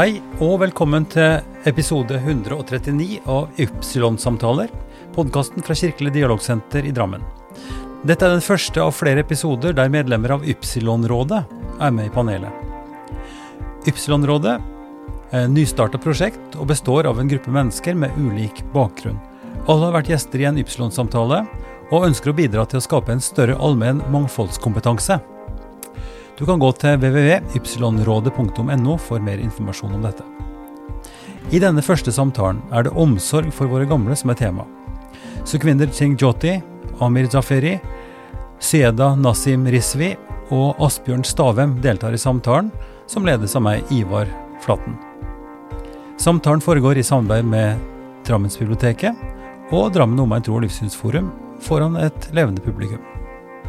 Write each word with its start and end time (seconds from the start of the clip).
Hei 0.00 0.14
og 0.40 0.62
velkommen 0.62 1.04
til 1.12 1.42
episode 1.68 2.16
139 2.16 3.18
av 3.28 3.58
Ypsilon-samtaler, 3.60 4.70
podkasten 5.12 5.60
fra 5.60 5.74
Kirkelig 5.76 6.14
dialogsenter 6.14 6.86
i 6.88 6.92
Drammen. 6.96 7.20
Dette 8.08 8.24
er 8.24 8.32
den 8.32 8.40
første 8.40 8.80
av 8.80 8.94
flere 8.96 9.20
episoder 9.20 9.74
der 9.76 9.92
medlemmer 9.92 10.38
av 10.38 10.46
Ypsilon-rådet 10.48 11.42
er 11.84 11.92
med 11.92 12.08
i 12.08 12.12
panelet. 12.14 12.48
Ypsilon-rådet 13.92 14.54
er 15.34 15.42
et 15.42 15.52
nystarta 15.52 16.00
prosjekt 16.00 16.56
og 16.56 16.70
består 16.72 17.10
av 17.10 17.20
en 17.20 17.28
gruppe 17.28 17.52
mennesker 17.52 17.98
med 18.00 18.16
ulik 18.16 18.62
bakgrunn. 18.72 19.20
Alle 19.66 19.90
har 19.90 19.98
vært 19.98 20.14
gjester 20.14 20.40
i 20.40 20.48
en 20.48 20.62
Ypsilon-samtale 20.64 21.42
og 21.90 22.08
ønsker 22.08 22.32
å 22.32 22.38
bidra 22.40 22.64
til 22.64 22.80
å 22.80 22.86
skape 22.88 23.12
en 23.12 23.20
større 23.20 23.60
allmenn 23.60 24.00
mangfoldskompetanse. 24.08 25.20
Du 26.40 26.46
kan 26.48 26.56
gå 26.56 26.70
til 26.80 26.96
www.ypsilonrådet.no 26.96 28.94
for 28.96 29.20
mer 29.20 29.42
informasjon 29.44 29.92
om 29.98 30.06
dette. 30.06 30.24
I 31.52 31.60
denne 31.60 31.82
første 31.84 32.12
samtalen 32.14 32.62
er 32.72 32.86
det 32.86 32.94
omsorg 32.96 33.52
for 33.52 33.68
våre 33.68 33.84
gamle 33.88 34.16
som 34.16 34.32
er 34.32 34.38
tema. 34.40 34.64
Sukhwinder 35.44 35.92
Singh 35.92 36.16
Jyoti, 36.16 36.54
Amir 37.04 37.28
Jaferi, 37.28 37.74
Syeda 38.56 39.12
Nasim 39.20 39.68
Rizvi 39.68 40.14
og 40.48 40.80
Asbjørn 40.80 41.26
Stavem 41.28 41.76
deltar 41.84 42.16
i 42.16 42.22
samtalen, 42.24 42.72
som 43.10 43.28
ledes 43.28 43.56
av 43.58 43.66
meg, 43.66 43.84
Ivar 43.92 44.26
Flatten. 44.64 44.96
Samtalen 46.20 46.64
foregår 46.64 46.96
i 47.00 47.04
samarbeid 47.04 47.52
med 47.52 47.76
Drammensbiblioteket 48.24 49.12
og 49.76 49.92
Drammen 49.92 50.24
Omegn 50.24 50.48
tro- 50.48 50.56
og 50.56 50.64
livssynsforum 50.64 51.32
foran 51.60 52.00
et 52.00 52.32
levende 52.32 52.64
publikum. 52.64 53.09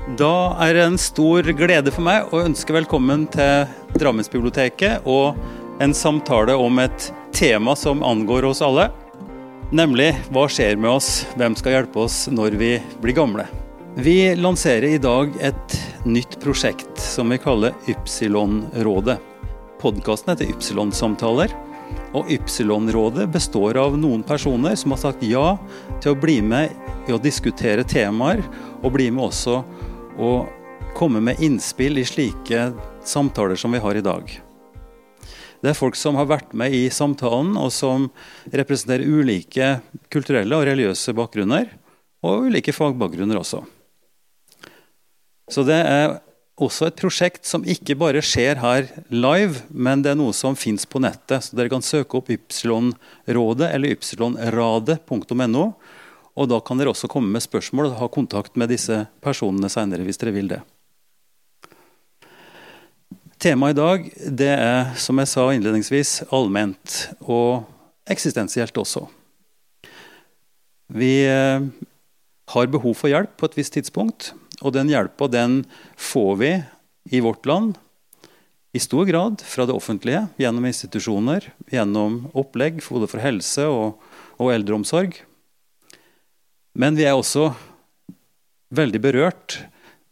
Da 0.02 0.58
er 0.66 0.74
det 0.74 0.82
en 0.82 0.96
stor 0.98 1.46
glede 1.54 1.92
for 1.94 2.02
meg 2.02 2.32
å 2.34 2.40
ønske 2.42 2.74
velkommen 2.74 3.28
til 3.30 3.68
Drammensbiblioteket 4.02 5.06
og 5.06 5.38
en 5.82 5.94
samtale 5.94 6.56
om 6.58 6.80
et 6.82 7.12
tema 7.38 7.76
som 7.78 8.02
angår 8.02 8.48
oss 8.50 8.64
alle. 8.66 8.88
Nemlig 9.70 10.10
hva 10.34 10.48
skjer 10.50 10.80
med 10.82 10.90
oss, 10.90 11.28
hvem 11.38 11.54
skal 11.60 11.76
hjelpe 11.76 12.02
oss 12.02 12.24
når 12.34 12.58
vi 12.58 12.72
blir 13.04 13.14
gamle. 13.20 13.46
Vi 13.94 14.34
lanserer 14.40 14.96
i 14.96 15.02
dag 15.02 15.38
et 15.38 15.78
nytt 16.10 16.40
prosjekt 16.42 16.98
som 16.98 17.30
vi 17.30 17.38
kaller 17.44 17.78
Ypsilon-rådet. 17.94 19.20
Podkasten 19.86 20.34
heter 20.34 20.50
Ypsilon-samtaler. 20.50 21.54
Og 22.18 22.34
Ypsilon-rådet 22.34 23.30
består 23.30 23.78
av 23.78 23.94
noen 24.02 24.26
personer 24.26 24.74
som 24.80 24.96
har 24.96 25.04
sagt 25.06 25.22
ja 25.30 25.54
til 26.02 26.16
å 26.16 26.20
bli 26.26 26.40
med 26.42 26.74
i 27.06 27.14
å 27.14 27.22
diskutere 27.22 27.86
temaer, 27.86 28.42
og 28.82 28.96
bli 28.96 29.12
med 29.14 29.30
også 29.30 29.60
og 30.22 30.94
komme 30.98 31.22
med 31.24 31.42
innspill 31.42 31.98
i 31.98 32.06
slike 32.06 32.70
samtaler 33.08 33.58
som 33.58 33.74
vi 33.74 33.82
har 33.82 33.98
i 33.98 34.06
dag. 34.06 34.30
Det 35.62 35.70
er 35.70 35.78
folk 35.78 35.98
som 35.98 36.18
har 36.18 36.30
vært 36.30 36.56
med 36.58 36.74
i 36.74 36.88
samtalen, 36.94 37.54
og 37.58 37.70
som 37.74 38.10
representerer 38.50 39.06
ulike 39.06 39.76
kulturelle 40.14 40.58
og 40.58 40.66
religiøse 40.70 41.14
bakgrunner, 41.18 41.70
og 42.26 42.50
ulike 42.50 42.74
fagbakgrunner 42.74 43.38
også. 43.38 43.62
Så 45.52 45.66
det 45.68 45.78
er 45.86 46.18
også 46.62 46.90
et 46.90 47.00
prosjekt 47.02 47.48
som 47.50 47.66
ikke 47.68 47.98
bare 47.98 48.22
skjer 48.26 48.62
her 48.62 48.90
live, 49.14 49.64
men 49.70 50.04
det 50.06 50.14
er 50.14 50.20
noe 50.20 50.34
som 50.38 50.58
fins 50.58 50.86
på 50.90 51.02
nettet. 51.02 51.48
Så 51.48 51.58
dere 51.58 51.72
kan 51.74 51.86
søke 51.86 52.20
opp 52.20 52.30
Ypsilon-rådet 52.34 53.72
eller 53.72 53.96
ypsilonradet.no 53.98 55.66
og 56.36 56.48
da 56.52 56.60
kan 56.64 56.80
dere 56.80 56.94
også 56.94 57.10
komme 57.12 57.32
med 57.34 57.44
spørsmål 57.44 57.92
og 57.92 57.98
ha 58.00 58.10
kontakt 58.12 58.58
med 58.60 58.72
disse 58.72 59.04
personene 59.24 59.70
senere 59.72 60.06
hvis 60.08 60.22
dere 60.22 60.36
vil 60.36 60.52
det. 60.54 60.62
Temaet 63.42 63.74
i 63.74 63.80
dag 63.80 64.10
det 64.38 64.52
er, 64.54 64.92
som 65.02 65.18
jeg 65.18 65.30
sa 65.32 65.48
innledningsvis, 65.50 66.12
allment 66.30 66.98
og 67.26 67.64
eksistensielt 68.12 68.78
også. 68.78 69.08
Vi 70.92 71.24
eh, 71.26 71.66
har 72.54 72.74
behov 72.74 72.94
for 73.00 73.10
hjelp 73.10 73.34
på 73.40 73.50
et 73.50 73.58
visst 73.58 73.74
tidspunkt, 73.74 74.34
og 74.62 74.76
den 74.76 74.92
hjelpa 74.92 75.26
den 75.32 75.64
får 75.98 76.36
vi 76.38 76.52
i 77.10 77.24
vårt 77.24 77.48
land 77.50 77.80
i 78.78 78.80
stor 78.80 79.08
grad 79.10 79.42
fra 79.44 79.66
det 79.66 79.74
offentlige, 79.74 80.28
gjennom 80.40 80.68
institusjoner, 80.70 81.50
gjennom 81.74 82.28
opplegg 82.38 82.80
både 82.86 83.10
for 83.10 83.24
helse 83.24 83.66
og, 83.68 83.98
og 84.38 84.54
eldreomsorg. 84.54 85.18
Men 86.74 86.96
vi 86.96 87.06
er 87.08 87.18
også 87.18 87.52
veldig 88.72 89.02
berørt 89.04 89.60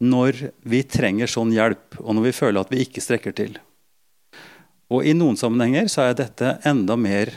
når 0.00 0.50
vi 0.68 0.80
trenger 0.88 1.28
sånn 1.28 1.52
hjelp, 1.52 1.98
og 2.00 2.16
når 2.16 2.30
vi 2.30 2.36
føler 2.36 2.62
at 2.62 2.72
vi 2.72 2.80
ikke 2.84 3.02
strekker 3.04 3.36
til. 3.36 3.58
Og 4.90 5.06
I 5.06 5.14
noen 5.14 5.38
sammenhenger 5.38 5.88
så 5.92 6.08
er 6.08 6.18
dette 6.18 6.56
enda 6.66 6.96
mer 6.98 7.32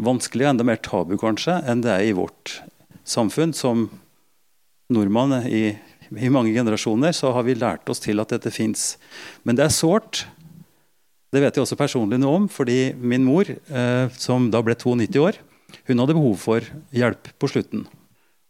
vanskelig, 0.00 0.46
og 0.46 0.54
enda 0.54 0.66
mer 0.66 0.80
tabu 0.82 1.16
kanskje, 1.20 1.60
enn 1.68 1.84
det 1.84 1.92
er 1.92 2.08
i 2.08 2.16
vårt 2.16 2.56
samfunn. 3.06 3.52
Som 3.56 3.88
nordmann 4.90 5.36
i, 5.46 5.76
i 6.16 6.32
mange 6.32 6.54
generasjoner 6.56 7.14
så 7.16 7.34
har 7.36 7.46
vi 7.46 7.58
lært 7.58 7.88
oss 7.92 8.02
til 8.02 8.20
at 8.22 8.32
dette 8.34 8.52
fins. 8.54 8.94
Men 9.44 9.60
det 9.60 9.68
er 9.68 9.76
sårt. 9.76 10.24
Det 11.30 11.44
vet 11.44 11.54
jeg 11.54 11.62
også 11.62 11.78
personlig 11.78 12.18
noe 12.18 12.40
om, 12.40 12.50
fordi 12.50 12.90
min 12.98 13.22
mor, 13.28 13.46
eh, 13.46 14.06
som 14.18 14.50
da 14.50 14.64
ble 14.66 14.74
92 14.74 15.20
år, 15.22 15.38
hun 15.86 16.02
hadde 16.02 16.16
behov 16.16 16.40
for 16.42 16.66
hjelp 16.96 17.30
på 17.38 17.52
slutten. 17.52 17.86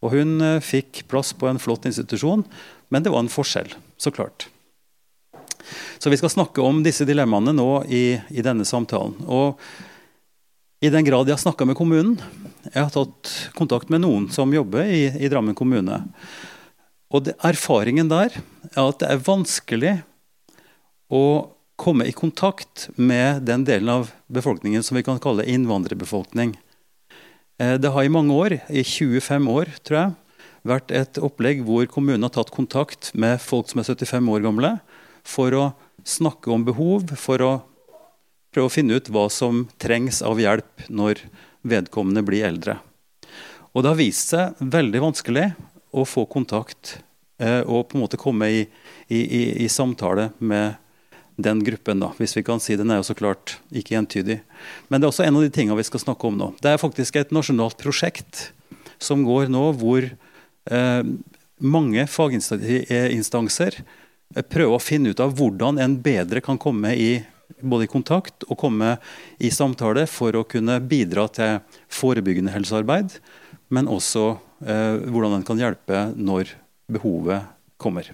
Og 0.00 0.14
hun 0.14 0.40
eh, 0.44 0.62
fikk 0.64 1.04
plass 1.10 1.34
på 1.36 1.48
en 1.50 1.60
flott 1.60 1.86
institusjon, 1.88 2.44
men 2.88 3.04
det 3.04 3.12
var 3.12 3.24
en 3.24 3.32
forskjell, 3.32 3.74
så 4.00 4.12
klart. 4.14 4.48
Så 5.98 6.10
vi 6.10 6.16
skal 6.16 6.32
snakke 6.32 6.64
om 6.64 6.82
disse 6.84 7.04
dilemmaene 7.06 7.52
nå 7.54 7.68
i, 7.92 8.04
i 8.32 8.44
denne 8.44 8.64
samtalen. 8.66 9.18
Og 9.28 9.60
i 10.80 10.90
den 10.92 11.04
grad 11.04 11.28
jeg 11.28 11.36
har 11.36 11.42
snakka 11.42 11.66
med 11.68 11.76
kommunen 11.76 12.14
Jeg 12.70 12.80
har 12.80 12.92
tatt 12.94 13.30
kontakt 13.52 13.90
med 13.92 14.00
noen 14.00 14.30
som 14.32 14.52
jobber 14.54 14.88
i, 14.88 15.10
i 15.12 15.28
Drammen 15.28 15.56
kommune. 15.56 16.00
Og 17.12 17.26
det, 17.26 17.36
erfaringen 17.44 18.08
der 18.08 18.32
er 18.72 18.80
at 18.86 19.02
det 19.02 19.10
er 19.10 19.24
vanskelig 19.26 19.94
å 21.10 21.24
komme 21.80 22.06
i 22.06 22.14
kontakt 22.16 22.88
med 22.96 23.42
den 23.48 23.64
delen 23.68 23.88
av 23.92 24.12
befolkningen 24.32 24.84
som 24.84 24.98
vi 24.98 25.04
kan 25.04 25.20
kalle 25.22 25.46
innvandrerbefolkning. 25.48 26.54
Eh, 27.60 27.76
det 27.76 27.92
har 27.92 28.04
i 28.04 28.12
mange 28.12 28.32
år, 28.32 28.56
i 28.72 28.82
25 28.84 29.48
år 29.52 29.70
tror 29.84 29.98
jeg, 29.98 30.16
vært 30.70 30.92
et 30.96 31.20
opplegg 31.20 31.62
hvor 31.66 31.84
kommunen 31.92 32.24
har 32.24 32.32
tatt 32.32 32.52
kontakt 32.54 33.12
med 33.12 33.40
folk 33.40 33.68
som 33.70 33.82
er 33.82 33.90
75 33.92 34.32
år 34.32 34.44
gamle, 34.44 34.72
for 35.24 35.56
å 35.56 35.64
snakke 36.08 36.52
om 36.52 36.64
behov, 36.64 37.12
for 37.20 37.44
å 37.44 37.52
prøve 38.50 38.70
å 38.70 38.72
finne 38.72 38.96
ut 38.96 39.10
hva 39.12 39.28
som 39.32 39.66
trengs 39.80 40.22
av 40.26 40.40
hjelp 40.40 40.88
når 40.88 41.20
vedkommende 41.68 42.24
blir 42.24 42.48
eldre. 42.48 42.78
Og 43.76 43.84
det 43.84 43.92
har 43.92 44.00
vist 44.00 44.32
seg 44.32 44.56
veldig 44.58 45.04
vanskelig 45.04 45.50
å 45.92 46.06
få 46.08 46.24
kontakt 46.30 46.96
eh, 47.38 47.60
og 47.60 47.90
på 47.90 47.98
en 47.98 48.04
måte 48.06 48.18
komme 48.20 48.48
i, 48.50 48.62
i, 49.06 49.20
i, 49.20 49.42
i 49.66 49.68
samtale 49.70 50.30
med 50.38 50.80
den 51.44 51.62
gruppen, 51.64 52.02
da, 52.02 52.12
hvis 52.18 52.36
vi 52.36 52.44
kan 52.46 52.60
si 52.62 52.76
Den 52.78 52.90
er 52.90 53.00
jo 53.00 53.08
så 53.10 53.16
klart 53.16 53.58
ikke 53.72 53.98
entydig. 53.98 54.40
Men 54.88 55.00
det 55.00 55.06
er 55.06 55.12
også 55.12 55.26
en 55.26 55.40
av 55.40 55.44
de 55.44 55.52
tingene 55.54 55.78
vi 55.78 55.88
skal 55.88 56.02
snakke 56.02 56.28
om 56.28 56.38
nå. 56.38 56.52
Det 56.62 56.72
er 56.72 56.82
faktisk 56.82 57.16
et 57.16 57.34
nasjonalt 57.34 57.78
prosjekt 57.80 58.50
som 59.00 59.24
går 59.24 59.48
nå 59.52 59.64
hvor 59.80 60.04
eh, 60.04 61.02
mange 61.60 62.06
faginstanser 62.08 63.80
eh, 63.80 64.44
prøver 64.44 64.76
å 64.76 64.82
finne 64.82 65.12
ut 65.12 65.20
av 65.22 65.36
hvordan 65.38 65.80
en 65.80 65.98
bedre 66.04 66.42
kan 66.44 66.60
komme 66.60 66.94
i 66.96 67.12
både 67.60 67.86
i 67.86 67.90
kontakt 67.90 68.44
og 68.48 68.58
komme 68.60 68.94
i 69.42 69.50
samtale 69.52 70.06
for 70.10 70.36
å 70.36 70.46
kunne 70.48 70.78
bidra 70.80 71.26
til 71.34 71.58
forebyggende 71.92 72.54
helsearbeid, 72.54 73.16
men 73.74 73.90
også 73.90 74.24
eh, 74.64 75.02
hvordan 75.10 75.40
en 75.40 75.46
kan 75.46 75.60
hjelpe 75.60 76.08
når 76.16 76.54
behovet 76.90 77.48
kommer. 77.80 78.12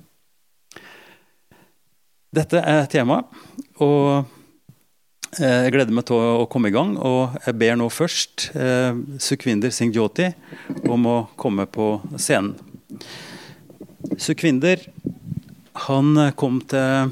Dette 2.36 2.60
er 2.60 2.88
temaet. 2.92 3.28
Og 3.80 4.26
eh, 5.40 5.62
jeg 5.66 5.72
gleder 5.74 5.94
meg 5.96 6.06
til 6.08 6.20
å 6.20 6.48
komme 6.52 6.68
i 6.70 6.74
gang. 6.74 6.96
Og 7.00 7.36
jeg 7.46 7.56
ber 7.62 7.78
nå 7.80 7.88
først 7.92 8.50
eh, 8.52 8.98
Sukhvinder 9.22 9.72
Singh 9.72 9.96
Jyoti 9.96 10.30
om 10.92 11.08
å 11.08 11.18
komme 11.40 11.68
på 11.70 11.94
scenen. 12.20 12.54
Sukhvinder 14.20 14.84
han 15.86 16.12
kom 16.38 16.60
til 16.68 17.10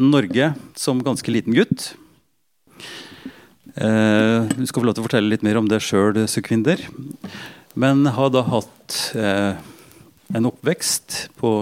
Norge 0.00 0.52
som 0.78 1.02
ganske 1.04 1.34
liten 1.34 1.54
gutt. 1.54 1.90
Eh, 3.76 4.48
du 4.54 4.64
skal 4.66 4.80
få 4.80 4.86
lov 4.86 4.96
til 4.96 5.04
å 5.04 5.08
fortelle 5.08 5.30
litt 5.30 5.44
mer 5.46 5.58
om 5.60 5.68
det 5.70 5.82
sjøl, 5.84 6.24
Sukhvinder. 6.30 6.82
Men 7.78 8.06
har 8.16 8.32
da 8.34 8.42
hatt 8.48 8.96
eh, 9.18 9.60
en 10.34 10.48
oppvekst 10.50 11.28
på 11.40 11.52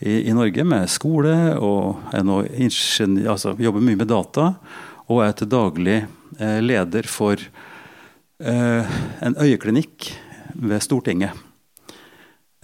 i, 0.00 0.28
i 0.28 0.34
Norge 0.36 0.64
med 0.66 0.90
skole 0.92 1.34
og 1.56 2.02
altså, 2.12 3.54
jobber 3.58 3.84
mye 3.84 3.98
med 3.98 4.10
data. 4.10 4.52
Og 5.06 5.22
er 5.22 5.34
til 5.38 5.50
daglig 5.50 5.98
eh, 6.40 6.60
leder 6.64 7.06
for 7.06 7.38
eh, 7.38 8.96
en 9.22 9.36
øyeklinikk 9.38 10.10
ved 10.56 10.82
Stortinget. 10.82 11.36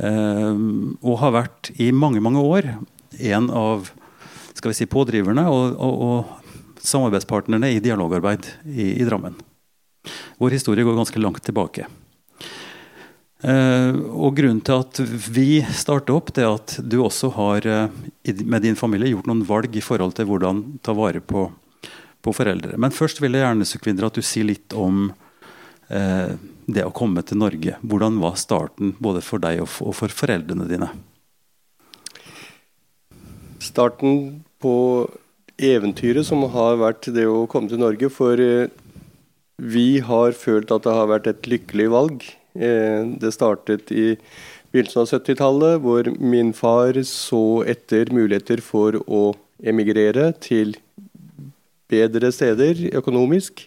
Eh, 0.03 0.53
og 1.01 1.21
har 1.23 1.37
vært 1.37 1.73
i 1.79 1.93
mange, 1.95 2.23
mange 2.25 2.43
år 2.43 2.73
en 3.23 3.51
av 3.55 3.93
skal 4.53 4.73
vi 4.73 4.77
si, 4.77 4.87
pådriverne 4.91 5.47
og, 5.49 5.79
og, 5.81 6.03
og 6.03 6.83
samarbeidspartnerne 6.83 7.71
i 7.73 7.81
dialogarbeid 7.83 8.47
i, 8.67 8.93
i 9.01 9.07
Drammen. 9.07 9.39
Vår 10.43 10.59
historie 10.59 10.85
går 10.85 10.99
ganske 10.99 11.23
langt 11.23 11.45
tilbake. 11.47 11.87
Uh, 13.43 13.97
og 14.15 14.37
Grunnen 14.39 14.61
til 14.63 14.85
at 14.85 15.01
vi 15.35 15.47
starter 15.75 16.15
opp, 16.15 16.31
det 16.35 16.45
er 16.45 16.53
at 16.55 16.77
du 16.79 17.01
også 17.03 17.33
har 17.35 17.67
uh, 17.67 18.03
med 18.47 18.63
din 18.63 18.79
familie 18.79 19.11
gjort 19.11 19.27
noen 19.27 19.43
valg 19.49 19.75
i 19.75 19.83
forhold 19.83 20.15
til 20.15 20.29
hvordan 20.29 20.61
ta 20.87 20.95
vare 20.95 21.19
på, 21.19 21.49
på 22.23 22.35
foreldre. 22.37 22.79
Men 22.79 22.95
først 22.95 23.19
vil 23.19 23.35
jeg 23.35 23.43
gjerne 23.43 23.67
Sukvinder, 23.67 24.07
at 24.07 24.19
du 24.19 24.23
sier 24.23 24.47
litt 24.47 24.77
om 24.79 25.09
eh, 25.91 26.37
det 26.71 26.85
å 26.87 26.93
komme 26.95 27.25
til 27.27 27.41
Norge. 27.41 27.75
Hvordan 27.83 28.21
var 28.23 28.39
starten 28.39 28.93
både 29.03 29.25
for 29.27 29.43
deg 29.43 29.65
og 29.65 29.67
for, 29.73 30.15
foreldrene 30.15 30.69
dine? 30.71 30.93
Starten 33.59 34.45
på 34.63 34.77
eventyret 35.59 36.29
som 36.29 36.47
har 36.55 36.79
vært 36.79 37.11
det 37.11 37.27
å 37.27 37.49
komme 37.51 37.73
til 37.73 37.83
Norge. 37.83 38.07
For 38.15 38.39
vi 39.59 39.89
har 40.07 40.39
følt 40.39 40.71
at 40.71 40.87
det 40.87 40.95
har 40.95 41.11
vært 41.11 41.27
et 41.33 41.51
lykkelig 41.51 41.89
valg 41.91 42.23
Eh, 42.23 42.42
det 42.53 43.31
startet 43.33 43.89
i 43.93 44.17
begynnelsen 44.73 45.03
av 45.03 45.11
70-tallet, 45.11 45.81
hvor 45.85 46.09
min 46.17 46.53
far 46.57 46.97
så 47.09 47.63
etter 47.69 48.13
muligheter 48.13 48.63
for 48.65 48.97
å 49.05 49.33
emigrere 49.63 50.31
til 50.41 50.75
bedre 51.93 52.33
steder 52.33 52.89
økonomisk. 52.97 53.67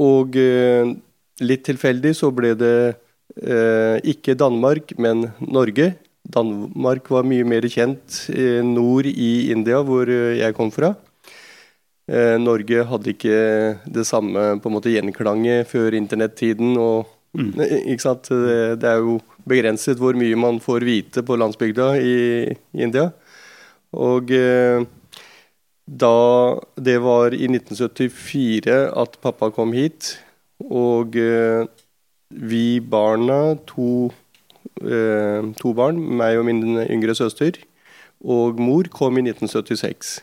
Og 0.00 0.36
eh, 0.40 0.94
litt 1.44 1.66
tilfeldig 1.68 2.14
så 2.16 2.30
ble 2.34 2.54
det 2.58 2.76
eh, 2.88 3.98
ikke 4.12 4.38
Danmark, 4.40 4.96
men 4.98 5.28
Norge. 5.44 5.92
Danmark 6.30 7.08
var 7.12 7.28
mye 7.28 7.44
mer 7.48 7.64
kjent 7.68 8.26
nord 8.64 9.08
i 9.08 9.50
India, 9.50 9.80
hvor 9.82 10.06
jeg 10.06 10.54
kom 10.54 10.68
fra. 10.70 10.92
Norge 12.42 12.84
hadde 12.90 13.12
ikke 13.12 13.38
det 13.88 14.04
samme 14.06 14.42
på 14.60 14.68
en 14.68 14.74
måte 14.74 14.92
gjenklanget 14.92 15.68
før 15.70 15.94
internettiden 15.96 16.74
og 16.78 17.08
Mm. 17.36 17.52
Ikke 17.92 18.02
sant? 18.02 18.30
Det, 18.30 18.86
er 18.86 19.02
jo 19.02 19.20
begrenset 19.48 20.00
hvor 20.00 20.16
mye 20.18 20.38
man 20.38 20.58
får 20.62 20.86
vite 20.86 21.22
på 21.26 21.36
landsbygda 21.38 21.92
i, 22.02 22.16
India. 22.74 23.10
Og 23.92 24.30
eh, 24.34 24.82
da 25.90 26.14
Det 26.78 26.98
var 27.02 27.34
i 27.34 27.46
1974 27.50 28.90
at 28.94 29.18
pappa 29.22 29.50
kom 29.50 29.72
hit. 29.74 30.18
Og 30.60 31.16
eh, 31.16 31.66
vi 32.30 32.80
barna, 32.80 33.56
to, 33.66 34.10
eh, 34.86 35.42
to 35.58 35.72
barn, 35.74 35.98
meg 35.98 36.38
og 36.38 36.46
min 36.46 36.78
yngre 36.86 37.14
søster, 37.14 37.58
og 38.22 38.60
mor, 38.60 38.86
kom 38.92 39.18
i 39.18 39.24
1976. 39.24 40.20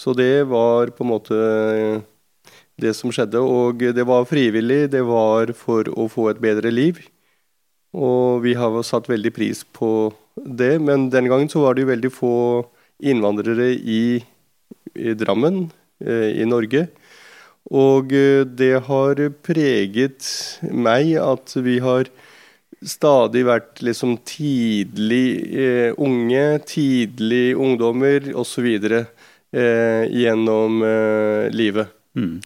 Så 0.00 0.14
det 0.16 0.48
var 0.48 0.90
på 0.96 1.04
en 1.04 1.10
måte 1.12 1.38
det 2.80 2.94
som 2.98 3.12
skjedde. 3.14 3.40
Og 3.40 3.84
det 3.94 4.06
var 4.08 4.28
frivillig, 4.28 4.90
det 4.92 5.02
var 5.06 5.52
for 5.56 5.88
å 5.94 6.08
få 6.10 6.30
et 6.32 6.42
bedre 6.42 6.72
liv. 6.72 7.00
Og 7.96 8.44
vi 8.44 8.54
har 8.58 8.76
satt 8.86 9.10
veldig 9.10 9.32
pris 9.34 9.64
på 9.76 10.10
det. 10.36 10.78
Men 10.82 11.10
den 11.10 11.30
gangen 11.30 11.50
så 11.50 11.64
var 11.64 11.74
det 11.74 11.84
jo 11.84 11.92
veldig 11.92 12.12
få 12.14 12.36
innvandrere 13.00 13.72
i, 13.74 14.20
i 14.94 15.14
Drammen, 15.18 15.68
eh, 16.04 16.40
i 16.42 16.48
Norge. 16.48 16.86
Og 17.70 18.12
eh, 18.16 18.44
det 18.44 18.74
har 18.88 19.22
preget 19.44 20.26
meg 20.62 21.14
at 21.20 21.54
vi 21.60 21.78
har 21.84 22.10
stadig 22.80 23.44
vært 23.44 23.82
liksom 23.84 24.16
tidlig 24.24 25.26
eh, 25.52 25.90
unge, 26.00 26.44
tidlig 26.68 27.56
ungdommer 27.56 28.30
osv. 28.40 28.68
Eh, 29.50 30.04
gjennom 30.14 30.82
eh, 30.86 31.50
livet. 31.50 31.90
Mm. 32.14 32.40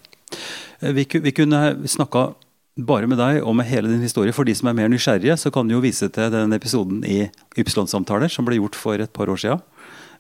Eh, 0.85 0.93
vi, 0.93 1.07
vi 1.13 1.33
kunne 1.33 1.89
snakka 1.89 2.33
bare 2.75 3.07
med 3.07 3.21
deg 3.21 3.43
og 3.47 3.55
med 3.57 3.69
hele 3.71 3.91
din 3.93 4.03
historie. 4.03 4.35
For 4.35 4.47
de 4.47 4.55
som 4.57 4.69
er 4.69 4.77
mer 4.77 4.91
nysgjerrige, 4.93 5.37
så 5.41 5.53
kan 5.55 5.69
du 5.69 5.77
jo 5.77 5.85
vise 5.85 6.11
til 6.13 6.33
den 6.35 6.53
episoden 6.57 7.05
i 7.07 7.29
Ypsilon-samtaler 7.59 8.33
som 8.33 8.47
ble 8.47 8.59
gjort 8.59 8.79
for 8.79 9.01
et 9.01 9.13
par 9.15 9.31
år 9.31 9.41
siden. 9.41 9.63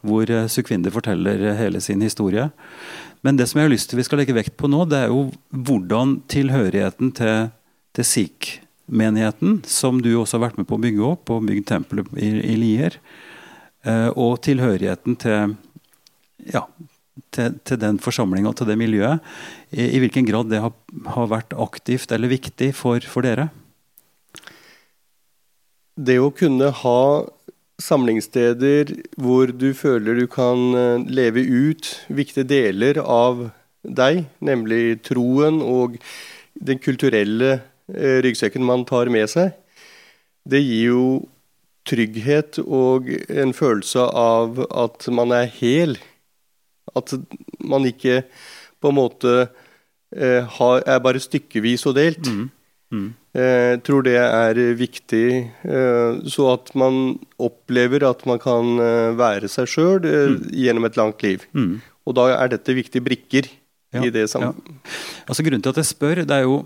Hvor 0.04 0.30
eh, 0.30 0.90
forteller 0.92 1.54
hele 1.58 1.80
sin 1.80 2.00
historie. 2.00 2.50
Men 3.22 3.36
det 3.36 3.48
som 3.48 3.58
jeg 3.58 3.68
har 3.68 3.72
lyst 3.72 3.90
til 3.90 3.98
vi 3.98 4.04
skal 4.04 4.20
legge 4.20 4.36
vekt 4.36 4.56
på 4.56 4.68
nå, 4.68 4.84
det 4.84 5.04
er 5.04 5.08
jo 5.08 5.32
hvordan 5.50 6.20
tilhørigheten 6.28 7.12
til, 7.16 7.50
til 7.96 8.04
Sikh-menigheten, 8.04 9.62
som 9.64 10.02
du 10.02 10.12
også 10.20 10.36
har 10.38 10.50
vært 10.50 10.58
med 10.58 10.68
på 10.68 10.76
å 10.76 10.82
bygge 10.82 11.06
opp, 11.08 11.30
og 11.32 11.46
bygd 11.48 11.68
tempelet 11.72 12.12
i, 12.20 12.28
i 12.52 12.56
Lier, 12.60 12.98
eh, 13.88 14.10
og 14.12 14.42
tilhørigheten 14.44 15.16
til 15.24 15.56
ja, 16.52 16.66
til, 17.34 17.58
til 17.66 17.80
den 17.80 18.00
forsamlinga 18.02 18.50
og 18.50 18.58
til 18.58 18.70
det 18.70 18.78
miljøet, 18.80 19.22
i, 19.70 19.86
i, 19.86 20.00
hvilken 20.02 20.26
grad 20.28 20.50
det 20.50 20.62
har, 20.64 20.74
har 21.14 21.30
vært 21.30 21.54
aktivt 21.58 22.12
eller 22.14 22.32
viktig 22.32 22.72
for, 22.76 23.04
for, 23.06 23.26
dere? 23.26 23.48
Det 25.94 26.18
å 26.18 26.32
kunne 26.34 26.72
ha 26.82 27.00
samlingssteder 27.82 28.92
hvor 29.20 29.50
du 29.50 29.72
føler 29.74 30.18
du 30.18 30.26
kan 30.30 30.78
eh, 30.78 31.04
leve 31.10 31.42
ut 31.42 31.90
viktige 32.06 32.46
deler 32.46 33.00
av 33.02 33.48
deg, 33.82 34.24
nemlig 34.42 35.02
troen 35.04 35.60
og 35.62 35.98
den 36.54 36.80
kulturelle 36.82 37.58
eh, 37.90 38.18
ryggsekken 38.24 38.64
man 38.64 38.86
tar 38.88 39.10
med 39.12 39.30
seg, 39.30 39.52
det 40.46 40.62
gir 40.62 40.90
jo 40.94 41.06
trygghet 41.88 42.62
og 42.64 43.10
en 43.28 43.52
følelse 43.56 44.06
av 44.16 44.62
at 44.70 45.08
man 45.12 45.34
er 45.36 45.50
hel 45.58 45.98
at 46.98 47.14
man 47.64 47.86
ikke 47.88 48.22
på 48.82 48.92
en 48.92 48.98
måte 48.98 49.32
eh, 50.14 50.44
har, 50.58 50.82
er 50.86 51.02
bare 51.04 51.22
stykkevis 51.22 51.86
og 51.90 51.96
delt. 51.98 52.28
Mm. 52.28 52.50
Mm. 52.94 53.06
Jeg 53.34 53.72
eh, 53.74 53.80
tror 53.82 54.04
det 54.06 54.18
er 54.20 54.60
viktig, 54.78 55.26
eh, 55.66 56.20
så 56.30 56.50
at 56.52 56.70
man 56.78 57.16
opplever 57.42 58.06
at 58.06 58.22
man 58.28 58.38
kan 58.42 58.76
være 59.18 59.50
seg 59.50 59.70
sjøl 59.70 60.04
mm. 60.04 60.38
gjennom 60.54 60.86
et 60.86 61.00
langt 61.00 61.24
liv. 61.26 61.48
Mm. 61.56 61.80
Og 62.04 62.18
da 62.18 62.28
er 62.36 62.52
dette 62.52 62.76
viktige 62.76 63.04
brikker 63.04 63.48
ja, 63.94 64.04
i 64.04 64.12
det 64.14 64.28
sammen. 64.30 64.54
Ja. 64.54 64.94
Altså, 65.26 65.46
grunnen 65.46 65.64
til 65.64 65.74
at 65.74 65.80
jeg 65.82 65.90
spør, 65.90 66.22
det 66.22 66.36
er 66.36 66.46
jo 66.46 66.62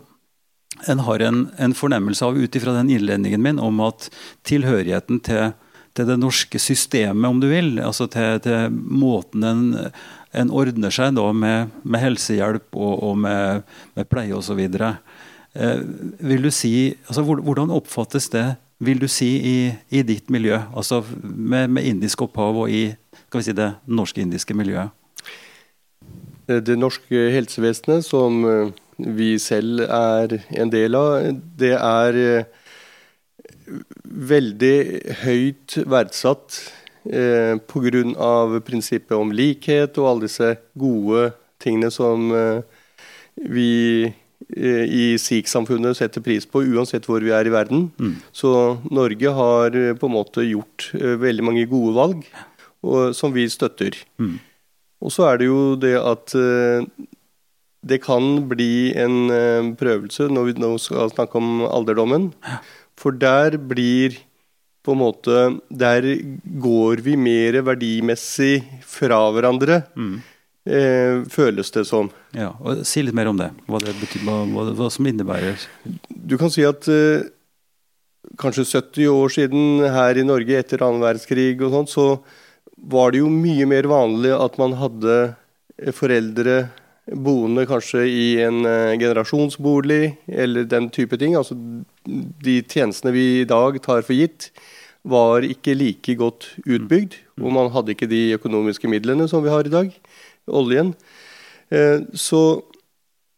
en 0.91 1.01
har 1.07 1.23
en, 1.25 1.39
en 1.59 1.75
fornemmelse 1.75 2.27
av 2.27 2.37
ut 2.39 2.55
ifra 2.55 2.75
den 2.77 2.91
innledningen 2.93 3.43
min 3.43 3.63
om 3.63 3.81
at 3.87 4.11
tilhørigheten 4.47 5.23
til 5.27 5.55
til 5.99 6.07
det 6.07 6.19
norske 6.21 6.61
systemet, 6.63 7.27
om 7.29 7.41
du 7.43 7.49
vil. 7.51 7.79
altså 7.83 8.07
Til, 8.11 8.39
til 8.45 8.71
måten 8.71 9.45
en, 9.45 9.65
en, 10.33 10.51
ordner 10.51 10.93
seg 10.95 11.17
da 11.17 11.27
med, 11.33 11.75
med 11.83 12.03
helsehjelp 12.03 12.77
og, 12.77 12.95
og 13.11 13.19
med, 13.25 13.67
med 13.97 14.09
pleie 14.11 14.35
osv. 14.37 14.61
Eh, 14.69 15.83
vil 16.21 16.51
si, 16.53 16.95
altså 17.09 17.25
Hvordan 17.25 17.73
oppfattes 17.75 18.29
det 18.35 18.47
vil 18.79 19.01
du 19.03 19.09
si, 19.11 19.31
i, 19.43 19.57
i 19.91 20.03
ditt 20.07 20.31
miljø? 20.31 20.61
altså 20.77 21.03
Med, 21.23 21.69
med 21.69 21.83
indisk 21.83 22.23
opphav 22.23 22.57
og 22.65 22.71
i 22.71 22.93
skal 23.29 23.41
vi 23.41 23.49
si, 23.49 23.57
det 23.57 23.73
norsk-indiske 23.87 24.55
miljøet? 24.57 24.95
Det 26.49 26.79
norske 26.79 27.27
helsevesenet, 27.35 28.07
som 28.07 28.45
eh, 28.49 28.71
vi 28.97 29.35
selv 29.39 29.83
er 29.85 30.39
en 30.57 30.71
del 30.73 30.97
av, 30.97 31.27
det 31.61 31.75
er 31.77 32.21
eh, 32.23 32.47
veldig 34.33 34.79
høyt 35.27 35.77
verdsatt 35.85 36.57
eh, 37.09 37.57
pga. 37.69 38.61
prinsippet 38.65 39.17
om 39.17 39.33
likhet 39.33 39.99
og 39.99 40.09
alle 40.09 40.29
disse 40.29 40.57
gode 40.79 41.33
tingene 41.63 41.91
som 41.91 42.31
eh, 42.35 42.63
vi 43.49 44.05
eh, 44.07 44.85
i 44.85 45.05
sikh-samfunnet 45.21 45.99
setter 45.99 46.25
pris 46.25 46.47
på, 46.47 46.63
uansett 46.63 47.07
hvor 47.09 47.23
vi 47.25 47.35
er 47.35 47.47
i 47.47 47.55
verden. 47.55 47.89
Mm. 47.99 48.17
Så 48.33 48.53
Norge 48.91 49.35
har 49.35 49.77
eh, 49.77 49.95
på 49.99 50.09
en 50.09 50.17
måte 50.17 50.47
gjort 50.47 50.91
eh, 50.99 51.17
veldig 51.21 51.47
mange 51.51 51.67
gode 51.71 51.95
valg, 51.99 52.25
og, 52.83 53.15
som 53.17 53.35
vi 53.35 53.49
støtter. 53.51 53.97
Mm. 54.23 54.39
Og 55.03 55.15
så 55.15 55.29
er 55.31 55.39
det 55.39 55.49
jo 55.51 55.63
det 55.79 55.95
at 55.99 56.35
eh, 56.39 56.87
det 57.89 58.01
kan 58.03 58.43
bli 58.51 58.91
en 58.99 59.31
prøvelse 59.79 60.27
når 60.35 60.49
vi 60.49 60.55
nå 60.59 60.73
skal 60.83 61.13
snakke 61.13 61.39
om 61.39 61.63
alderdommen. 61.63 62.33
For 62.99 63.15
der 63.15 63.55
blir 63.71 64.17
på 64.89 64.97
en 64.97 65.03
måte 65.03 65.45
Der 65.69 66.07
går 66.65 67.05
vi 67.05 67.17
mer 67.21 67.61
verdimessig 67.67 68.63
fra 68.89 69.21
hverandre. 69.35 69.83
Mm. 69.93 70.15
Eh, 70.69 71.25
føles 71.33 71.71
det 71.73 71.85
som. 71.89 72.09
Ja, 72.37 72.55
og 72.61 72.85
Si 72.89 73.05
litt 73.05 73.17
mer 73.17 73.29
om 73.29 73.37
det. 73.37 73.51
Hva 73.69 73.81
det 73.85 73.95
betyr, 74.01 74.25
hva, 74.25 74.41
hva, 74.49 74.69
hva 74.77 74.89
som 74.93 75.07
innebærer 75.09 75.61
Du 76.09 76.37
kan 76.41 76.53
si 76.53 76.65
at 76.69 76.89
eh, 76.93 77.29
kanskje 78.41 78.67
70 78.81 79.13
år 79.13 79.33
siden 79.33 79.85
her 79.93 80.17
i 80.17 80.27
Norge 80.27 80.57
etter 80.57 80.85
annen 80.85 81.05
verdenskrig 81.05 81.57
og 81.63 81.73
sånt, 81.73 81.93
så 81.93 82.09
var 82.79 83.13
det 83.13 83.23
jo 83.23 83.31
mye 83.33 83.65
mer 83.69 83.89
vanlig 83.91 84.35
at 84.37 84.59
man 84.61 84.77
hadde 84.79 85.17
foreldre 85.97 86.69
boende 87.17 87.65
kanskje 87.69 88.05
i 88.09 88.27
en 88.45 88.65
uh, 88.67 88.97
generasjonsbolig 88.99 90.19
eller 90.29 90.67
den 90.69 90.89
type 90.93 91.17
ting. 91.21 91.37
Altså 91.39 91.57
de 92.05 92.59
tjenestene 92.69 93.15
vi 93.15 93.27
i 93.41 93.49
dag 93.49 93.79
tar 93.85 94.05
for 94.07 94.17
gitt, 94.17 94.51
var 95.07 95.47
ikke 95.47 95.77
like 95.79 96.17
godt 96.19 96.51
utbygd. 96.65 97.19
Mm. 97.37 97.45
Og 97.45 97.55
man 97.55 97.71
hadde 97.75 97.95
ikke 97.95 98.11
de 98.11 98.33
økonomiske 98.39 98.91
midlene 98.91 99.29
som 99.31 99.45
vi 99.45 99.53
har 99.53 99.67
i 99.69 99.73
dag. 99.73 99.93
Oljen. 100.49 100.95
Eh, 101.71 102.01
så 102.17 102.63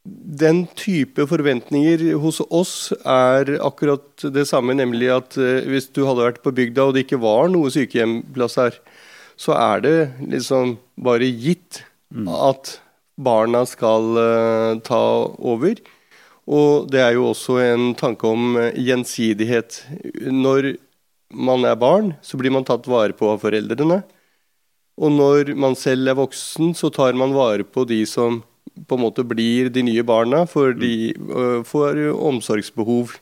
den 0.05 0.64
type 0.79 1.26
forventninger 1.29 2.02
hos 2.23 2.40
oss 2.49 2.75
er 3.05 3.52
akkurat 3.61 4.25
det 4.33 4.47
samme, 4.49 4.75
nemlig 4.79 5.11
at 5.12 5.37
eh, 5.37 5.67
hvis 5.69 5.90
du 5.93 6.07
hadde 6.07 6.25
vært 6.25 6.43
på 6.45 6.55
bygda 6.57 6.88
og 6.88 6.97
det 6.97 7.05
ikke 7.05 7.21
var 7.21 7.50
noe 7.52 7.73
sykehjemplass 7.73 8.57
her, 8.61 8.79
så 9.40 9.57
er 9.57 9.85
det 9.85 9.97
liksom 10.25 10.79
bare 11.00 11.29
gitt 11.29 11.83
mm. 12.12 12.29
at 12.29 12.79
barna 13.21 13.67
skal 13.69 14.17
uh, 14.17 14.81
ta 14.85 15.00
over. 15.37 15.81
Og 16.50 16.88
det 16.93 17.00
er 17.05 17.14
jo 17.17 17.31
også 17.31 17.59
en 17.62 17.90
tanke 17.97 18.29
om 18.29 18.57
gjensidighet. 18.76 19.83
Når 20.29 20.75
man 21.30 21.64
er 21.66 21.78
barn, 21.78 22.14
så 22.22 22.38
blir 22.40 22.52
man 22.54 22.66
tatt 22.66 22.88
vare 22.90 23.14
på 23.16 23.28
av 23.32 23.42
foreldrene. 23.44 24.02
Og 25.00 25.12
når 25.14 25.54
man 25.56 25.76
selv 25.78 26.10
er 26.12 26.18
voksen, 26.18 26.75
så 26.76 26.90
tar 26.92 27.16
man 27.16 27.34
vare 27.37 27.64
på 27.64 27.87
de 27.88 28.02
som 28.08 28.42
på 28.88 28.96
en 28.96 29.02
måte 29.02 29.25
blir 29.26 29.70
de 29.72 29.82
nye 29.87 30.04
barna, 30.06 30.44
for 30.49 30.75
de 30.76 31.12
uh, 31.16 31.60
får 31.66 32.00
omsorgsbehov 32.12 33.16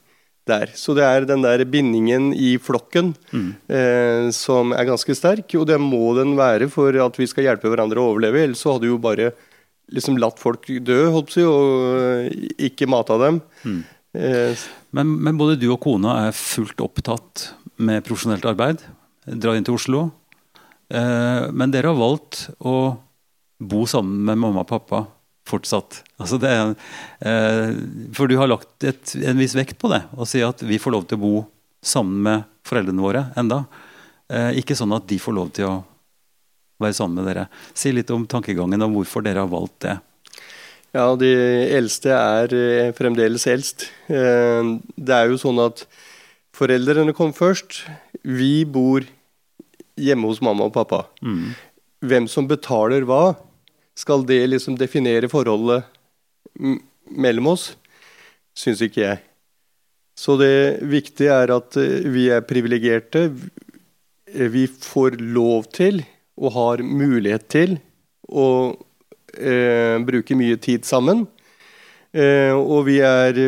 der. 0.49 0.73
Så 0.77 0.95
det 0.97 1.05
er 1.05 1.27
den 1.29 1.45
der 1.45 1.63
bindingen 1.69 2.31
i 2.35 2.57
flokken 2.63 3.13
mm. 3.31 3.51
uh, 3.71 4.31
som 4.35 4.75
er 4.77 4.89
ganske 4.89 5.17
sterk, 5.17 5.55
og 5.61 5.69
det 5.71 5.79
må 5.83 6.15
den 6.19 6.35
være 6.39 6.71
for 6.73 6.97
at 7.05 7.21
vi 7.21 7.29
skal 7.31 7.51
hjelpe 7.51 7.71
hverandre 7.71 8.03
å 8.03 8.15
overleve. 8.15 8.43
Ellers 8.49 8.65
så 8.65 8.77
hadde 8.77 8.91
jo 8.91 8.99
bare 9.03 9.33
liksom 9.95 10.19
latt 10.21 10.41
folk 10.41 10.67
dø, 10.85 10.99
holdt 11.15 11.37
på 11.37 11.47
og 11.49 12.59
ikke 12.69 12.91
mata 12.91 13.17
dem. 13.23 13.41
Mm. 13.65 13.81
Eh, 14.19 14.67
men, 14.97 15.11
men, 15.21 15.37
både 15.39 15.59
du 15.61 15.69
og 15.71 15.81
kona 15.85 16.15
er 16.27 16.37
fullt 16.37 16.81
opptatt 16.81 17.51
med 17.79 18.05
profesjonelt 18.07 18.47
arbeid. 18.49 18.83
Drar 19.29 19.59
inn 19.59 19.67
til 19.67 19.77
Oslo. 19.79 20.09
Eh, 20.89 21.45
men 21.53 21.73
dere 21.73 21.93
har 21.93 21.99
valgt 21.99 22.49
å 22.65 22.97
bo 23.59 23.85
sammen 23.91 24.25
med 24.25 24.41
mamma 24.41 24.65
og 24.65 24.71
pappa 24.71 25.05
fortsatt. 25.49 26.03
Altså 26.21 26.39
er, 26.45 26.75
eh, 27.21 27.77
for 28.13 28.29
du 28.29 28.37
har 28.37 28.49
lagt 28.49 28.85
et, 28.85 29.15
en 29.17 29.39
viss 29.39 29.57
vekt 29.57 29.79
på 29.79 29.91
det, 29.93 30.03
å 30.17 30.27
si 30.29 30.43
at 30.45 30.63
vi 30.63 30.81
får 30.81 30.93
lov 30.93 31.07
til 31.09 31.19
å 31.19 31.25
bo 31.25 31.47
sammen 31.83 32.23
med 32.23 32.49
foreldrene 32.69 33.05
våre 33.05 33.23
enda. 33.37 33.65
Eh, 34.29 34.61
ikke 34.61 34.77
sånn 34.77 34.97
at 34.97 35.07
de 35.09 35.19
får 35.19 35.35
lov 35.37 35.53
til 35.57 35.69
å 35.69 35.77
være 36.81 36.95
sammen 36.95 37.21
med 37.21 37.31
dere. 37.31 37.49
Si 37.75 37.93
litt 37.93 38.11
om 38.11 38.27
tankegangen 38.27 38.83
og 38.85 38.99
hvorfor 38.99 39.25
dere 39.25 39.45
har 39.45 39.51
valgt 39.51 39.81
det. 39.87 39.99
Ja, 40.97 41.15
de 41.21 41.31
eldste 41.77 42.15
er 42.17 42.93
fremdeles 42.97 43.45
eldst. 43.47 43.91
Det 44.09 45.15
er 45.15 45.29
jo 45.29 45.37
sånn 45.37 45.61
at 45.61 45.85
foreldrene 46.59 47.15
kom 47.17 47.33
først. 47.37 47.85
Vi 48.23 48.65
bor 48.67 49.07
hjemme 49.99 50.31
hos 50.31 50.43
mamma 50.45 50.69
og 50.69 50.75
pappa. 50.75 51.05
Mm. 51.23 51.55
Hvem 52.09 52.27
som 52.31 52.49
betaler 52.51 53.07
hva, 53.09 53.37
skal 53.99 54.23
det 54.27 54.45
liksom 54.53 54.77
definere 54.79 55.31
forholdet 55.31 55.87
mellom 57.11 57.55
oss? 57.55 57.73
Syns 58.59 58.83
ikke 58.83 59.03
jeg. 59.05 59.23
Så 60.19 60.35
det 60.39 60.83
viktige 60.91 61.35
er 61.35 61.53
at 61.55 61.79
eh, 61.79 62.07
vi 62.11 62.27
er 62.35 62.47
privilegerte. 62.47 63.29
Vi 64.27 64.67
får 64.67 65.21
lov 65.23 65.71
til, 65.75 66.03
og 66.39 66.55
har 66.57 66.83
mulighet 66.83 67.47
til, 67.51 67.77
å 68.29 68.75
eh, 69.39 69.95
bruke 70.05 70.37
mye 70.39 70.59
tid 70.63 70.87
sammen. 70.87 71.25
Eh, 72.11 72.51
og 72.51 72.89
vi 72.89 72.99
er 73.05 73.39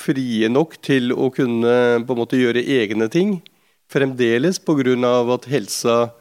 frie 0.00 0.48
nok 0.48 0.78
til 0.84 1.12
å 1.12 1.28
kunne 1.34 1.74
på 2.06 2.14
en 2.14 2.20
måte 2.20 2.40
gjøre 2.40 2.64
egne 2.64 3.10
ting. 3.12 3.38
Fremdeles 3.90 4.60
pga. 4.62 4.94
at 5.34 5.44
helsa 5.50 6.12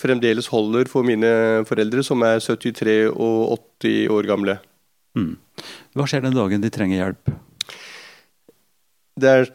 fremdeles 0.00 0.48
holder 0.50 0.88
for 0.90 1.06
mine 1.06 1.62
foreldre, 1.68 2.02
som 2.02 2.22
er 2.26 2.40
73 2.40 3.12
og 3.12 3.58
80 3.82 4.08
år 4.10 4.26
gamle. 4.26 4.58
Mm. 5.14 5.36
Hva 5.94 6.08
skjer 6.08 6.24
den 6.24 6.36
dagen 6.36 6.62
de 6.62 6.70
trenger 6.72 6.98
hjelp? 6.98 7.32
Er, 9.22 9.46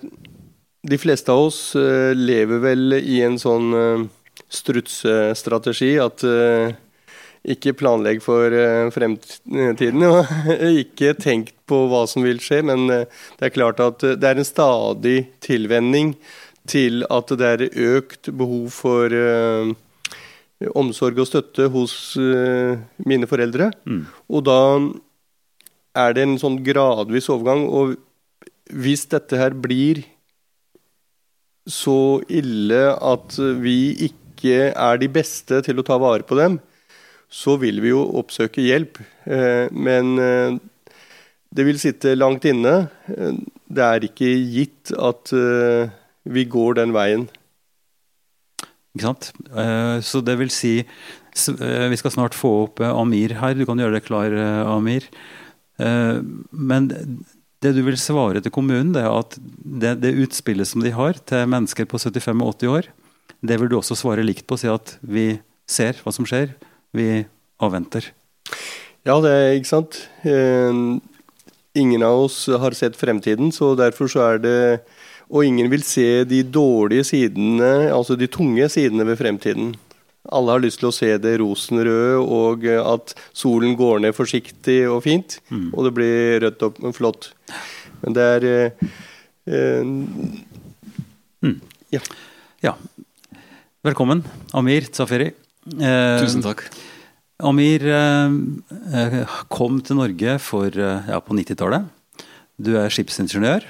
de 0.87 0.97
fleste 1.01 1.33
av 1.33 1.47
oss 1.49 1.75
uh, 1.75 2.13
lever 2.13 2.61
vel 2.63 2.99
i 3.01 3.21
en 3.25 3.39
sånn 3.41 3.73
strutsestrategi 4.47 5.33
strutsstrategi 5.33 5.89
at 5.99 6.23
uh, 6.23 6.75
ikke 7.45 7.75
planlegg 7.77 8.23
for 8.23 8.53
fremtiden. 8.95 10.05
Og 10.07 10.31
ikke 10.83 11.13
tenk 11.19 11.53
på 11.69 11.83
hva 11.91 12.05
som 12.09 12.25
vil 12.25 12.41
skje, 12.43 12.63
men 12.65 12.87
det 12.87 13.43
er 13.43 13.55
klart 13.55 13.81
at 13.83 14.05
det 14.17 14.29
er 14.29 14.39
en 14.39 14.47
stadig 14.47 15.17
tilvenning 15.43 16.15
til 16.67 17.05
at 17.11 17.31
det 17.39 17.51
er 17.53 17.67
økt 17.97 18.31
behov 18.35 18.71
for 18.75 19.13
omsorg 20.77 21.19
og 21.21 21.29
støtte 21.29 21.67
hos 21.73 21.93
uh, 22.17 22.77
mine 23.05 23.29
foreldre. 23.29 23.71
Mm. 23.85 24.05
Og 24.33 24.45
da 24.47 24.59
er 25.97 26.15
det 26.15 26.25
en 26.25 26.37
sånn 26.41 26.59
gradvis 26.65 27.29
overgang. 27.33 27.65
Og 27.69 27.97
hvis 28.73 29.05
dette 29.11 29.37
her 29.39 29.55
blir 29.57 30.03
så 31.67 32.23
ille 32.31 32.81
at 32.95 33.37
vi 33.61 33.91
ikke 34.07 34.71
er 34.71 34.99
de 35.01 35.09
beste 35.11 35.59
til 35.65 35.81
å 35.81 35.85
ta 35.85 35.97
vare 35.99 36.25
på 36.27 36.37
dem, 36.39 36.59
så 37.29 37.57
vil 37.61 37.81
vi 37.83 37.91
jo 37.91 38.03
oppsøke 38.19 38.63
hjelp. 38.63 38.99
Uh, 39.27 39.67
men 39.71 40.13
uh, 40.19 40.57
det 41.53 41.65
vil 41.67 41.79
sitte 41.81 42.15
langt 42.17 42.45
inne. 42.47 42.89
Det 43.07 43.83
er 43.83 44.05
ikke 44.07 44.27
gitt 44.51 44.91
at 44.93 45.31
vi 46.27 46.43
går 46.51 46.77
den 46.81 46.91
veien. 46.95 47.23
Ikke 48.97 49.11
sant? 49.11 49.31
Eh, 49.53 49.99
så 50.01 50.23
det 50.25 50.37
vil 50.39 50.51
si 50.53 50.79
eh, 50.81 51.87
Vi 51.91 51.99
skal 52.01 52.13
snart 52.15 52.37
få 52.37 52.53
opp 52.65 52.81
eh, 52.81 52.89
Amir 52.93 53.37
her. 53.37 53.57
Du 53.57 53.65
kan 53.69 53.77
gjøre 53.77 53.99
det 53.99 54.07
klar, 54.07 54.33
Amir. 54.73 55.05
Men 55.77 56.87
det 57.61 57.73
du 57.75 57.83
vil 57.85 57.99
svare 58.01 58.41
til 58.41 58.53
kommunen, 58.53 58.95
det 58.95 59.03
er 59.05 59.13
at 59.13 59.35
det, 59.37 59.99
det 60.01 60.15
utspillet 60.23 60.65
som 60.65 60.81
de 60.81 60.89
har 60.95 61.19
til 61.29 61.45
mennesker 61.49 61.85
på 61.89 61.99
75 62.01 62.41
og 62.41 62.55
80 62.55 62.71
år, 62.73 62.89
det 63.45 63.59
vil 63.61 63.69
du 63.69 63.77
også 63.77 63.97
svare 63.99 64.25
likt 64.25 64.47
på. 64.49 64.57
Si 64.57 64.69
at 64.71 64.95
vi 65.05 65.35
ser 65.69 66.01
hva 66.01 66.13
som 66.15 66.25
skjer. 66.25 66.55
Vi 66.95 67.25
avventer. 67.63 68.11
Ja, 69.07 69.17
det 69.23 69.31
er 69.31 69.57
ikke 69.57 69.71
sant. 69.71 69.99
Ingen 71.77 72.03
av 72.03 72.27
oss 72.27 72.45
har 72.47 72.75
sett 72.75 72.97
fremtiden, 72.99 73.51
så 73.55 73.73
derfor 73.79 74.11
så 74.11 74.23
er 74.25 74.41
det 74.43 74.57
og 75.27 75.43
ingen 75.43 75.67
vil 75.71 75.83
se 75.83 76.23
de 76.27 76.39
dårlige 76.43 77.03
sidene, 77.09 77.89
altså 77.91 78.15
de 78.15 78.29
tunge 78.31 78.67
sidene 78.71 79.03
ved 79.09 79.19
fremtiden. 79.19 79.73
Alle 80.31 80.55
har 80.55 80.63
lyst 80.63 80.81
til 80.81 80.89
å 80.89 80.95
se 80.95 81.09
det 81.23 81.37
rosenrøde, 81.41 82.19
og 82.19 82.63
at 82.67 83.13
solen 83.35 83.75
går 83.79 84.03
ned 84.03 84.15
forsiktig 84.15 84.81
og 84.91 85.01
fint. 85.05 85.39
Mm. 85.51 85.69
Og 85.73 85.87
det 85.87 85.93
blir 85.95 86.39
rødt 86.43 86.65
opp 86.67 86.79
og 86.83 86.95
flott. 86.95 87.31
Men 88.03 88.15
det 88.15 88.27
er 88.35 88.47
eh, 88.51 88.87
eh, 89.51 89.91
mm. 91.43 91.57
ja. 91.95 92.03
ja. 92.63 92.75
Velkommen, 93.87 94.23
Amir 94.55 94.87
Tsaferi. 94.91 95.31
Eh, 95.75 96.19
Tusen 96.23 96.43
takk. 96.45 96.63
Amir 97.43 97.83
eh, 97.85 98.37
eh 98.95 99.37
kom 99.51 99.81
til 99.85 99.99
Norge 99.99 100.37
for, 100.41 100.71
ja, 100.73 101.19
på 101.21 101.35
90-tallet. 101.37 101.87
Du 102.57 102.73
er 102.79 102.89
skipsingeniør. 102.89 103.65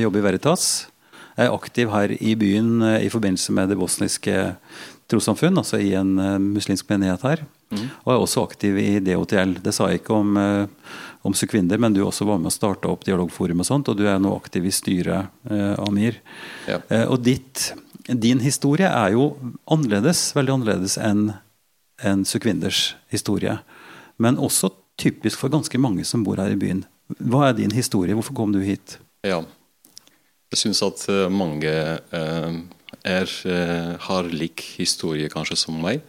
Jobber 0.00 0.22
i 0.22 0.24
Veritas. 0.28 0.86
Er 1.36 1.50
aktiv 1.50 1.90
her 1.90 2.14
i 2.14 2.36
byen 2.38 2.78
i 3.02 3.10
forbindelse 3.10 3.52
med 3.52 3.68
det 3.68 3.76
bosniske 3.76 4.54
trossamfunn, 5.10 5.58
altså 5.58 5.80
i 5.82 5.90
en 5.98 6.14
muslimsk 6.54 6.88
menighet 6.88 7.26
her. 7.26 7.42
Mm. 7.74 7.88
Og 8.06 8.12
er 8.14 8.22
også 8.22 8.44
aktiv 8.46 8.78
i 8.78 9.00
DOTL. 9.02 9.58
Det 9.60 9.74
sa 9.74 9.90
jeg 9.90 10.00
ikke 10.00 10.14
om, 10.14 10.38
om 11.26 11.34
Sukvinder, 11.34 11.82
men 11.82 11.92
du 11.92 12.04
også 12.06 12.24
var 12.24 12.38
med 12.38 12.52
å 12.52 12.54
starte 12.54 12.88
opp 12.88 13.02
dialogforum 13.04 13.60
og 13.60 13.68
sånt, 13.68 13.90
og 13.90 13.98
du 13.98 14.06
er 14.06 14.22
nå 14.22 14.32
aktiv 14.38 14.70
i 14.70 14.72
styret, 14.72 15.34
Amir. 15.82 16.22
Ja. 16.70 16.78
og 17.10 17.18
ditt, 17.26 17.74
din 18.08 18.40
historie 18.44 18.88
er 18.88 19.14
jo 19.14 19.32
annerledes, 19.70 20.32
veldig 20.36 20.58
annerledes 20.58 20.98
enn 21.00 21.30
en 22.04 22.24
Sukvinders 22.28 22.94
historie. 23.12 23.58
Men 24.18 24.38
også 24.38 24.72
typisk 25.00 25.40
for 25.40 25.52
ganske 25.52 25.78
mange 25.80 26.04
som 26.04 26.24
bor 26.24 26.38
her 26.42 26.52
i 26.52 26.58
byen. 26.60 26.84
Hva 27.18 27.48
er 27.48 27.58
din 27.58 27.72
historie? 27.74 28.14
Hvorfor 28.14 28.36
kom 28.36 28.52
du 28.52 28.60
hit? 28.64 28.98
Ja, 29.24 29.42
jeg 30.54 30.60
syns 30.60 30.84
at 30.86 31.02
eh, 31.10 31.26
mange 31.34 31.70
eh, 31.70 32.56
er, 33.02 33.30
eh, 33.50 33.92
har 34.06 34.30
lik 34.30 34.62
historie 34.78 35.30
kanskje 35.32 35.58
som 35.64 35.80
meg, 35.82 36.04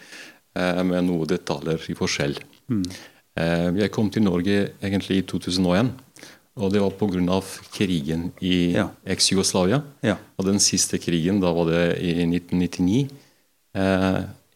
med 0.55 1.03
noen 1.03 1.27
detaljer 1.27 1.81
i 1.91 1.93
forskjell. 1.99 2.37
Mm. 2.71 2.85
Jeg 3.75 3.91
kom 3.91 4.07
til 4.07 4.23
Norge 4.23 4.53
egentlig 4.79 5.17
i 5.19 5.25
2001. 5.27 5.89
Og 6.55 6.71
det 6.71 6.79
var 6.79 6.93
pga. 6.95 7.41
krigen 7.73 8.31
i 8.39 8.73
ja. 8.73 8.87
eks-Jugoslavia. 9.03 9.81
Ja. 10.01 10.15
Og 10.37 10.45
den 10.45 10.59
siste 10.59 10.97
krigen, 10.97 11.41
da 11.41 11.51
var 11.51 11.67
det 11.67 11.99
i 11.99 12.23
1999. 12.23 13.09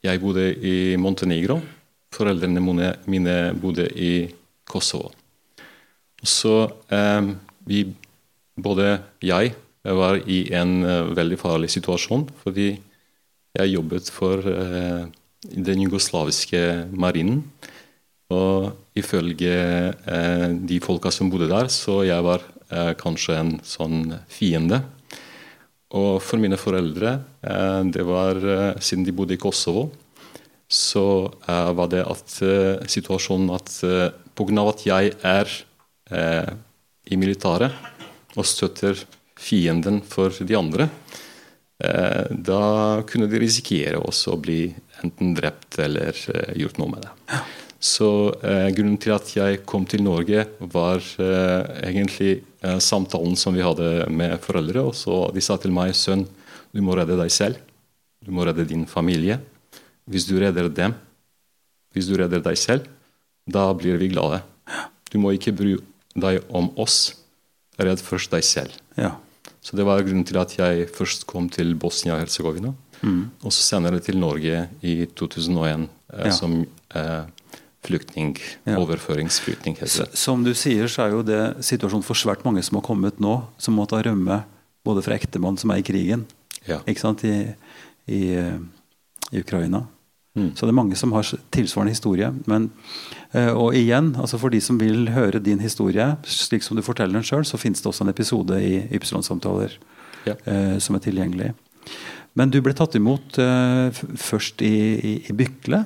Jeg 0.04 0.22
bodde 0.22 0.46
i 0.56 0.96
Montenegro. 0.96 1.60
Foreldrene 2.16 2.62
mine 3.06 3.54
bodde 3.60 3.90
i 3.92 4.30
Kosovo. 4.66 5.12
Så 6.24 6.70
vi, 7.68 7.84
både 8.56 9.00
jeg 9.22 9.54
var 9.84 10.20
i 10.28 10.42
en 10.56 10.84
uh, 10.84 11.12
veldig 11.16 11.38
farlig 11.40 11.70
situasjon 11.72 12.28
fordi 12.44 12.74
jeg 13.58 13.74
jobbet 13.74 14.10
for 14.14 14.44
uh, 14.44 15.08
den 15.40 15.86
jugoslaviske 15.86 16.62
marinen 16.92 17.44
Og 18.30 18.98
ifølge 19.00 19.56
eh, 19.94 20.48
de 20.70 20.80
folka 20.84 21.12
som 21.14 21.32
bodde 21.32 21.50
der, 21.50 21.70
så 21.74 22.04
jeg 22.06 22.26
var 22.26 22.44
eh, 22.70 22.94
kanskje 23.00 23.38
en 23.40 23.56
sånn 23.66 24.14
fiende. 24.30 24.84
Og 25.98 26.20
for 26.22 26.38
mine 26.42 26.60
foreldre, 26.62 27.16
eh, 27.42 27.82
det 27.90 28.06
var 28.06 28.38
eh, 28.38 28.78
siden 28.86 29.08
de 29.08 29.16
bodde 29.18 29.34
i 29.34 29.42
Kosovo, 29.42 29.88
så 30.70 31.34
eh, 31.50 31.72
var 31.74 31.90
det 31.90 32.04
at 32.06 32.36
eh, 32.46 32.86
situasjonen 32.86 33.50
at 33.58 33.74
eh, 33.88 34.12
pga. 34.38 34.66
at 34.70 34.86
jeg 34.86 35.16
er 35.26 35.60
i 36.10 37.18
militæret 37.22 37.70
og 38.34 38.46
støtter 38.50 38.98
fienden 39.38 40.00
for 40.02 40.34
de 40.34 40.56
andre, 40.58 40.88
da 42.34 42.62
kunne 43.06 43.28
de 43.30 43.42
risikere 43.44 44.00
også 44.02 44.34
å 44.34 44.40
bli 44.42 44.72
enten 45.04 45.36
drept 45.38 45.78
eller 45.84 46.18
gjort 46.58 46.82
noe 46.82 46.96
med 46.96 47.06
det. 47.06 47.12
Så 47.80 48.10
eh, 48.44 48.68
Grunnen 48.76 49.00
til 49.00 49.14
at 49.16 49.30
jeg 49.32 49.62
kom 49.68 49.86
til 49.88 50.04
Norge, 50.04 50.44
var 50.60 51.00
eh, 51.00 51.70
egentlig 51.88 52.42
eh, 52.60 52.80
samtalen 52.84 53.38
som 53.40 53.56
vi 53.56 53.64
hadde 53.64 54.10
med 54.12 54.36
foreldre. 54.44 54.84
og 54.84 54.96
så 55.00 55.30
De 55.34 55.44
sa 55.44 55.56
til 55.58 55.72
meg 55.76 55.96
sønn, 55.96 56.26
du 56.76 56.82
må 56.84 56.98
redde 57.00 57.18
deg 57.18 57.32
selv. 57.32 57.62
Du 58.20 58.34
må 58.36 58.44
redde 58.46 58.68
din 58.68 58.84
familie. 58.86 59.40
Hvis 60.10 60.28
du 60.28 60.36
redder 60.42 60.68
dem, 60.70 60.94
hvis 61.96 62.10
du 62.10 62.18
redder 62.20 62.44
deg 62.44 62.60
selv, 62.60 62.90
da 63.50 63.70
blir 63.74 63.98
vi 63.98 64.12
glade. 64.12 64.42
Du 65.10 65.18
må 65.22 65.32
ikke 65.34 65.56
bry 65.56 65.78
deg 66.20 66.44
om 66.52 66.70
oss. 66.78 67.16
Redd 67.80 68.04
først 68.04 68.36
deg 68.36 68.44
selv. 68.44 68.76
Ja. 69.00 69.16
Så 69.64 69.78
Det 69.78 69.86
var 69.88 70.04
grunnen 70.04 70.28
til 70.28 70.38
at 70.38 70.54
jeg 70.58 70.90
først 70.92 71.26
kom 71.30 71.48
til 71.50 71.74
Bosnia-Hercegovina. 71.80 72.74
Mm. 73.02 73.32
Og 73.44 73.54
så 73.56 73.64
senere 73.64 74.02
til 74.04 74.20
Norge 74.20 74.68
i 74.84 75.06
2001 75.16 75.88
eh, 75.88 76.26
ja. 76.26 76.32
som 76.36 76.60
eh, 76.60 77.24
flyktning, 77.86 78.34
ja. 78.68 78.78
overføringsflyktning. 78.80 79.78
Som 80.18 80.44
du 80.44 80.52
sier, 80.58 80.90
så 80.92 81.06
er 81.06 81.14
jo 81.16 81.22
det 81.26 81.42
situasjonen 81.66 82.06
for 82.06 82.20
svært 82.20 82.44
mange 82.48 82.64
som 82.66 82.80
har 82.80 82.86
kommet 82.86 83.22
nå, 83.24 83.38
som 83.62 83.78
måtte 83.80 84.02
rømme 84.04 84.42
både 84.88 85.04
fra 85.06 85.16
ektemann 85.20 85.60
som 85.60 85.72
er 85.74 85.82
i 85.82 85.86
krigen, 85.86 86.26
ja. 86.68 86.82
ikke 86.88 87.04
sant, 87.04 87.24
i, 87.28 87.54
i, 88.12 88.22
i 88.36 89.42
Ukraina. 89.42 89.86
Mm. 90.38 90.52
Så 90.56 90.66
det 90.66 90.72
er 90.72 90.78
mange 90.78 90.98
som 91.00 91.14
har 91.16 91.28
tilsvarende 91.54 91.94
historie. 91.94 92.30
Men, 92.48 92.70
eh, 93.34 93.50
og 93.50 93.76
igjen, 93.76 94.14
altså 94.20 94.40
for 94.40 94.54
de 94.54 94.62
som 94.64 94.80
vil 94.80 95.10
høre 95.16 95.42
din 95.44 95.60
historie 95.64 96.06
slik 96.24 96.64
som 96.64 96.78
du 96.78 96.86
forteller 96.86 97.18
den 97.18 97.26
sjøl, 97.26 97.46
så 97.48 97.60
finnes 97.60 97.82
det 97.82 97.90
også 97.90 98.06
en 98.06 98.14
episode 98.14 98.60
i 98.62 98.84
Ypsilon-samtaler 98.96 99.76
ja. 100.28 100.36
eh, 100.46 100.78
som 100.84 100.96
er 100.96 101.04
tilgjengelig. 101.06 101.54
Men 102.38 102.54
du 102.54 102.60
ble 102.64 102.76
tatt 102.78 102.96
imot 102.96 103.40
eh, 103.42 103.90
først 104.22 104.62
i, 104.64 104.76
i, 105.00 105.16
i 105.28 105.36
Bykle. 105.36 105.84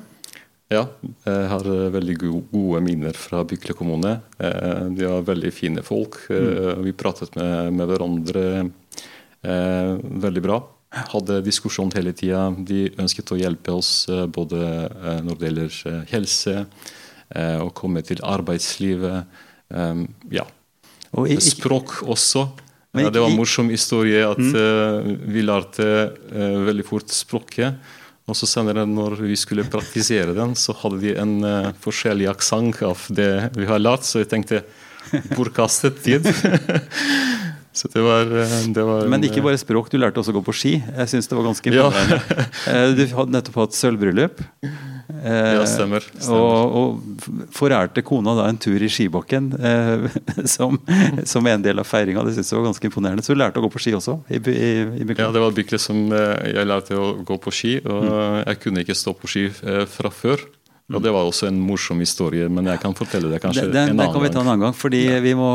Ja, 0.73 0.83
jeg 1.27 1.49
har 1.51 1.67
eh, 1.69 1.89
veldig 1.93 2.15
gode 2.23 2.81
minner 2.85 3.17
fra 3.17 3.43
Bykle 3.45 3.75
kommune. 3.77 4.15
Eh, 4.41 4.85
de 4.95 5.05
var 5.09 5.25
veldig 5.27 5.51
fine 5.53 5.83
folk. 5.85 6.17
Eh, 6.33 6.69
mm. 6.73 6.83
Vi 6.87 6.95
pratet 6.97 7.35
med, 7.37 7.73
med 7.77 7.91
hverandre 7.91 8.45
veldig 9.43 10.39
bra. 10.39 10.61
Hadde 11.11 11.41
diskusjon 11.43 11.89
hele 11.97 12.13
tida. 12.15 12.45
De 12.55 12.85
ønsket 13.01 13.33
å 13.35 13.35
hjelpe 13.35 13.73
oss 13.75 14.05
både 14.31 14.59
når 15.25 15.39
det 15.41 15.49
gjelder 15.49 16.05
helse, 16.13 16.53
å 17.35 17.67
komme 17.75 17.99
til 18.07 18.23
arbeidslivet. 18.23 19.35
Ja. 20.31 20.45
Språk 21.43 21.97
også. 22.07 22.45
Det 22.95 23.11
var 23.11 23.27
en 23.27 23.35
morsom 23.35 23.73
historie 23.73 24.23
at 24.23 24.39
mm. 24.39 25.27
vi 25.35 25.43
lærte 25.43 25.89
veldig 26.69 26.87
fort 26.87 27.11
språket. 27.11 27.83
Og 28.23 28.37
så 28.39 28.47
senere, 28.47 28.85
når 28.87 29.17
vi 29.19 29.35
skulle 29.35 29.65
praktisere 29.67 30.31
den, 30.35 30.53
så 30.55 30.75
hadde 30.79 31.01
de 31.01 31.11
en 31.19 31.33
uh, 31.43 31.73
forskjellig 31.83 32.29
aksent 32.31 32.79
av 32.87 33.01
det 33.11 33.49
vi 33.57 33.67
har 33.67 33.81
lært, 33.83 34.07
så 34.07 34.21
jeg 34.21 34.29
tenkte 34.31 34.61
bortkastet 35.35 35.99
tid. 36.05 36.29
så 37.77 37.91
det 37.91 38.03
var, 38.05 38.31
eh, 38.43 38.55
det 38.73 38.85
var 38.87 39.11
Men 39.11 39.27
ikke 39.27 39.43
bare 39.43 39.59
språk, 39.59 39.91
du 39.91 39.99
lærte 39.99 40.21
også 40.21 40.31
å 40.31 40.37
gå 40.39 40.45
på 40.47 40.55
ski. 40.55 40.73
Jeg 40.79 41.11
syns 41.11 41.27
det 41.27 41.35
var 41.35 41.49
ganske 41.49 41.73
imponerende. 41.73 42.21
Ja. 42.23 42.47
Eh, 42.71 42.95
du 42.95 43.03
hadde 43.11 43.35
nettopp 43.35 43.59
hatt 43.65 43.75
sølvbryllup. 43.75 44.39
Eh, 45.23 45.53
ja, 45.55 45.65
stemmer. 45.65 46.03
stemmer. 46.03 46.35
Og, 46.35 46.73
og, 46.79 47.27
forærte 47.55 48.03
kona 48.03 48.33
da 48.35 48.47
en 48.51 48.57
tur 48.59 48.81
i 48.83 48.89
skibakken 48.91 49.53
eh, 49.55 50.07
som, 50.55 50.79
som, 51.29 51.47
en 51.47 51.63
del 51.63 51.79
av 51.79 51.87
feiringa. 51.87 52.25
Det 52.27 52.35
synes 52.35 52.51
jeg 52.51 52.59
var 52.59 52.67
ganske 52.67 52.89
imponerende. 52.89 53.23
Så 53.23 53.35
du 53.35 53.39
lærte 53.39 53.61
å 53.61 53.63
gå 53.63 53.71
på 53.71 53.83
ski 53.85 53.95
også? 53.95 54.17
I, 54.27 54.41
i, 54.51 54.73
i 54.99 55.07
ja, 55.15 55.29
det 55.31 55.43
var 55.45 55.55
Bykle 55.55 55.79
som 55.79 56.05
eh, 56.11 56.49
jeg 56.57 56.67
lærte 56.67 56.99
å 56.99 57.13
gå 57.23 57.39
på 57.39 57.55
ski. 57.55 57.77
Og 57.85 58.03
mm. 58.09 58.41
jeg 58.43 58.61
kunne 58.65 58.83
ikke 58.83 58.97
stå 58.99 59.15
på 59.15 59.31
ski 59.31 59.47
eh, 59.47 59.85
fra 59.89 60.11
før. 60.11 60.43
Og 60.93 61.01
Det 61.01 61.13
var 61.15 61.25
også 61.25 61.47
en 61.47 61.57
morsom 61.63 62.01
historie, 62.03 62.45
men 62.51 62.67
jeg 62.69 62.81
kan 62.83 62.93
fortelle 62.93 63.29
det 63.31 63.39
kanskje 63.41 63.69
den, 63.71 63.71
en 63.71 63.77
annen 63.79 63.97
gang. 63.97 64.01
Den 64.03 64.13
kan 64.13 64.23
vi 64.25 64.31
ta 64.33 64.41
en 64.41 64.49
annen 64.51 64.65
gang, 64.67 64.75
fordi 64.77 64.99
ja. 65.07 65.21
Vi 65.23 65.31
må 65.39 65.51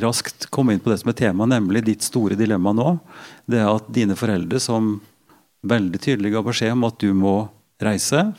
raskt 0.00 0.46
komme 0.54 0.72
inn 0.72 0.80
på 0.80 0.92
det 0.92 1.00
som 1.02 1.10
er 1.10 1.18
tema, 1.18 1.48
nemlig 1.50 1.82
ditt 1.88 2.06
store 2.06 2.38
dilemma 2.38 2.72
nå. 2.78 2.94
Det 3.50 3.58
er 3.58 3.66
at 3.68 3.90
dine 3.92 4.16
foreldre, 4.16 4.62
som 4.62 4.94
veldig 5.66 6.00
tydelig 6.00 6.32
ga 6.32 6.44
beskjed 6.46 6.78
om 6.78 6.86
at 6.88 7.02
du 7.02 7.10
må 7.18 7.34
reise 7.82 8.30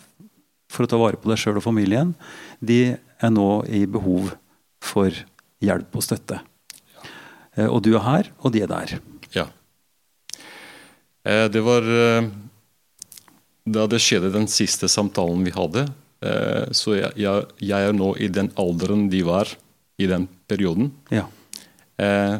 for 0.71 0.87
å 0.87 0.91
ta 0.91 0.99
vare 0.99 1.19
på 1.19 1.31
deg 1.31 1.39
sjøl 1.41 1.59
og 1.59 1.65
familien, 1.65 2.13
de 2.63 2.95
er 2.95 3.33
nå 3.33 3.49
i 3.67 3.83
behov 3.89 4.31
for 4.81 5.13
hjelp 5.61 5.97
og 5.97 6.05
støtte. 6.05 6.39
Ja. 6.95 7.67
Og 7.69 7.81
du 7.85 7.93
er 7.93 8.05
her, 8.05 8.31
og 8.41 8.55
de 8.55 8.63
er 8.63 8.71
der. 8.71 8.95
Ja. 9.35 9.49
Eh, 11.27 11.47
det 11.53 11.61
var 11.65 11.85
eh, 11.85 12.29
da 13.69 13.85
det 13.89 14.01
skjedde 14.01 14.33
den 14.33 14.47
siste 14.49 14.89
samtalen 14.89 15.43
vi 15.45 15.53
hadde. 15.55 15.85
Eh, 16.25 16.71
så 16.75 16.97
jeg, 16.97 17.13
jeg, 17.61 17.77
er 17.77 17.93
nå 17.97 18.13
i 18.17 18.29
den 18.31 18.51
alderen 18.59 19.07
de 19.11 19.21
var 19.27 19.51
i 20.01 20.09
den 20.09 20.27
perioden. 20.49 20.91
Ja. 21.13 21.27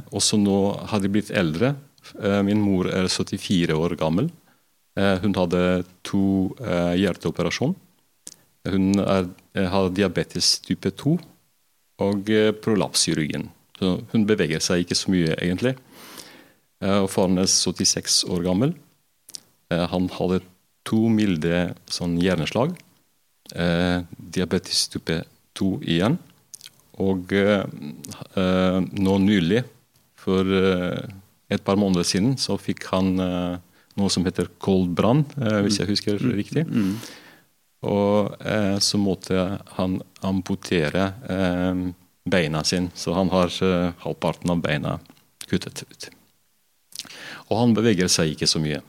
Også 0.09 0.39
nå 0.41 0.55
har 0.89 1.01
de 1.03 1.09
blitt 1.13 1.27
eldre. 1.37 1.75
Min 2.41 2.63
mor 2.63 2.87
er 2.89 3.05
74 3.05 3.75
år 3.77 3.93
gammel. 3.99 4.31
Hun 4.97 5.35
hadde 5.37 5.83
to 6.01 6.23
hjerteoperasjoner. 6.97 7.75
Hun 8.69 8.99
er, 8.99 9.29
eh, 9.55 9.65
har 9.65 9.89
diabetes 9.89 10.59
type 10.61 10.91
2 10.93 11.17
og 12.05 12.29
eh, 12.29 12.51
prolaps 12.53 13.07
i 13.09 13.15
ryggen. 13.17 13.49
Så 13.79 13.95
hun 14.11 14.27
beveger 14.29 14.61
seg 14.61 14.83
ikke 14.83 14.97
så 14.97 15.13
mye, 15.13 15.33
egentlig. 15.39 15.75
Eh, 16.81 16.99
og 17.01 17.09
Faren 17.09 17.41
er 17.41 17.49
76 17.49 18.23
år 18.29 18.45
gammel. 18.45 18.75
Han 19.71 20.09
hadde 20.11 20.41
to 20.83 21.05
milde 21.07 21.69
sånn 21.87 22.17
hjerneslag. 22.19 22.73
Diabetes 23.55 24.81
type 24.91 25.21
2 25.55 25.69
igjen. 25.87 26.17
Og 26.99 27.31
nå 28.35 29.13
nylig, 29.23 29.61
for 30.19 30.43
et 30.51 31.63
par 31.63 31.79
måneder 31.79 32.03
siden, 32.03 32.35
så 32.35 32.59
fikk 32.59 32.89
han 32.91 33.13
noe 33.15 34.11
som 34.11 34.27
heter 34.27 34.51
koldbrann, 34.59 35.23
hvis 35.63 35.79
jeg 35.79 35.93
husker 35.93 36.19
riktig. 36.19 36.67
Og 37.81 38.35
eh, 38.45 38.77
så 38.83 38.99
måtte 39.01 39.45
han 39.77 39.97
amputere 40.21 41.07
eh, 41.25 41.83
beina 42.29 42.63
sine, 42.67 42.91
så 42.93 43.15
han 43.17 43.31
har 43.33 43.49
eh, 43.65 43.93
halvparten 44.03 44.53
av 44.53 44.61
beina 44.61 44.97
kuttet 45.49 45.83
ut. 45.83 46.09
Og 47.49 47.57
han 47.57 47.73
beveger 47.75 48.11
seg 48.11 48.35
ikke 48.35 48.49
så 48.49 48.61
mye. 48.61 48.81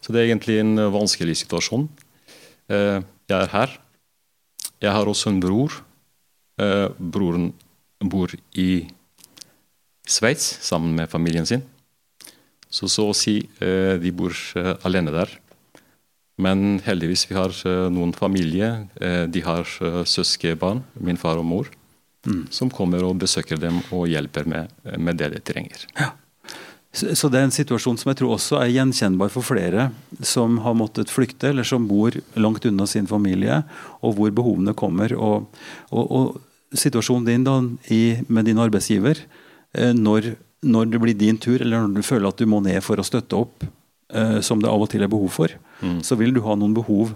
Så 0.00 0.14
det 0.14 0.22
er 0.22 0.30
egentlig 0.30 0.60
en 0.62 0.80
vanskelig 0.94 1.36
situasjon. 1.42 1.88
Eh, 2.70 3.00
jeg 3.28 3.36
er 3.36 3.52
her. 3.52 3.74
Jeg 4.80 4.94
har 4.96 5.08
også 5.08 5.30
en 5.30 5.42
bror. 5.42 5.74
Eh, 6.60 6.88
broren 6.96 7.50
bor 8.00 8.32
i 8.56 8.88
Sveits 10.08 10.46
sammen 10.64 10.96
med 10.96 11.10
familien 11.12 11.46
sin. 11.46 11.62
Så 12.70 12.88
så 12.88 13.10
å 13.10 13.16
si 13.16 13.36
eh, 13.60 13.98
de 14.00 14.12
bor 14.14 14.34
alene 14.86 15.12
der. 15.14 15.36
Men 16.40 16.80
heldigvis 16.84 17.26
vi 17.30 17.36
har 17.36 17.54
eh, 17.68 17.88
noen 17.92 18.14
familie. 18.16 18.70
Eh, 19.00 19.24
de 19.28 19.42
har 19.44 19.68
eh, 19.84 20.00
søskenbarn, 20.08 20.82
min 21.04 21.20
far 21.20 21.40
og 21.40 21.46
mor, 21.46 21.68
mm. 22.26 22.46
som 22.54 22.72
kommer 22.72 23.04
og 23.06 23.20
besøker 23.20 23.60
dem 23.60 23.82
og 23.90 24.08
hjelper 24.10 24.48
med, 24.48 24.72
med 24.96 25.20
det 25.20 25.32
de 25.34 25.44
trenger. 25.52 25.86
Ja. 26.00 26.14
Så 26.90 27.28
det 27.30 27.38
er 27.38 27.44
en 27.46 27.54
situasjon 27.54 28.00
som 28.00 28.08
jeg 28.10 28.18
tror 28.18 28.32
også 28.34 28.56
er 28.58 28.72
gjenkjennbar 28.74 29.28
for 29.30 29.46
flere 29.46 29.92
som 30.26 30.56
har 30.64 30.74
måttet 30.74 31.12
flykte, 31.12 31.52
eller 31.52 31.62
som 31.62 31.84
bor 31.86 32.16
langt 32.34 32.66
unna 32.66 32.82
sin 32.90 33.06
familie, 33.06 33.60
og 34.02 34.16
hvor 34.16 34.32
behovene 34.34 34.74
kommer. 34.74 35.14
Og, 35.14 35.46
og, 35.94 36.10
og 36.10 36.74
situasjonen 36.74 37.28
din 37.28 37.46
da, 37.46 37.60
i, 37.94 38.18
med 38.26 38.50
din 38.50 38.58
arbeidsgiver, 38.58 39.22
når, 39.94 40.32
når, 40.66 40.90
det 40.90 41.02
blir 41.04 41.14
din 41.14 41.38
tur, 41.38 41.62
eller 41.62 41.86
når 41.86 42.02
du 42.02 42.08
føler 42.08 42.26
at 42.26 42.42
du 42.42 42.50
må 42.50 42.58
ned 42.66 42.82
for 42.82 42.98
å 42.98 43.06
støtte 43.06 43.38
opp, 43.38 43.62
som 44.42 44.58
det 44.58 44.66
av 44.66 44.82
og 44.82 44.90
til 44.90 45.06
er 45.06 45.14
behov 45.14 45.30
for, 45.30 45.54
mm. 45.80 46.00
så 46.06 46.16
vil 46.20 46.34
du 46.36 46.42
ha 46.44 46.56
noen 46.58 46.74
behov 46.76 47.14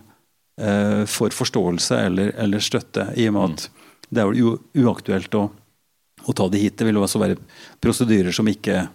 eh, 0.61 1.05
for 1.11 1.35
forståelse 1.35 1.99
eller, 2.09 2.35
eller, 2.41 2.63
støtte. 2.65 3.11
I 3.17 3.29
og 3.31 3.37
med 3.37 3.45
at 3.45 3.67
mm. 3.67 3.91
det 4.09 4.23
er 4.23 4.39
jo 4.41 4.55
uaktuelt 4.85 5.39
å, 5.39 5.49
å, 6.25 6.33
ta 6.33 6.49
det 6.53 6.63
hit. 6.63 6.79
Det 6.79 6.89
vil 6.89 7.01
også 7.01 7.23
være 7.23 7.39
prosedyrer 7.85 8.35
som 8.35 8.49
ikke 8.51 8.87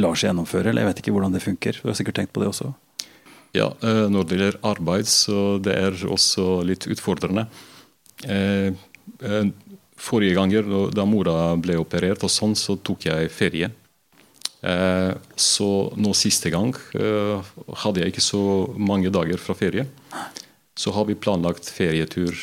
lar 0.00 0.18
seg 0.18 0.30
gjennomføre. 0.30 0.70
eller 0.70 0.84
Jeg 0.84 0.92
vet 0.92 1.02
ikke 1.02 1.16
hvordan 1.16 1.34
det 1.34 1.44
funker. 1.44 1.80
Du 1.82 1.90
har 1.90 1.98
sikkert 1.98 2.20
tenkt 2.20 2.34
på 2.36 2.44
det 2.44 2.52
også? 2.52 2.72
Ja, 3.56 3.72
eh, 3.82 4.06
når 4.12 4.28
det 4.28 4.38
gjelder 4.38 4.62
arbeid, 4.70 5.10
så 5.10 5.58
det 5.62 5.74
er 5.74 6.06
også 6.06 6.60
litt 6.66 6.86
utfordrende. 6.90 7.48
Eh, 8.28 8.70
forrige 10.00 10.36
ganger 10.36 10.68
da 10.94 11.04
mora 11.08 11.56
ble 11.60 11.76
operert, 11.80 12.22
og 12.24 12.32
sånn, 12.32 12.54
så 12.56 12.78
tok 12.78 13.08
jeg 13.10 13.32
ferie. 13.34 13.70
Så 14.60 15.68
nå 15.96 16.10
siste 16.12 16.50
gang 16.52 16.74
hadde 16.92 18.02
jeg 18.02 18.12
ikke 18.12 18.24
så 18.24 18.42
mange 18.76 19.12
dager 19.12 19.40
fra 19.40 19.56
ferie. 19.56 19.86
Så 20.76 20.92
har 20.96 21.06
vi 21.08 21.16
planlagt 21.16 21.68
ferietur 21.72 22.36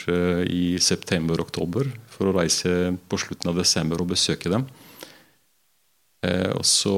i 0.49 0.77
september-oktober 0.81 1.91
for 2.09 2.29
å 2.29 2.35
reise 2.39 2.95
på 3.09 3.19
slutten 3.21 3.51
av 3.51 3.61
desember 3.61 4.01
og 4.01 4.11
besøke 4.15 4.49
dem. 4.49 4.65
Og 6.57 6.65
så 6.65 6.97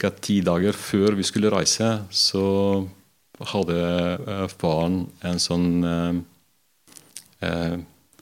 ca. 0.00 0.10
ti 0.10 0.40
dager 0.40 0.72
før 0.72 1.20
vi 1.20 1.26
skulle 1.28 1.52
reise, 1.52 1.92
så 2.10 2.44
hadde 3.52 4.48
faren 4.56 5.02
en 5.24 5.40
sånn 5.40 5.68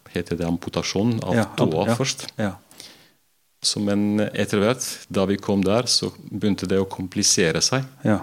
Heter 0.08 0.38
det 0.38 0.46
amputasjon 0.46 1.18
av 1.20 1.34
ja, 1.36 1.44
tåa 1.58 1.82
ja, 1.90 1.94
først? 1.98 2.22
Ja. 2.40 2.52
Så, 3.64 3.80
men 3.82 4.20
etter 4.28 4.62
hvert, 4.62 4.84
da 5.10 5.24
vi 5.26 5.38
kom 5.42 5.64
der, 5.66 5.88
så 5.90 6.12
begynte 6.30 6.68
det 6.70 6.78
å 6.78 6.86
komplisere 6.90 7.62
seg. 7.64 7.86
Ja. 8.06 8.20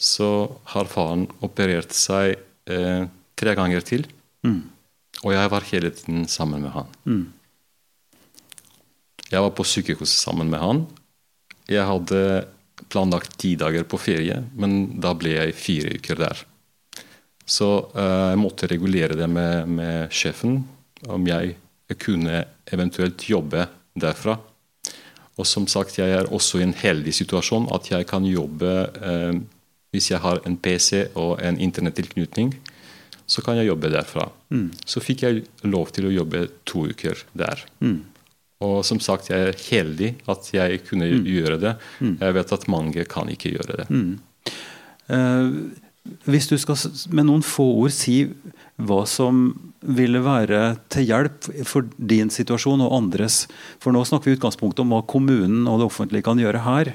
Så 0.00 0.28
har 0.74 0.90
faren 0.90 1.26
operert 1.44 1.94
seg 1.96 2.36
eh, 2.68 3.06
tre 3.40 3.56
ganger 3.56 3.84
til. 3.84 4.04
Mm. 4.44 4.62
Og 5.24 5.34
jeg 5.34 5.52
var 5.52 5.68
hele 5.72 5.92
tiden 5.96 6.24
sammen 6.28 6.64
med 6.64 6.74
han. 6.76 6.92
Mm. 7.08 7.26
Jeg 9.30 9.44
var 9.44 9.52
på 9.54 9.66
sykehus 9.68 10.12
sammen 10.12 10.50
med 10.52 10.62
han. 10.62 10.84
Jeg 11.70 11.86
hadde 11.86 12.20
planlagt 12.90 13.36
ti 13.38 13.54
dager 13.58 13.84
på 13.86 14.00
ferie, 14.00 14.40
men 14.58 15.00
da 15.00 15.12
ble 15.14 15.36
jeg 15.36 15.58
fire 15.58 15.94
uker 16.00 16.18
der. 16.18 16.44
Så 17.50 17.68
uh, 17.94 18.30
jeg 18.32 18.40
måtte 18.40 18.68
regulere 18.70 19.16
det 19.18 19.28
med, 19.30 19.68
med, 19.70 20.14
sjefen, 20.14 20.60
om 21.10 21.26
jeg 21.26 21.56
kunne 21.98 22.44
eventuelt 22.70 23.22
jobbe 23.26 23.66
derfra. 23.98 24.36
Og 25.38 25.46
som 25.46 25.66
sagt, 25.70 25.98
jeg 25.98 26.12
er 26.12 26.28
også 26.32 26.60
i 26.60 26.66
en 26.66 26.76
heldig 26.76 27.14
situasjon 27.16 27.68
at 27.74 27.90
jeg 27.92 28.06
kan 28.10 28.26
jobbe 28.26 28.72
eh, 29.00 29.40
hvis 29.94 30.10
jeg 30.12 30.22
har 30.22 30.42
en 30.46 30.56
PC 30.56 31.10
og 31.18 31.40
en 31.42 31.58
internettilknytning. 31.58 32.52
Så 33.30 33.42
kan 33.46 33.58
jeg 33.58 33.70
jobbe 33.70 33.90
derfra. 33.92 34.26
Mm. 34.50 34.70
Så 34.86 35.02
fikk 35.02 35.24
jeg 35.26 35.44
lov 35.66 35.92
til 35.94 36.08
å 36.08 36.14
jobbe 36.14 36.46
to 36.66 36.88
uker 36.90 37.18
der. 37.38 37.62
Mm. 37.82 38.00
Og 38.66 38.80
som 38.84 39.00
sagt, 39.02 39.30
jeg 39.30 39.50
er 39.50 39.60
heldig 39.70 40.10
at 40.30 40.50
jeg 40.52 40.82
kunne 40.88 41.08
mm. 41.08 41.28
gjøre 41.30 41.60
det. 41.62 41.76
Mm. 42.02 42.16
Jeg 42.20 42.36
vet 42.36 42.56
at 42.56 42.66
mange 42.72 43.06
kan 43.10 43.30
ikke 43.32 43.54
gjøre 43.54 43.78
det. 43.80 43.86
Uh, 45.10 45.70
hvis 46.24 46.48
du 46.48 46.56
skal 46.58 46.78
med 47.12 47.26
noen 47.28 47.42
få 47.44 47.66
ord 47.82 47.92
si 47.92 48.22
hva 48.80 49.02
som 49.08 49.50
ville 49.84 50.22
være 50.24 50.60
til 50.92 51.06
hjelp 51.10 51.48
for 51.68 51.88
din 51.96 52.32
situasjon 52.32 52.80
og 52.84 52.94
andres 52.96 53.42
For 53.82 53.92
nå 53.92 54.00
snakker 54.08 54.30
vi 54.30 54.38
utgangspunktet 54.38 54.80
om 54.84 54.94
hva 54.94 55.02
kommunen 55.08 55.68
og 55.68 55.80
det 55.80 55.88
offentlige 55.90 56.24
kan 56.24 56.40
gjøre 56.40 56.64
her. 56.64 56.92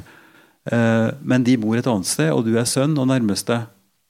Uh, 0.65 1.13
men 1.21 1.45
de 1.45 1.53
bor 1.61 1.77
et 1.77 1.87
annet 1.89 2.09
sted, 2.09 2.31
og 2.33 2.47
du 2.47 2.55
er 2.57 2.65
sønn 2.69 2.97
og 2.97 3.09
nærmeste 3.11 3.61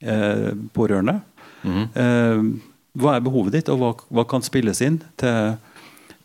uh, 0.08 0.52
pårørende. 0.76 1.20
Mm. 1.66 2.60
hva 2.94 3.16
er 3.16 3.24
behovet 3.26 3.56
ditt, 3.56 3.70
og 3.74 3.80
hva, 3.82 3.88
hva 4.14 4.24
kan 4.30 4.44
spilles 4.46 4.84
inn 4.86 5.00
til 5.18 5.56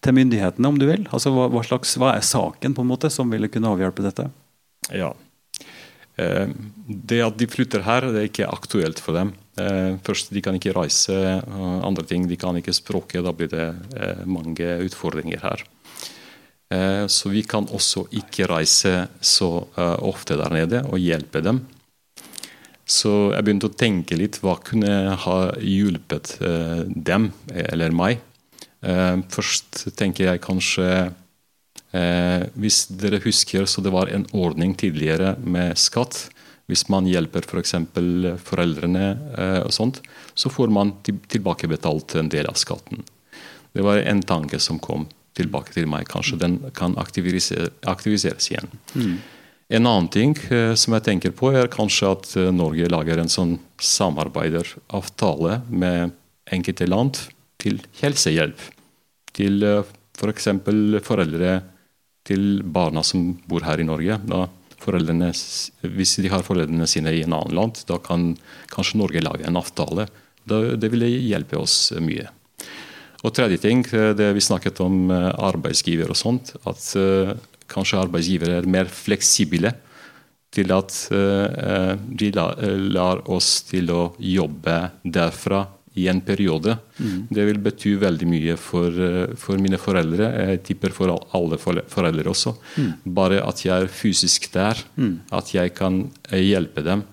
til 0.04 0.16
myndighetene, 0.16 0.68
om 0.68 0.78
du 0.80 0.86
vil? 0.88 1.04
Altså, 1.12 1.32
hva, 1.34 1.48
hva, 1.52 1.62
slags, 1.66 1.96
hva 2.00 2.14
er 2.16 2.24
saken 2.24 2.76
på 2.76 2.84
en 2.84 2.90
måte 2.90 3.10
som 3.12 3.30
ville 3.32 3.50
kunne 3.52 3.70
avhjelpe 3.72 4.04
dette? 4.04 4.30
Ja, 4.88 5.12
eh, 5.12 5.26
Det 6.86 7.20
at 7.24 7.36
de 7.38 7.48
flytter 7.50 7.84
her, 7.86 8.08
det 8.10 8.20
er 8.20 8.28
ikke 8.28 8.48
aktuelt 8.50 9.00
for 9.02 9.16
dem. 9.16 9.32
Eh, 9.60 9.96
først, 10.04 10.32
De 10.34 10.42
kan 10.44 10.56
ikke 10.58 10.74
reise. 10.76 11.16
Andre 11.50 12.04
ting, 12.04 12.28
de 12.28 12.36
kan 12.36 12.56
ikke 12.58 12.74
språket. 12.76 13.24
Da 13.24 13.32
blir 13.32 13.50
det 13.52 13.68
eh, 13.96 14.24
mange 14.26 14.78
utfordringer 14.86 15.44
her. 15.44 15.66
Så 17.10 17.32
vi 17.32 17.40
kan 17.42 17.64
også 17.66 18.04
ikke 18.14 18.46
reise 18.46 19.08
så 19.18 19.48
ofte 20.06 20.36
der 20.38 20.52
nede 20.54 20.84
og 20.86 21.02
hjelpe 21.02 21.40
dem. 21.42 21.64
Så 22.86 23.32
jeg 23.34 23.42
begynte 23.42 23.66
å 23.66 23.74
tenke 23.74 24.14
litt 24.14 24.38
hva 24.38 24.54
kunne 24.62 25.16
ha 25.18 25.38
hjulpet 25.58 26.36
dem, 26.94 27.32
eller 27.50 27.90
meg, 27.90 28.22
Eh, 28.80 29.16
først 29.28 29.90
tenker 29.98 30.30
jeg 30.30 30.44
kanskje 30.44 30.88
eh, 31.92 32.46
Hvis 32.54 32.86
dere 32.88 33.20
husker, 33.24 33.66
så 33.66 33.82
det 33.84 33.92
var 33.94 34.10
en 34.10 34.26
ordning 34.32 34.74
tidligere 34.74 35.36
med 35.42 35.78
skatt. 35.78 36.28
Hvis 36.70 36.86
man 36.88 37.08
hjelper 37.10 37.46
f.eks. 37.46 37.74
For 37.94 38.36
foreldrene, 38.52 39.06
eh, 39.36 39.60
og 39.64 39.72
sånt, 39.74 40.02
så 40.34 40.52
får 40.52 40.70
man 40.72 40.94
tilbakebetalt 41.04 42.16
en 42.20 42.30
del 42.30 42.50
av 42.50 42.58
skatten. 42.60 43.02
Det 43.72 43.82
var 43.86 44.02
en 44.02 44.22
tanke 44.22 44.58
som 44.58 44.78
kom 44.82 45.08
tilbake 45.38 45.74
til 45.74 45.86
meg. 45.90 46.08
Kanskje 46.10 46.40
den 46.40 46.58
kan 46.74 46.96
aktiviseres, 46.98 47.74
aktiviseres 47.86 48.50
igjen. 48.50 48.70
Mm. 48.94 49.18
En 49.70 49.86
annen 49.86 50.08
ting 50.10 50.32
som 50.74 50.96
jeg 50.96 51.04
tenker 51.06 51.30
på, 51.30 51.52
er 51.54 51.70
kanskje 51.70 52.08
at 52.10 52.32
Norge 52.50 52.88
lager 52.90 53.20
en 53.22 53.30
sånn 53.30 53.52
samarbeideravtale 53.78 55.60
med 55.70 56.16
enkelte 56.50 56.88
land 56.90 57.20
til 57.62 57.78
helsehjelp. 58.00 58.58
Til 59.36 59.62
f.eks. 59.62 60.48
For 60.66 61.06
foreldre 61.06 61.60
til 62.26 62.62
barna 62.62 63.02
som 63.06 63.32
bor 63.48 63.64
her 63.66 63.80
i 63.80 63.86
Norge. 63.86 64.18
Da 64.26 64.46
hvis 64.80 66.16
de 66.24 66.30
har 66.32 66.44
foreldrene 66.46 66.86
sine 66.88 67.12
i 67.12 67.22
en 67.26 67.34
annen 67.36 67.56
land, 67.56 67.82
da 67.86 67.98
kan 68.00 68.34
kanskje 68.72 69.00
Norge 69.00 69.20
lage 69.20 69.44
en 69.46 69.56
avtale. 69.60 70.08
det 70.44 70.88
ville 70.90 71.06
hjelpe 71.06 71.58
oss 71.58 71.92
mye. 72.00 72.28
Og 73.22 73.34
tredje 73.34 73.58
ting, 73.60 73.84
det 73.84 74.32
vi 74.32 74.40
snakket 74.40 74.80
om 74.80 75.10
eh, 75.10 75.28
arbeidsgiver 75.36 76.08
og 76.08 76.16
sånt. 76.16 76.54
At 76.64 76.80
uh, 76.96 77.36
kanskje 77.68 78.00
arbeidsgivere 78.00 78.62
er 78.62 78.66
mer 78.66 78.88
fleksible 78.88 79.74
til 80.50 80.72
at 80.74 80.90
de 81.12 82.30
lar 82.34 83.20
oss 83.30 83.60
til 83.68 83.92
å 83.94 84.00
jobbe 84.18 84.78
derfra 85.04 85.60
i 86.00 86.06
en 86.12 86.22
periode. 86.24 86.76
Mm. 86.98 87.28
Det 87.30 87.46
vil 87.48 87.62
bety 87.64 87.94
veldig 88.00 88.28
mye 88.30 88.56
for, 88.60 89.00
eh, 89.06 89.36
for, 89.40 89.60
mine 89.62 89.80
foreldre. 89.80 90.30
Jeg 90.50 90.62
tipper 90.70 90.94
for 90.96 91.14
alle 91.36 91.58
foreldre 91.60 92.32
også. 92.32 92.54
Mm. 92.76 92.92
Bare 93.20 93.40
at 93.46 93.64
jeg 93.64 93.86
er 93.86 93.96
fysisk 94.02 94.50
der, 94.54 94.80
mm. 94.96 95.14
at 95.40 95.54
jeg 95.54 95.74
kan 95.78 96.06
eh, 96.30 96.44
hjelpe 96.50 96.84
dem. 96.86 97.04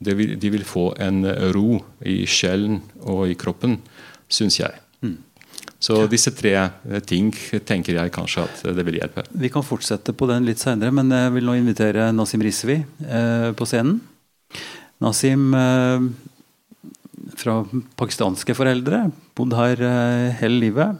Vil, 0.00 0.38
de 0.40 0.50
vil 0.54 0.64
få 0.64 0.94
en 0.96 1.26
ro 1.52 1.82
i 2.08 2.22
sjelen 2.24 2.78
og 3.04 3.26
i 3.28 3.36
kroppen, 3.36 3.76
syns 4.32 4.56
jeg. 4.62 4.78
Mm. 5.04 5.18
Så 5.80 5.96
disse 6.12 6.32
tre 6.36 6.52
eh, 6.60 7.00
ting 7.08 7.30
tenker 7.64 7.96
jeg 7.96 8.12
kanskje 8.12 8.44
at 8.44 8.64
det 8.76 8.84
vil 8.84 8.98
hjelpe. 9.00 9.24
Vi 9.32 9.48
kan 9.52 9.64
fortsette 9.64 10.12
på 10.12 10.28
den 10.28 10.44
litt 10.48 10.60
senere, 10.60 10.92
men 10.92 11.08
jeg 11.14 11.32
vil 11.38 11.48
nå 11.48 11.56
invitere 11.56 12.10
Nasim 12.12 12.44
Rizvi 12.44 12.76
eh, 12.80 13.50
på 13.56 13.68
scenen. 13.68 13.96
Nasim 15.00 15.48
eh, 15.56 16.04
fra 17.38 17.60
pakistanske 18.00 18.54
foreldre. 18.56 19.06
Bodd 19.38 19.54
her 19.58 19.80
eh, 19.84 20.40
hele 20.40 20.60
livet. 20.64 20.98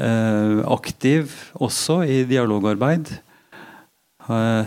Eh, 0.00 0.60
aktiv 0.72 1.32
også 1.60 2.02
i 2.06 2.22
dialogarbeid. 2.28 3.14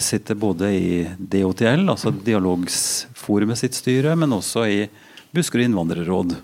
Sitter 0.03 0.35
både 0.35 0.67
i 0.75 0.89
DOTL, 1.15 1.85
altså 1.87 2.11
Dialogsforumet 2.11 3.55
sitt 3.61 3.77
styre, 3.77 4.11
men 4.19 4.35
også 4.35 4.65
i 4.67 4.81
Buskerud 5.35 5.63
innvandrerråd. 5.69 6.35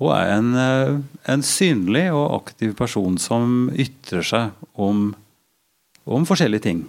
Og 0.00 0.08
er 0.16 0.32
en, 0.38 0.48
eh, 0.56 0.94
en, 1.30 1.44
synlig 1.44 2.06
og 2.16 2.40
aktiv 2.40 2.72
person 2.78 3.18
som 3.20 3.68
ytrer 3.70 4.24
seg 4.24 4.64
om, 4.72 5.10
om 6.08 6.24
forskjellige 6.28 6.68
ting. 6.70 6.84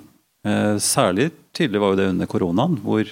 Særlig 0.46 1.32
tydelig 1.58 1.80
var 1.82 1.94
jo 1.94 1.98
det 1.98 2.10
under 2.12 2.28
koronaen, 2.30 2.76
hvor 2.86 3.10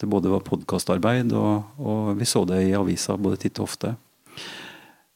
det 0.00 0.08
både 0.10 0.30
var 0.32 0.44
podkastarbeid, 0.44 1.32
og, 1.36 1.78
og, 1.80 2.14
vi 2.18 2.28
så 2.28 2.44
det 2.48 2.62
i 2.66 2.74
avisa 2.76 3.16
både 3.16 3.40
titt 3.40 3.60
og 3.60 3.70
ofte. 3.70 3.94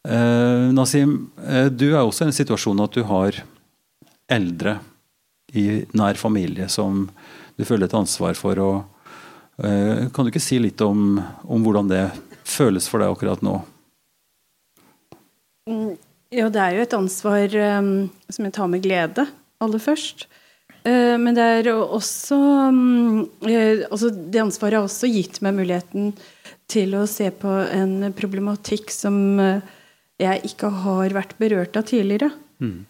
Eh, 0.08 0.70
Nasim, 0.72 1.30
eh, 1.44 1.68
du 1.68 1.90
er 1.90 2.00
også 2.00 2.24
i 2.24 2.30
en 2.30 2.36
situasjon 2.36 2.80
at 2.80 2.96
du 2.96 3.02
har 3.08 3.42
eldre 4.30 4.78
i 5.52 5.82
nær 5.96 6.16
familie 6.16 6.68
som 6.72 7.08
du 7.58 7.66
føler 7.68 7.90
et 7.90 7.98
ansvar 7.98 8.38
for. 8.38 8.62
Og, 8.64 9.18
eh, 9.60 10.08
kan 10.08 10.24
du 10.24 10.32
ikke 10.32 10.42
si 10.42 10.60
litt 10.62 10.80
om, 10.80 11.20
om, 11.44 11.60
hvordan 11.66 11.90
det 11.90 12.06
føles 12.48 12.88
for 12.88 13.02
deg 13.02 13.12
akkurat 13.12 13.44
nå? 13.44 13.58
Jo, 16.30 16.48
det 16.48 16.62
er 16.62 16.76
jo 16.76 16.84
et 16.86 16.96
ansvar 16.96 17.54
um, 17.78 17.94
som 18.30 18.46
jeg 18.46 18.54
tar 18.56 18.70
med 18.70 18.82
glede, 18.82 19.26
aller 19.60 19.82
først. 19.82 20.29
Eh, 20.84 21.16
men 21.20 21.36
det 21.36 21.44
er 21.44 21.70
også 21.74 22.36
mm, 22.72 23.16
eh, 23.44 23.82
altså 23.90 24.08
Det 24.08 24.40
ansvaret 24.40 24.78
har 24.78 24.86
også 24.86 25.10
gitt 25.12 25.40
meg 25.44 25.58
muligheten 25.58 26.14
til 26.70 26.94
å 26.96 27.02
se 27.10 27.26
på 27.34 27.50
en 27.74 28.12
problematikk 28.16 28.92
som 28.94 29.18
eh, 29.42 29.60
jeg 30.20 30.52
ikke 30.52 30.70
har 30.84 31.16
vært 31.16 31.34
berørt 31.40 31.76
av 31.76 31.88
tidligere. 31.88 32.30
Mm. 32.60 32.84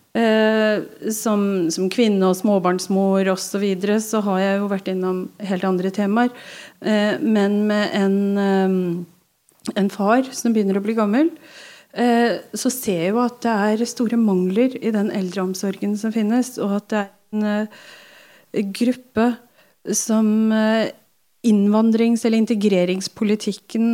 Som, 1.14 1.42
som, 1.70 1.85
kvinne 1.94 2.26
og 2.26 2.35
småbarnsmor 2.35 3.29
osv. 3.31 3.44
Så, 3.44 3.61
videre, 3.62 4.00
så 4.03 4.18
har 4.26 4.40
jeg 4.42 4.57
jo 4.59 4.70
vært 4.72 4.90
innom 4.90 5.20
helt 5.46 5.66
andre 5.68 5.92
temaer. 5.94 6.33
Men 7.22 7.55
med 7.68 7.94
en, 7.94 8.16
en 9.79 9.92
far 9.94 10.26
som 10.35 10.57
begynner 10.57 10.81
å 10.81 10.83
bli 10.83 10.96
gammel, 10.98 11.31
så 11.94 12.74
ser 12.74 13.05
jeg 13.05 13.14
jo 13.14 13.22
at 13.22 13.38
det 13.46 13.55
er 13.70 13.87
store 13.94 14.18
mangler 14.18 14.74
i 14.83 14.90
den 14.98 15.14
eldreomsorgen 15.14 15.94
som 16.03 16.11
finnes, 16.18 16.57
og 16.59 16.81
at 16.81 16.90
det 16.90 17.03
er 17.05 17.14
en 17.33 18.73
gruppe 18.75 19.27
som 19.97 20.27
innvandrings- 21.47 22.27
eller 22.27 22.43
integreringspolitikken 22.43 23.87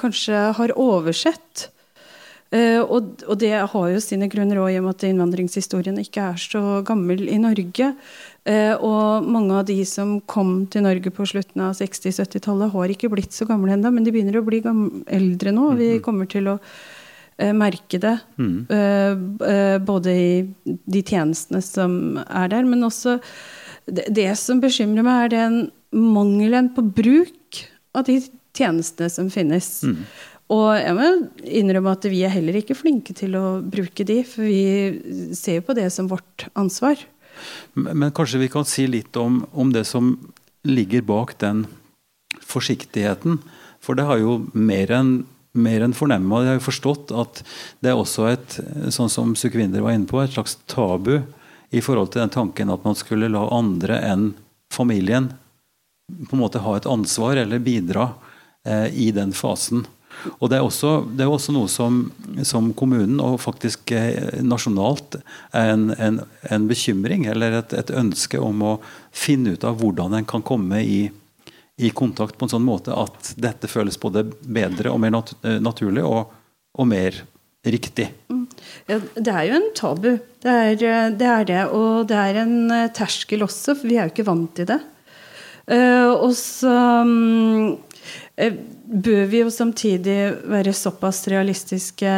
kanskje 0.00 0.46
har 0.56 0.72
oversett. 0.78 1.68
Og, 2.50 3.12
det 3.38 3.52
har 3.54 3.90
jo 3.92 4.00
sine 4.02 4.26
grunner 4.26 4.58
òg 4.58 4.72
i 4.72 4.78
og 4.80 4.88
med 4.88 4.96
at 4.96 5.04
innvandringshistorien 5.06 6.00
ikke 6.02 6.32
er 6.32 6.40
så 6.42 6.80
gammel 6.86 7.28
i 7.30 7.38
Norge. 7.38 7.92
Og 8.82 9.28
mange 9.30 9.60
av 9.60 9.68
de 9.68 9.76
som 9.86 10.16
kom 10.26 10.64
til 10.66 10.82
Norge 10.82 11.12
på 11.14 11.28
slutten 11.30 11.62
av 11.62 11.76
60-70-tallet, 11.78 12.72
har 12.74 12.90
ikke 12.90 13.12
blitt 13.12 13.36
så 13.36 13.46
gamle 13.46 13.76
ennå, 13.76 13.92
men 13.94 14.02
de 14.02 14.10
begynner 14.16 14.40
å 14.40 14.46
bli 14.46 14.64
eldre 14.66 15.54
nå. 15.54 15.68
Vi 15.78 15.92
mm-hmm. 15.92 16.02
kommer 16.08 16.26
til 16.32 16.50
å 16.50 16.58
uh, 17.40 17.52
merke 17.56 18.00
det. 18.02 18.18
Mm. 18.40 18.66
både 19.86 20.12
i 20.14 20.32
de 20.64 21.02
tjenestene 21.02 21.62
som 21.64 22.20
er 22.26 22.50
der, 22.52 22.66
men 22.68 22.84
også 22.86 23.18
det, 23.90 24.06
det 24.14 24.30
som 24.38 24.60
bekymrer 24.62 25.06
meg, 25.06 25.24
er 25.26 25.32
den 25.34 25.60
mangelen 25.90 26.70
på 26.76 26.84
bruk 26.84 27.62
av 27.96 28.06
de 28.06 28.20
tjenestene 28.56 29.10
som 29.10 29.30
finnes. 29.32 29.70
Mm. 29.86 30.04
Og 30.50 30.68
jeg 30.80 30.94
må 30.98 31.08
innrømme 31.60 31.94
at 31.94 32.06
vi 32.10 32.24
er 32.26 32.34
heller 32.34 32.58
ikke 32.58 32.78
flinke 32.78 33.14
til 33.16 33.36
å 33.38 33.60
bruke 33.62 34.06
de, 34.06 34.20
for 34.26 34.46
vi 34.46 35.32
ser 35.38 35.60
jo 35.60 35.66
på 35.68 35.76
det 35.78 35.86
som 35.94 36.10
vårt 36.10 36.48
ansvar. 36.58 36.98
Men 37.74 38.10
kanskje 38.14 38.42
vi 38.42 38.50
kan 38.52 38.66
si 38.66 38.88
litt 38.90 39.16
om, 39.16 39.44
om 39.52 39.70
det 39.72 39.84
som 39.88 40.16
ligger 40.66 41.06
bak 41.06 41.36
den 41.40 41.64
forsiktigheten. 42.42 43.38
For 43.80 43.96
det 43.96 44.08
har 44.08 44.18
jo 44.20 44.40
mer 44.52 44.90
enn 44.92 45.12
mer 45.52 45.84
enn 45.84 45.96
fornemme. 45.96 46.30
Og 46.30 46.44
Jeg 46.44 46.52
har 46.52 46.58
jo 46.60 46.68
forstått 46.68 47.12
at 47.16 47.42
det 47.82 47.92
er 47.92 47.98
også 47.98 48.28
et 48.30 48.58
sånn 48.94 49.10
som 49.12 49.36
Sukvinder 49.38 49.84
var 49.84 49.96
inne 49.96 50.08
på, 50.10 50.20
et 50.22 50.34
slags 50.34 50.58
tabu 50.70 51.20
i 51.70 51.82
forhold 51.82 52.12
til 52.12 52.24
den 52.24 52.34
tanken 52.34 52.72
at 52.72 52.84
man 52.86 52.98
skulle 52.98 53.30
la 53.30 53.46
andre 53.54 54.00
enn 54.06 54.32
familien 54.72 55.30
på 56.10 56.36
en 56.36 56.42
måte 56.42 56.62
ha 56.62 56.76
et 56.76 56.88
ansvar 56.90 57.38
eller 57.38 57.62
bidra 57.62 58.10
eh, 58.66 58.88
i 58.90 59.10
den 59.14 59.32
fasen. 59.36 59.84
Og 60.40 60.50
Det 60.50 60.58
er 60.58 60.64
også, 60.64 60.90
det 61.16 61.24
er 61.24 61.32
også 61.32 61.54
noe 61.54 61.68
som, 61.70 62.00
som, 62.44 62.72
kommunen, 62.76 63.20
og 63.22 63.38
faktisk 63.40 63.92
eh, 63.96 64.42
nasjonalt, 64.44 65.20
er 65.56 65.72
en, 65.74 65.90
en, 65.96 66.20
en 66.50 66.66
bekymring 66.68 67.26
eller 67.30 67.60
et, 67.60 67.72
et, 67.78 67.92
ønske 67.94 68.40
om 68.42 68.64
å 68.66 68.74
finne 69.14 69.54
ut 69.54 69.64
av 69.64 69.78
hvordan 69.80 70.18
en 70.18 70.28
kan 70.28 70.44
komme 70.44 70.82
i, 70.82 71.00
i, 71.80 71.90
kontakt 71.96 72.38
på 72.38 72.46
en 72.46 72.52
sånn 72.54 72.66
måte 72.66 72.94
at 72.96 73.32
dette 73.40 73.70
føles 73.70 73.98
både 74.00 74.26
bedre 74.28 74.92
og 74.92 75.00
mer 75.02 75.14
nat 75.14 75.34
eh, 75.42 75.58
naturlig 75.62 76.04
og, 76.06 76.32
og, 76.76 76.86
mer 76.90 77.16
riktig. 77.66 78.08
Mm. 78.30 78.46
Ja, 78.88 78.98
det 79.14 79.34
er 79.34 79.46
jo 79.48 79.58
en 79.58 79.68
tabu. 79.76 80.10
Det 80.42 80.54
er, 80.54 80.72
eh, 80.74 81.10
det 81.16 81.28
er, 81.28 81.44
det 81.48 81.60
Og 81.76 82.08
det 82.10 82.18
er 82.20 82.40
en 82.44 82.56
terskel 82.96 83.46
også, 83.46 83.76
for 83.76 83.90
vi 83.90 83.98
er 83.98 84.08
jo 84.08 84.14
ikke 84.14 84.28
vant 84.30 84.54
til 84.56 84.70
det. 84.70 84.80
Og 85.70 86.32
så 86.34 86.72
um, 87.06 87.76
bør 88.34 89.28
vi 89.30 89.42
jo 89.44 89.52
samtidig 89.54 90.16
være 90.50 90.72
såpass 90.74 91.28
realistiske 91.30 92.14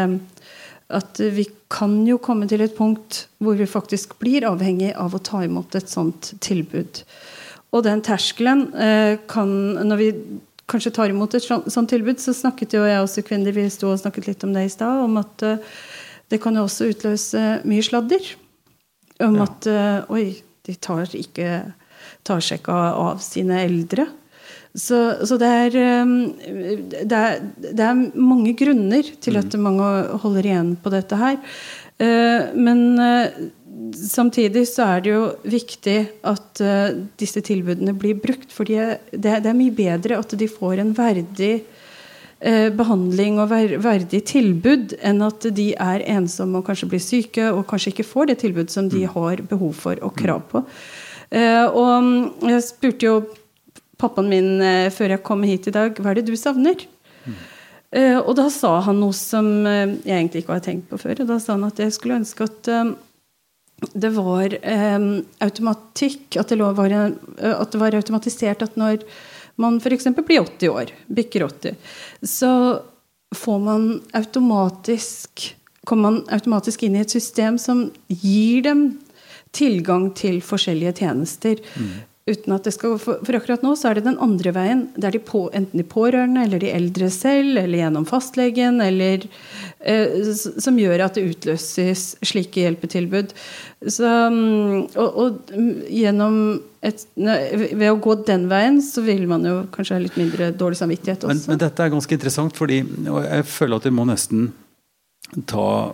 at 0.93 1.21
vi 1.21 1.47
kan 1.73 1.95
jo 2.07 2.19
komme 2.23 2.49
til 2.49 2.65
et 2.65 2.77
punkt 2.77 3.27
hvor 3.43 3.57
vi 3.59 3.69
faktisk 3.69 4.19
blir 4.21 4.47
avhengig 4.49 4.93
av 4.99 5.15
å 5.17 5.23
ta 5.25 5.43
imot 5.45 5.77
et 5.79 5.91
sånt 5.91 6.33
tilbud. 6.45 7.03
Og 7.73 7.85
den 7.87 8.03
terskelen 8.05 8.67
eh, 8.77 9.19
kan 9.31 9.51
Når 9.81 10.01
vi 10.01 10.11
kanskje 10.73 10.93
tar 10.95 11.13
imot 11.13 11.35
et 11.37 11.45
sånt 11.45 11.91
tilbud, 11.91 12.21
så 12.23 12.33
snakket 12.33 12.77
jo 12.77 12.85
jeg 12.87 13.03
også 13.03 13.25
kvinner, 13.27 13.53
vi 13.53 13.67
sto 13.69 13.91
og 13.91 13.99
snakket 14.01 14.29
litt 14.31 14.45
om 14.47 14.55
det 14.55 14.63
i 14.65 14.71
stad, 14.73 15.03
om 15.05 15.19
at 15.21 15.43
eh, 15.45 15.75
det 16.33 16.39
kan 16.41 16.57
jo 16.57 16.63
også 16.65 16.89
utløse 16.89 17.43
mye 17.69 17.85
sladder. 17.85 18.31
Om 19.27 19.37
ja. 19.37 19.49
at 19.49 19.69
eh, 19.69 20.15
Oi, 20.15 20.25
de 20.65 20.77
tar, 20.81 21.13
ikke, 21.19 21.51
tar 22.25 22.45
seg 22.47 22.63
ikke 22.63 22.79
av 23.03 23.21
sine 23.25 23.61
eldre. 23.67 24.07
Så, 24.73 25.03
så 25.29 25.37
det, 25.37 25.51
er, 25.67 25.75
det, 25.77 27.19
er, 27.19 27.43
det, 27.61 27.75
er, 27.77 27.99
mange 28.17 28.55
grunner 28.57 29.11
til 29.21 29.37
at 29.37 29.53
mm. 29.53 29.67
mange 29.67 29.91
holder 30.23 30.49
igjen 30.49 30.71
på 30.81 30.95
dette 30.95 31.19
her. 31.21 31.37
Men 32.57 32.97
samtidig 33.97 34.65
så 34.71 34.87
er 34.95 35.05
det 35.05 35.13
jo 35.13 35.23
viktig 35.49 35.99
at 36.29 36.63
uh, 36.65 36.95
disse 37.21 37.43
tilbudene 37.45 37.95
blir 37.99 38.19
brukt. 38.21 38.51
For 38.55 38.69
det, 38.69 39.13
det, 39.13 39.41
er 39.41 39.59
mye 39.59 39.75
bedre 39.75 40.21
at 40.21 40.35
de 40.39 40.51
får 40.51 40.83
en 40.83 40.97
verdig 40.97 41.55
behandling 42.75 43.37
og 43.39 43.53
verdig 43.85 44.19
tilbud 44.27 44.97
enn 45.07 45.21
at 45.23 45.45
de 45.55 45.69
er 45.79 46.03
ensomme 46.11 46.59
og 46.59 46.65
kanskje 46.67 46.89
blir 46.91 46.99
syke 46.99 47.45
og 47.55 47.69
kanskje 47.71 47.93
ikke 47.93 48.07
får 48.09 48.33
det 48.33 48.37
tilbud 48.41 48.73
som 48.75 48.89
de 48.91 49.05
mm. 49.05 49.13
har 49.13 49.43
behov 49.47 49.77
for 49.79 50.01
og 50.03 50.17
krav 50.19 50.41
på. 50.51 50.65
Og 51.71 51.79
um, 51.79 52.11
jeg 52.51 52.65
spurte 52.67 53.07
jo 53.07 53.15
pappaen 53.95 54.33
min 54.33 54.51
før 54.91 55.15
jeg 55.15 55.23
kom 55.23 55.47
hit 55.47 55.71
i 55.71 55.77
dag 55.77 56.03
hva 56.03 56.11
er 56.11 56.19
det 56.19 56.27
du 56.33 56.35
savner? 56.35 56.83
Mm. 57.23 57.39
Uh, 57.93 58.19
og 58.25 58.33
da 58.39 58.47
sa 58.49 58.79
han 58.87 59.03
noe 59.03 59.13
som 59.13 59.47
uh, 59.67 59.91
jeg 60.01 60.17
egentlig 60.17 60.43
ikke 60.43 60.55
hadde 60.55 60.65
tenkt 60.65 60.87
på 60.89 60.99
før. 61.01 61.19
Og 61.21 61.29
da 61.29 61.37
sa 61.43 61.59
han 61.59 61.67
at 61.69 61.81
jeg 61.83 61.93
skulle 61.93 62.23
ønske 62.23 62.47
at 62.49 62.71
uh, 62.73 62.95
det 63.93 64.13
var 64.17 64.57
automatikk 65.43 66.39
at 66.41 66.53
det, 66.53 66.59
var, 66.63 66.93
at 66.93 67.73
det, 67.73 67.81
var, 67.81 67.97
automatisert 67.99 68.63
at 68.63 68.79
når 68.81 69.03
man 69.61 69.81
f.eks. 69.83 70.09
blir 70.23 70.45
80 70.45 70.71
år, 70.73 70.93
bikker 71.07 71.47
80, 71.49 71.77
så 72.23 72.53
får 73.37 73.59
man 73.65 73.91
automatisk 74.17 75.51
kommer 75.89 76.11
man 76.11 76.21
automatisk 76.31 76.85
inn 76.87 76.95
i 76.95 77.03
et 77.03 77.11
system 77.11 77.57
som 77.59 77.89
gir 78.07 78.63
dem 78.63 78.85
tilgang 79.51 80.13
til 80.15 80.39
forskjellige 80.45 81.01
tjenester. 81.03 81.59
Mm 81.75 82.12
uten 82.29 82.55
at 82.55 82.67
det 82.67 82.73
skal 82.77 82.95
for, 83.03 83.19
for, 83.27 83.35
akkurat 83.35 83.65
nå 83.65 83.73
så 83.79 83.91
er 83.91 83.99
det 83.99 84.05
den 84.07 84.19
andre 84.23 84.53
veien. 84.55 84.83
Det 84.95 85.09
er 85.09 85.17
de 85.17 85.21
på, 85.27 85.45
enten 85.57 85.81
de 85.81 85.87
pårørende 85.87 86.45
eller 86.47 86.63
de 86.63 86.71
eldre 86.71 87.09
selv 87.11 87.59
eller 87.59 87.81
gjennom 87.81 88.07
fastlegen 88.07 88.79
eller 88.85 89.27
eh, 89.81 90.21
som 90.33 90.79
gjør 90.79 91.03
at 91.09 91.19
det 91.19 91.25
utløses 91.33 92.05
slike 92.23 92.63
hjelpetilbud. 92.63 93.35
Så, 93.83 94.07
mm, 94.07 94.93
og, 94.95 95.19
og 95.25 95.57
gjennom 95.91 96.37
et, 96.83 97.03
ved 97.19 97.89
å 97.91 97.99
gå 98.03 98.17
den 98.27 98.47
veien 98.51 98.79
så 98.87 99.03
vil 99.07 99.27
man 99.31 99.47
jo 99.47 99.57
kanskje 99.75 99.99
ha 99.99 100.05
litt 100.05 100.19
mindre 100.21 100.53
dårlig 100.55 100.79
samvittighet 100.79 101.27
også. 101.27 101.49
Men, 101.49 101.57
men 101.57 101.65
dette 101.65 101.83
er 101.83 101.95
ganske 101.95 102.19
interessant, 102.19 102.55
fordi 102.59 102.83
jeg 102.83 103.51
føler 103.51 103.83
at 103.83 103.91
vi 103.91 103.97
må 103.99 104.07
nesten 104.07 104.53
ta 105.51 105.93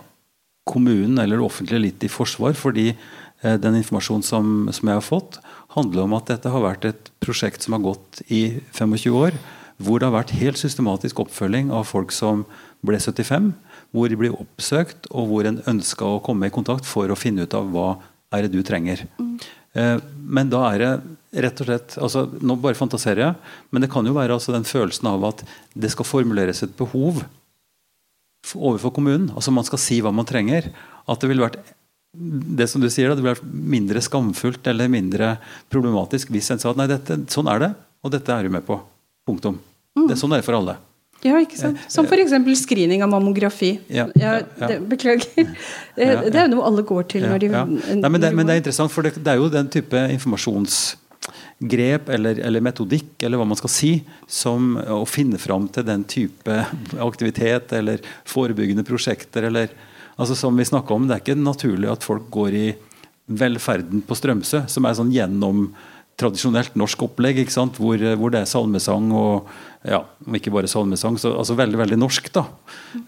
kommunen 0.69 1.19
eller 1.23 1.41
det 1.41 1.47
offentlige 1.47 1.81
litt 1.81 2.05
i 2.05 2.13
forsvar. 2.13 2.53
fordi 2.53 2.91
eh, 2.93 3.57
den 3.57 3.81
informasjonen 3.81 4.23
som, 4.23 4.69
som 4.73 4.89
jeg 4.89 5.01
har 5.01 5.05
fått, 5.05 5.41
handler 5.77 6.07
om 6.07 6.17
at 6.17 6.31
dette 6.31 6.51
har 6.53 6.65
vært 6.65 6.89
et 6.89 7.11
prosjekt 7.25 7.65
som 7.65 7.77
har 7.77 7.85
gått 7.85 8.23
i 8.29 8.61
25 8.77 9.17
år. 9.19 9.39
Hvor 9.79 10.01
det 10.01 10.09
har 10.09 10.17
vært 10.17 10.35
helt 10.41 10.59
systematisk 10.59 11.21
oppfølging 11.23 11.71
av 11.75 11.87
folk 11.87 12.13
som 12.15 12.47
ble 12.87 12.99
75. 12.99 13.53
Hvor 13.95 14.11
de 14.11 14.19
blir 14.19 14.35
oppsøkt, 14.35 15.07
og 15.15 15.31
hvor 15.31 15.49
en 15.49 15.63
ønska 15.71 16.07
å 16.07 16.23
komme 16.25 16.49
i 16.49 16.55
kontakt 16.55 16.89
for 16.89 17.11
å 17.11 17.19
finne 17.19 17.47
ut 17.47 17.55
av 17.57 17.71
hva 17.73 17.89
er 18.35 18.45
det 18.45 18.57
du 18.57 18.65
trenger. 18.67 19.05
Mm. 19.21 19.39
Men 20.29 20.51
da 20.51 20.65
er 20.73 20.83
det 20.83 20.93
rett 21.45 21.61
og 21.63 21.69
slett 21.69 21.97
altså, 22.01 22.25
Nå 22.41 22.57
bare 22.59 22.79
fantaserer 22.79 23.21
jeg, 23.21 23.35
men 23.71 23.85
det 23.85 23.91
kan 23.93 24.07
jo 24.09 24.15
være 24.17 24.35
altså 24.39 24.55
den 24.55 24.67
følelsen 24.67 25.11
av 25.11 25.27
at 25.29 25.45
det 25.77 25.91
skal 25.93 26.09
formuleres 26.09 26.65
et 26.65 26.75
behov 26.79 27.21
overfor 28.57 28.95
kommunen. 28.97 29.29
altså 29.35 29.53
Man 29.53 29.67
skal 29.69 29.83
si 29.83 30.01
hva 30.03 30.13
man 30.15 30.29
trenger. 30.29 30.71
At 31.09 31.21
det 31.21 31.31
ville 31.31 31.45
vært 31.45 31.61
det 32.13 32.67
som 32.71 32.81
du 32.81 32.89
sier, 32.91 33.13
det 33.13 33.23
blir 33.23 33.41
mindre 33.45 34.01
skamfullt 34.03 34.67
eller 34.71 34.89
mindre 34.91 35.37
problematisk 35.73 36.31
hvis 36.33 36.51
en 36.55 36.61
sa 36.61 36.73
at 36.73 36.79
nei, 36.81 36.89
dette, 36.91 37.19
sånn 37.33 37.51
er 37.53 37.59
det, 37.63 37.71
og 38.03 38.13
dette 38.15 38.33
er 38.33 38.43
du 38.47 38.51
med 38.55 38.65
på. 38.67 38.79
Punktum. 39.29 39.59
Mm. 39.99 40.07
Det, 40.09 40.17
sånn 40.17 40.33
er 40.33 40.41
det 40.41 40.47
for 40.47 40.57
alle. 40.59 40.79
Ja, 41.27 41.35
ikke 41.43 41.59
sant. 41.59 41.81
Som 41.91 42.07
f.eks. 42.07 42.31
screening 42.63 43.03
av 43.03 43.11
mammografi. 43.11 43.73
Ja, 43.91 44.07
ja, 44.15 44.39
det, 44.61 44.79
beklager. 44.89 45.27
Det, 45.99 46.07
det, 46.31 46.39
er 46.39 46.49
noe 46.53 46.63
alle 46.69 46.83
går 46.87 47.03
til 47.11 47.27
når 47.27 47.39
de 47.43 47.49
nei, 47.51 47.65
men, 47.67 48.21
det, 48.23 48.31
men, 48.31 48.47
det, 48.47 48.53
er 48.55 48.61
interessant, 48.63 48.93
for 48.95 49.03
det, 49.03 49.19
er 49.19 49.37
jo 49.41 49.49
den 49.51 49.69
type 49.73 49.99
informasjonsgrep 50.15 52.09
eller, 52.15 52.39
eller, 52.47 52.61
metodikk, 52.63 53.11
eller 53.27 53.37
hva 53.41 53.47
man 53.51 53.59
skal 53.59 53.73
si, 53.75 53.93
som 54.31 54.79
å 54.79 55.03
finne 55.11 55.39
fram 55.43 55.67
til 55.75 55.85
den 55.89 56.07
type 56.09 56.55
aktivitet 57.03 57.75
eller 57.77 57.99
forebyggende 58.31 58.87
prosjekter 58.87 59.43
eller 59.51 59.75
Altså 60.19 60.35
som 60.35 60.57
vi 60.57 60.67
om, 60.73 61.07
Det 61.07 61.15
er 61.15 61.23
ikke 61.23 61.39
naturlig 61.39 61.91
at 61.91 62.05
folk 62.05 62.31
går 62.31 62.55
i 62.55 62.69
velferden 63.29 64.03
på 64.03 64.17
Strømsø, 64.17 64.65
som 64.69 64.85
er 64.89 64.97
sånn 64.97 65.13
gjennom 65.13 65.69
tradisjonelt 66.19 66.75
norsk 66.79 67.05
opplegg, 67.07 67.39
ikke 67.45 67.55
sant? 67.55 67.79
Hvor, 67.79 68.01
hvor 68.19 68.33
det 68.35 68.41
er 68.43 68.51
salmesang 68.51 69.13
og 69.15 69.51
ja, 69.87 70.01
ikke 70.35 70.51
bare 70.51 70.71
salmesang, 70.71 71.19
så, 71.21 71.31
altså 71.39 71.55
veldig 71.59 71.79
veldig 71.79 71.99
norsk. 72.01 72.31
da, 72.35 72.47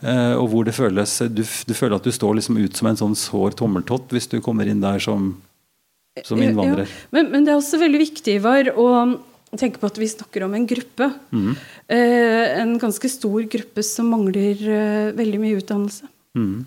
eh, 0.05 0.35
Og 0.39 0.47
hvor 0.53 0.69
det 0.69 0.77
føles 0.77 1.17
du, 1.27 1.43
du, 1.43 1.75
føler 1.75 1.97
at 1.97 2.07
du 2.07 2.13
står 2.15 2.39
liksom 2.39 2.61
ut 2.61 2.79
som 2.79 2.91
en 2.91 3.01
sånn 3.01 3.17
sår 3.19 3.59
tommeltott 3.59 4.15
hvis 4.15 4.31
du 4.31 4.39
kommer 4.45 4.69
inn 4.71 4.85
der 4.85 5.03
som, 5.03 5.33
som 6.23 6.39
innvandrer. 6.39 6.87
Ja, 6.87 7.11
men, 7.17 7.33
men, 7.35 7.49
det 7.49 7.55
er 7.55 7.59
også 7.59 7.83
veldig 7.83 8.05
viktig 8.05 8.39
Ivar, 8.39 8.71
å 8.79 8.87
tenke 9.59 9.83
på 9.83 9.91
at 9.91 9.99
vi 9.99 10.07
snakker 10.07 10.47
om 10.47 10.55
en 10.55 10.69
gruppe. 10.71 11.11
Mm. 11.35 11.55
Eh, 11.91 12.45
en 12.63 12.77
ganske 12.79 13.11
stor 13.11 13.43
gruppe 13.51 13.83
som 13.83 14.13
mangler 14.15 14.63
eh, 14.63 15.15
veldig 15.19 15.43
mye 15.43 15.59
utdannelse. 15.59 16.07
Mm. 16.39 16.61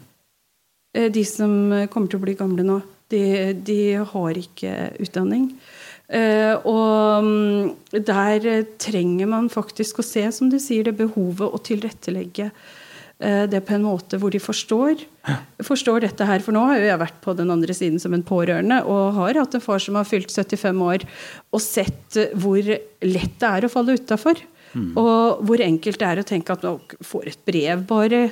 Eh, 0.93 1.09
de 1.13 1.25
som 1.27 1.55
kommer 1.91 2.11
til 2.11 2.21
å 2.21 2.25
bli 2.25 2.37
gamle 2.39 2.65
nå, 2.67 2.81
de, 3.13 3.23
de 3.53 3.79
har 4.13 4.39
ikke 4.39 4.75
utdanning. 5.03 5.49
Eh, 6.13 6.53
og 6.69 7.25
mm, 7.25 7.99
der 8.05 8.63
trenger 8.81 9.29
man 9.29 9.51
faktisk 9.53 10.01
å 10.01 10.07
se, 10.07 10.25
som 10.35 10.49
du 10.49 10.59
sier, 10.61 10.87
det 10.87 10.97
behovet 11.01 11.49
å 11.49 11.61
tilrettelegge 11.63 12.51
Eh, 13.23 13.43
det 13.47 13.61
på 13.63 13.75
en 13.75 13.85
måte 13.85 14.17
hvor 14.19 14.33
de 14.33 14.39
forstår, 14.41 15.03
forstår 15.63 16.03
dette 16.07 16.27
her. 16.27 16.41
For 16.43 16.55
nå 16.55 16.63
har 16.67 16.81
jo 16.81 16.89
jeg 16.89 17.01
vært 17.03 17.19
på 17.23 17.35
den 17.37 17.53
andre 17.53 17.75
siden 17.77 18.01
som 18.01 18.15
en 18.15 18.25
pårørende 18.25 18.81
og 18.89 19.19
har 19.19 19.39
hatt 19.39 19.55
en 19.55 19.63
far 19.63 19.83
som 19.83 19.99
har 19.99 20.07
fylt 20.09 20.33
75 20.33 20.81
år, 20.83 21.05
og 21.53 21.63
sett 21.63 22.19
hvor 22.33 22.59
lett 22.63 23.37
det 23.39 23.51
er 23.51 23.67
å 23.67 23.71
falle 23.71 23.95
utafor. 23.99 24.41
Mm. 24.73 24.91
Og 24.97 25.43
hvor 25.45 25.61
enkelt 25.61 26.01
det 26.01 26.09
er 26.09 26.23
å 26.23 26.27
tenke 26.27 26.55
at 26.55 26.65
man 26.65 26.81
får 27.05 27.29
et 27.31 27.43
brev, 27.47 27.85
bare. 27.87 28.23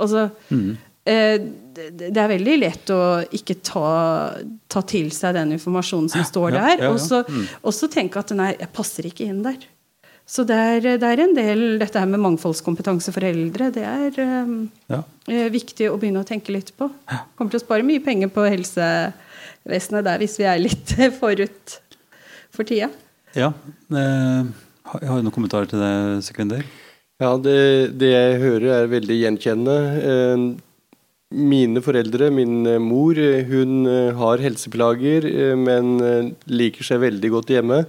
Altså 0.00 0.30
mm. 0.48 0.70
Eh, 1.08 1.36
det, 1.74 2.10
er 2.10 2.30
veldig 2.32 2.56
lett 2.60 2.92
å 2.94 3.00
ikke 3.36 3.58
ta, 3.64 3.90
ta, 4.70 4.82
til 4.88 5.10
seg 5.14 5.36
den 5.38 5.54
informasjonen 5.56 6.10
som 6.12 6.24
står 6.26 6.56
der. 6.56 6.82
Ja, 6.82 6.90
ja, 6.90 6.94
ja. 6.96 7.20
Mm. 7.28 7.44
Og 7.62 7.76
så 7.76 7.88
tenke 7.92 8.22
at 8.22 8.32
nei, 8.36 8.52
jeg 8.58 8.72
passer 8.76 9.08
ikke 9.08 9.28
inn 9.30 9.44
der. 9.46 9.60
Så 10.30 10.44
det 10.46 10.54
er, 10.54 10.84
det 11.02 11.06
er, 11.08 11.20
en 11.24 11.32
del 11.34 11.62
Dette 11.80 11.98
her 11.98 12.06
med 12.06 12.22
mangfoldskompetanse 12.22 13.10
for 13.10 13.26
eldre, 13.26 13.72
det 13.74 13.82
er 13.82 14.18
um, 14.46 14.60
ja. 14.92 15.00
Eh, 15.26 15.48
viktig 15.50 15.88
å 15.90 15.96
begynne 15.98 16.22
å 16.22 16.28
tenke 16.28 16.54
litt 16.54 16.70
på. 16.78 16.86
Kommer 17.34 17.50
til 17.50 17.58
å 17.58 17.64
spare 17.64 17.86
mye 17.86 18.02
penger 18.04 18.30
på 18.30 18.44
helsevesenet 18.46 20.06
der 20.06 20.22
hvis 20.22 20.38
vi 20.38 20.46
er 20.46 20.62
litt 20.62 20.94
forut 21.20 21.80
for 22.54 22.68
tida. 22.68 22.92
Ja. 23.34 23.50
Jeg 23.90 25.10
har 25.10 25.18
du 25.18 25.26
noen 25.26 25.34
kommentarer 25.34 25.70
til 25.70 25.82
det, 25.82 26.22
Sekunder? 26.26 26.62
Ja, 27.20 27.34
det, 27.36 27.58
det, 28.00 28.14
jeg 28.14 28.40
hører 28.40 28.70
er 28.78 28.90
veldig 28.94 29.18
gjenkjennende. 29.24 29.76
Eh, 31.30 31.36
mine 31.36 31.80
foreldre, 31.80 32.30
min 32.30 32.62
mor, 32.82 33.14
hun 33.50 33.86
har 34.18 34.38
helseplager, 34.38 35.54
men 35.56 36.34
liker 36.46 36.84
seg 36.84 37.00
veldig 37.06 37.30
godt 37.30 37.54
hjemme. 37.54 37.84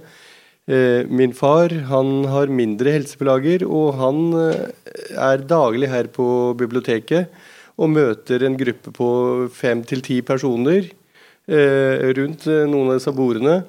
Eh, 0.70 1.06
min 1.10 1.32
far 1.34 1.72
han 1.88 2.24
har 2.30 2.46
mindre 2.46 2.92
helseplager, 2.94 3.64
og 3.66 3.96
han 3.98 4.20
eh, 4.38 4.70
er 5.18 5.42
daglig 5.50 5.88
her 5.90 6.06
på 6.06 6.54
biblioteket 6.54 7.32
og 7.82 7.90
møter 7.90 8.44
en 8.46 8.54
gruppe 8.60 8.92
på 8.94 9.08
fem 9.50 9.82
til 9.82 10.04
ti 10.06 10.20
personer 10.22 10.86
eh, 11.50 12.12
rundt 12.14 12.46
noen 12.46 12.92
av 12.92 13.00
disse 13.00 13.14
bordene. 13.16 13.62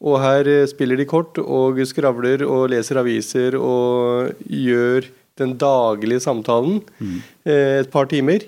Og 0.00 0.16
her 0.18 0.48
spiller 0.66 0.96
de 0.96 1.06
kort 1.06 1.38
og 1.38 1.78
skravler 1.86 2.42
og 2.48 2.70
leser 2.72 2.98
aviser 2.98 3.54
og 3.60 4.32
gjør 4.48 5.06
den 5.38 5.52
daglige 5.60 6.22
samtalen 6.24 6.80
mm. 6.98 7.18
et 7.52 7.90
par 7.92 8.08
timer. 8.08 8.46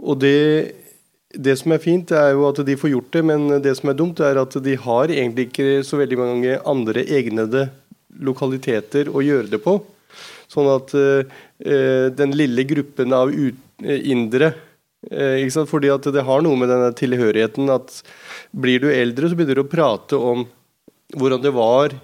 Og 0.00 0.20
det 0.22 0.40
det 1.30 1.54
som 1.60 1.70
er 1.70 1.82
fint, 1.82 2.10
er 2.10 2.32
jo 2.34 2.48
at 2.48 2.58
de 2.66 2.74
får 2.78 2.90
gjort 2.90 3.12
det, 3.14 3.20
men 3.22 3.44
det 3.62 3.76
som 3.78 3.92
er 3.92 3.98
dumt, 3.98 4.18
er 4.24 4.40
at 4.40 4.56
de 4.64 4.74
har 4.82 5.12
egentlig 5.14 5.46
ikke 5.46 5.84
så 5.86 6.00
veldig 6.00 6.18
mange 6.18 6.56
andre 6.66 7.04
egnede 7.06 7.68
lokaliteter 8.18 9.12
å 9.12 9.22
gjøre 9.22 9.52
det 9.52 9.60
på. 9.62 9.76
Sånn 10.50 10.66
at 10.72 10.90
eh, 10.98 12.10
den 12.18 12.34
lille 12.34 12.66
gruppen 12.66 13.14
av 13.14 13.30
ut, 13.30 13.60
indre 13.80 14.50
eh, 15.06 15.38
ikke 15.44 15.54
sant? 15.54 15.70
Fordi 15.70 15.92
at 15.94 16.10
det 16.10 16.26
har 16.26 16.42
noe 16.42 16.58
med 16.58 16.72
denne 16.72 16.90
tilhørigheten 16.98 17.70
at 17.72 18.00
blir 18.50 18.82
du 18.82 18.90
eldre, 18.90 19.30
så 19.30 19.38
begynner 19.38 19.60
du 19.60 19.62
å 19.62 19.70
prate 19.70 20.18
om 20.18 20.42
hvordan 21.14 21.46
det 21.46 21.54
var 21.54 21.94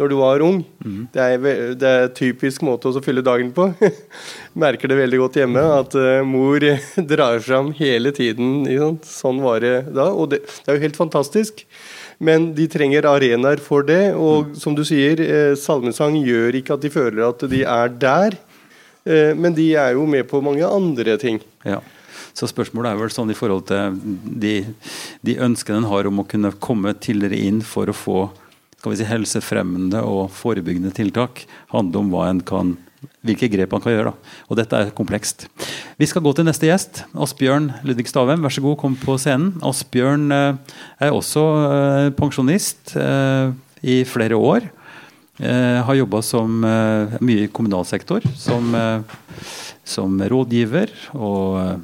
når 0.00 0.10
du 0.10 0.14
var 0.18 0.42
ung. 0.42 0.56
Mm. 0.82 1.02
Det, 1.14 1.24
er, 1.24 1.58
det 1.78 1.90
er 1.90 2.08
typisk 2.18 2.64
måte 2.66 2.90
å 2.90 3.02
fylle 3.02 3.22
dagen 3.22 3.52
på. 3.54 3.68
Merker 4.64 4.90
det 4.90 4.98
veldig 4.98 5.20
godt 5.22 5.38
hjemme 5.38 5.62
at 5.76 5.94
uh, 5.94 6.24
mor 6.26 6.64
drar 7.12 7.38
fram 7.44 7.70
hele 7.78 8.10
tiden. 8.14 8.64
Sånn 9.06 9.38
var 9.44 9.62
det 9.62 9.76
da. 9.94 10.08
Og 10.10 10.32
det, 10.34 10.42
det, 10.48 10.66
er 10.66 10.80
jo 10.80 10.86
helt 10.88 10.98
fantastisk. 10.98 11.62
Men 12.18 12.50
de 12.58 12.66
trenger 12.70 13.06
arenaer 13.06 13.62
for 13.62 13.86
det. 13.86 14.16
Og 14.18 14.50
mm. 14.50 14.58
som 14.58 14.74
du 14.74 14.82
sier, 14.86 15.22
eh, 15.22 15.54
salmesang 15.58 16.18
gjør 16.22 16.58
ikke 16.58 16.74
at 16.74 16.82
de 16.82 16.90
føler 16.94 17.26
at 17.28 17.46
de 17.50 17.62
er 17.62 17.94
der. 17.94 18.38
Eh, 19.06 19.30
men 19.38 19.54
de 19.54 19.72
er 19.78 19.94
jo 19.94 20.06
med 20.10 20.26
på 20.30 20.42
mange 20.42 20.66
andre 20.66 21.18
ting. 21.22 21.38
Ja. 21.62 21.78
Så 22.34 22.48
spørsmålet 22.50 22.90
er 22.90 22.98
vel 22.98 23.14
sånn 23.14 23.30
i 23.30 23.38
forhold 23.38 23.68
til 23.70 23.98
de, 24.42 24.56
de 25.22 25.36
ønskene 25.42 25.84
en 25.84 25.90
har 25.90 26.10
om 26.10 26.22
å 26.22 26.26
kunne 26.26 26.50
komme 26.58 26.96
tidligere 26.98 27.38
inn 27.46 27.60
for 27.62 27.90
å 27.90 27.94
få 27.94 28.24
skal 28.84 28.92
vi 28.92 28.98
si, 29.00 29.08
helsefremmende 29.08 30.02
og 30.04 30.26
forebyggende 30.36 30.90
tiltak 30.92 31.46
handler 31.72 32.02
om 32.02 32.10
hva 32.12 32.26
en 32.28 32.42
kan 32.44 32.74
hvilke 33.24 33.48
grep 33.52 33.72
man 33.72 33.80
kan 33.84 33.94
gjøre. 33.94 34.10
Da. 34.12 34.34
Og 34.48 34.58
dette 34.58 34.76
er 34.76 34.92
komplekst. 34.96 35.46
Vi 36.00 36.08
skal 36.08 36.24
gå 36.24 36.32
til 36.36 36.44
neste 36.44 36.68
gjest. 36.68 37.02
Asbjørn 37.16 37.70
Ludvig 37.84 38.10
Stavem, 38.10 38.44
vær 38.44 38.52
så 38.52 38.64
god, 38.64 38.76
kom 38.80 38.96
på 39.00 39.16
scenen. 39.20 39.54
Asbjørn 39.64 40.28
eh, 40.36 40.76
er 41.04 41.16
også 41.16 41.44
eh, 41.64 42.10
pensjonist 42.16 42.94
eh, 43.00 43.56
i 43.80 44.02
flere 44.08 44.36
år. 44.36 44.68
Har 45.34 45.96
jobba 45.98 46.20
som 46.22 46.60
mye 46.62 47.40
i 47.42 47.48
kommunal 47.50 47.82
sektor, 47.88 48.22
som, 48.38 48.68
som 49.82 50.20
rådgiver. 50.30 50.92
Og 51.18 51.80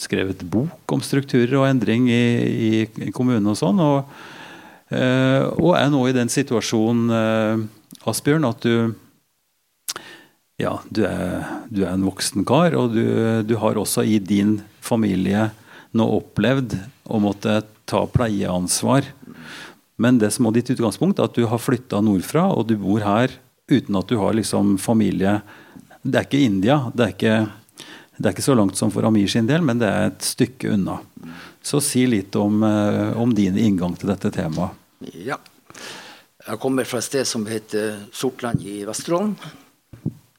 skrevet 0.00 0.40
bok 0.48 0.96
om 0.96 1.02
strukturer 1.04 1.52
og 1.60 1.66
endring 1.68 2.08
i, 2.08 2.86
i 2.88 3.12
kommunen 3.12 3.52
og 3.52 3.58
sånn. 3.60 3.82
og 3.84 4.08
og 4.90 5.74
er 5.76 5.90
nå 5.92 6.06
i 6.08 6.16
den 6.16 6.30
situasjonen, 6.32 7.10
eh, 7.12 8.08
Asbjørn, 8.08 8.46
at 8.48 8.64
du 8.64 8.94
ja, 10.58 10.72
du 10.90 11.04
er, 11.06 11.44
du 11.70 11.84
er, 11.84 11.92
en 11.92 12.06
voksen 12.08 12.42
kar, 12.48 12.74
og 12.74 12.96
du, 12.96 13.04
du, 13.46 13.54
har 13.62 13.78
også 13.78 14.02
i 14.02 14.16
din 14.18 14.56
familie 14.82 15.52
nå 15.94 16.06
opplevd 16.16 16.74
å 17.06 17.20
måtte 17.22 17.60
ta 17.88 18.00
pleieansvar. 18.10 19.06
Men 20.02 20.18
det 20.18 20.32
som 20.34 20.48
er 20.48 20.56
ditt 20.56 20.72
utgangspunkt, 20.74 21.20
er 21.20 21.30
at 21.30 21.38
du 21.38 21.46
har 21.46 21.62
flytta 21.62 22.02
nordfra, 22.02 22.48
og 22.50 22.66
du 22.70 22.74
bor 22.80 23.04
her 23.06 23.38
uten 23.70 24.00
at 24.00 24.10
du 24.10 24.18
har 24.18 24.34
liksom 24.34 24.78
familie 24.80 25.40
Det 26.02 26.16
er 26.16 26.26
ikke 26.26 26.40
India, 26.40 26.76
det 26.94 27.04
er 27.04 27.14
ikke, 27.14 27.38
det 28.16 28.26
er 28.26 28.34
ikke 28.34 28.46
så 28.46 28.54
langt 28.56 28.78
som 28.78 28.90
for 28.94 29.06
Amir 29.06 29.28
sin 29.28 29.46
del, 29.46 29.62
men 29.62 29.78
det 29.78 29.88
er 29.90 30.10
et 30.10 30.24
stykke 30.24 30.72
unna. 30.74 30.98
Så 31.62 31.80
si 31.84 32.06
litt 32.06 32.36
om, 32.36 32.62
eh, 32.62 33.16
om 33.18 33.34
din 33.34 33.58
inngang 33.58 33.96
til 33.98 34.12
dette 34.12 34.30
temaet. 34.34 34.76
Ja. 35.14 35.38
Jeg 36.48 36.60
kommer 36.62 36.86
fra 36.88 36.98
et 36.98 37.04
sted 37.04 37.26
som 37.28 37.44
heter 37.46 38.06
Sortland 38.12 38.62
i 38.64 38.84
Vesterålen. 38.88 39.34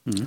Mm. 0.10 0.24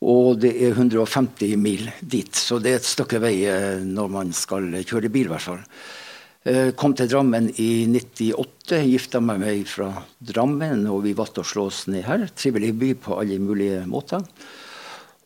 Og 0.00 0.38
det 0.40 0.54
er 0.64 0.72
150 0.72 1.58
mil 1.60 1.90
dit, 2.00 2.32
så 2.32 2.56
det 2.58 2.70
er 2.72 2.78
et 2.80 2.88
stykke 2.88 3.20
vei 3.20 3.34
eh, 3.44 3.82
når 3.84 4.08
man 4.14 4.32
skal 4.32 4.70
kjøre 4.80 5.12
bil. 5.12 5.28
I 5.28 5.34
hvert 5.34 5.48
fall. 5.50 5.60
Eh, 6.48 6.70
kom 6.72 6.94
til 6.96 7.10
Drammen 7.10 7.50
i 7.60 7.84
98, 7.84 8.78
gifta 8.88 9.20
meg 9.20 9.42
med 9.42 9.66
fra 9.68 9.90
Drammen, 10.24 10.86
og 10.88 11.02
vi 11.04 11.12
valgte 11.12 11.42
å 11.42 11.50
slå 11.50 11.66
oss 11.68 11.82
ned 11.92 12.06
her. 12.06 12.24
Trivelig 12.32 12.72
by 12.80 12.94
på 13.04 13.18
alle 13.20 13.36
mulige 13.44 13.82
måter. 13.90 14.24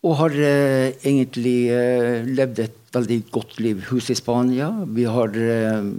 Og 0.03 0.17
har 0.19 0.35
eh, 0.35 0.91
egentlig 1.07 1.71
eh, 1.71 2.27
levd 2.27 2.59
et 2.65 2.81
veldig 2.95 3.19
godt 3.33 3.59
liv. 3.63 3.83
Hus 3.91 4.09
i 4.11 4.17
Spania. 4.17 4.71
Vi 4.95 5.05
har 5.09 5.35
eh, 5.35 5.89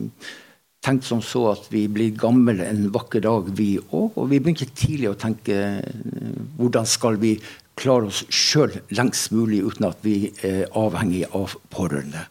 tenkt 0.85 1.07
som 1.09 1.23
så 1.25 1.49
at 1.53 1.69
vi 1.73 1.87
blir 1.93 2.17
gamle 2.19 2.57
en 2.67 2.89
vakker 2.95 3.25
dag, 3.27 3.53
vi 3.59 3.77
òg. 3.91 4.17
Og 4.17 4.31
vi 4.33 4.41
begynte 4.41 4.69
tidlig 4.73 5.13
å 5.13 5.21
tenke 5.21 5.61
eh, 5.81 6.43
hvordan 6.59 6.89
skal 6.89 7.21
vi 7.23 7.37
klare 7.77 8.09
oss 8.09 8.23
sjøl 8.33 8.73
lengst 8.97 9.35
mulig 9.37 9.61
uten 9.67 9.91
at 9.91 10.01
vi 10.07 10.31
er 10.47 10.65
avhengig 10.79 11.27
av 11.37 11.59
pårørende. 11.75 12.25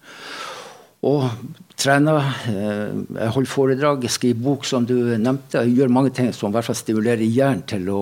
Og 1.05 1.25
trener, 1.77 2.23
eh, 2.49 2.95
jeg 3.19 3.33
holder 3.35 3.51
foredrag, 3.51 4.05
jeg 4.07 4.13
skriver 4.15 4.41
bok, 4.41 4.65
som 4.65 4.87
du 4.87 4.95
nevnte. 5.21 5.61
Jeg 5.61 5.75
gjør 5.77 5.93
mange 5.93 6.13
ting 6.15 6.31
som 6.33 6.49
i 6.49 6.55
hvert 6.55 6.65
fall 6.65 6.79
stimulerer 6.79 7.21
hjernen 7.27 7.61
til 7.69 7.85
å 7.93 8.01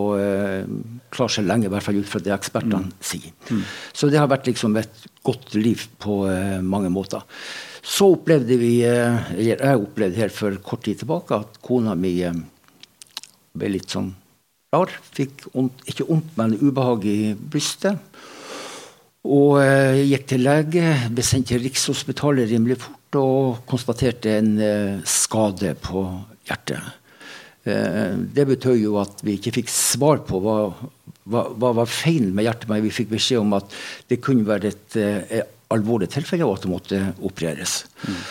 klare 1.11 1.35
seg 1.35 1.49
lenge, 1.49 1.67
i 1.67 1.73
hvert 1.73 1.83
fall 1.83 1.99
ut 1.99 2.09
fra 2.09 2.23
det 2.23 2.33
ekspertene 2.35 2.85
mm. 2.85 2.95
sier. 3.03 3.35
Mm. 3.49 3.61
Så 3.91 4.09
det 4.09 4.21
har 4.21 4.31
vært 4.31 4.47
liksom 4.47 4.79
et 4.79 5.05
godt 5.23 5.53
liv 5.55 5.83
på 5.99 6.23
uh, 6.29 6.61
mange 6.63 6.89
måter. 6.93 7.21
Så 7.83 8.13
opplevde 8.15 8.55
vi, 8.59 8.77
eller 8.87 9.59
jeg 9.59 9.83
opplevde 9.83 10.21
her 10.21 10.31
for 10.31 10.55
kort 10.63 10.85
tid 10.87 11.03
tilbake, 11.03 11.35
at 11.43 11.59
kona 11.65 11.97
mi 11.99 12.15
ble 13.53 13.73
litt 13.73 13.91
sånn 13.91 14.13
rar. 14.73 14.93
Fikk 15.13 15.47
ondt, 15.53 15.83
ikke 15.89 16.07
vondt, 16.09 16.31
men 16.39 16.55
ubehag 16.61 17.05
i 17.09 17.19
brystet. 17.35 17.99
Og 19.23 19.55
gikk 20.03 20.25
til 20.27 20.43
lege, 20.43 20.89
ble 21.15 21.23
sendt 21.23 21.47
til 21.51 21.61
Rikshospitalet 21.63 22.49
rimelig 22.49 22.81
fort 22.83 23.17
og 23.21 23.61
konstaterte 23.69 24.33
en 24.41 24.57
skade 25.07 25.71
på 25.79 26.01
hjertet. 26.49 26.91
Det 27.63 28.43
betød 28.49 28.81
jo 28.81 28.97
at 28.99 29.23
vi 29.23 29.37
ikke 29.37 29.53
fikk 29.61 29.71
svar 29.71 30.25
på 30.27 30.41
hva 30.43 30.57
hva, 31.29 31.71
var 31.79 31.89
feil 31.89 32.31
med 32.35 32.47
hjertet 32.47 32.69
men 32.69 32.83
Vi 32.83 32.93
fikk 32.93 33.11
beskjed 33.13 33.43
om 33.43 33.57
at 33.57 33.75
det 34.11 34.21
kunne 34.23 34.47
være 34.47 34.73
et 34.73 34.97
eh, 34.99 35.43
alvorlig 35.73 36.09
tilfelle, 36.13 36.45
og 36.45 36.57
at 36.57 36.65
det 36.65 36.71
måtte 36.71 37.01
opereres. 37.23 37.83
Mm. 38.03 38.23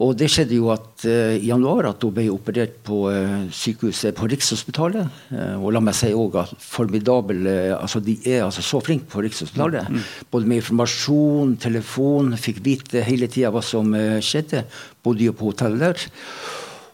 Og 0.00 0.14
det 0.16 0.30
skjedde 0.32 0.56
jo 0.56 0.70
at 0.72 1.04
uh, 1.04 1.34
i 1.36 1.50
januar 1.50 1.90
at 1.90 2.04
hun 2.04 2.14
ble 2.16 2.24
operert 2.32 2.78
på 2.86 3.02
uh, 3.12 3.42
sykehuset 3.52 4.16
på 4.16 4.30
Rikshospitalet. 4.32 5.10
Uh, 5.28 5.58
og 5.60 5.74
la 5.76 5.82
meg 5.84 5.96
si 5.96 6.08
òg 6.16 6.38
at 6.40 6.54
formidabel 6.64 7.48
altså 7.76 8.00
De 8.04 8.16
er 8.24 8.46
altså 8.46 8.64
så 8.64 8.80
flinke 8.84 9.10
på 9.12 9.20
Rikshospitalet. 9.26 9.90
Mm. 9.92 10.00
Både 10.32 10.48
med 10.48 10.62
informasjon, 10.62 11.58
telefon, 11.60 12.32
fikk 12.40 12.62
vite 12.64 13.04
hele 13.04 13.28
tida 13.28 13.52
hva 13.52 13.62
som 13.64 13.92
skjedde. 14.24 14.64
Bodde 15.04 15.28
jo 15.28 15.36
på 15.36 15.52
hotellet 15.52 15.84
der. 15.84 16.08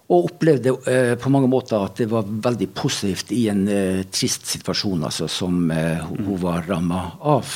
Og 0.07 0.29
opplevde 0.29 0.75
på 1.19 1.31
mange 1.35 1.49
måter 1.51 1.83
at 1.83 1.99
det 1.99 2.07
var 2.11 2.27
veldig 2.27 2.69
positivt 2.79 3.33
i 3.35 3.49
en 3.51 3.65
trist 4.15 4.47
situasjon 4.47 5.03
altså, 5.09 5.27
som 5.27 5.67
hun 5.67 6.37
var 6.43 6.63
ramma 6.69 7.09
av. 7.27 7.51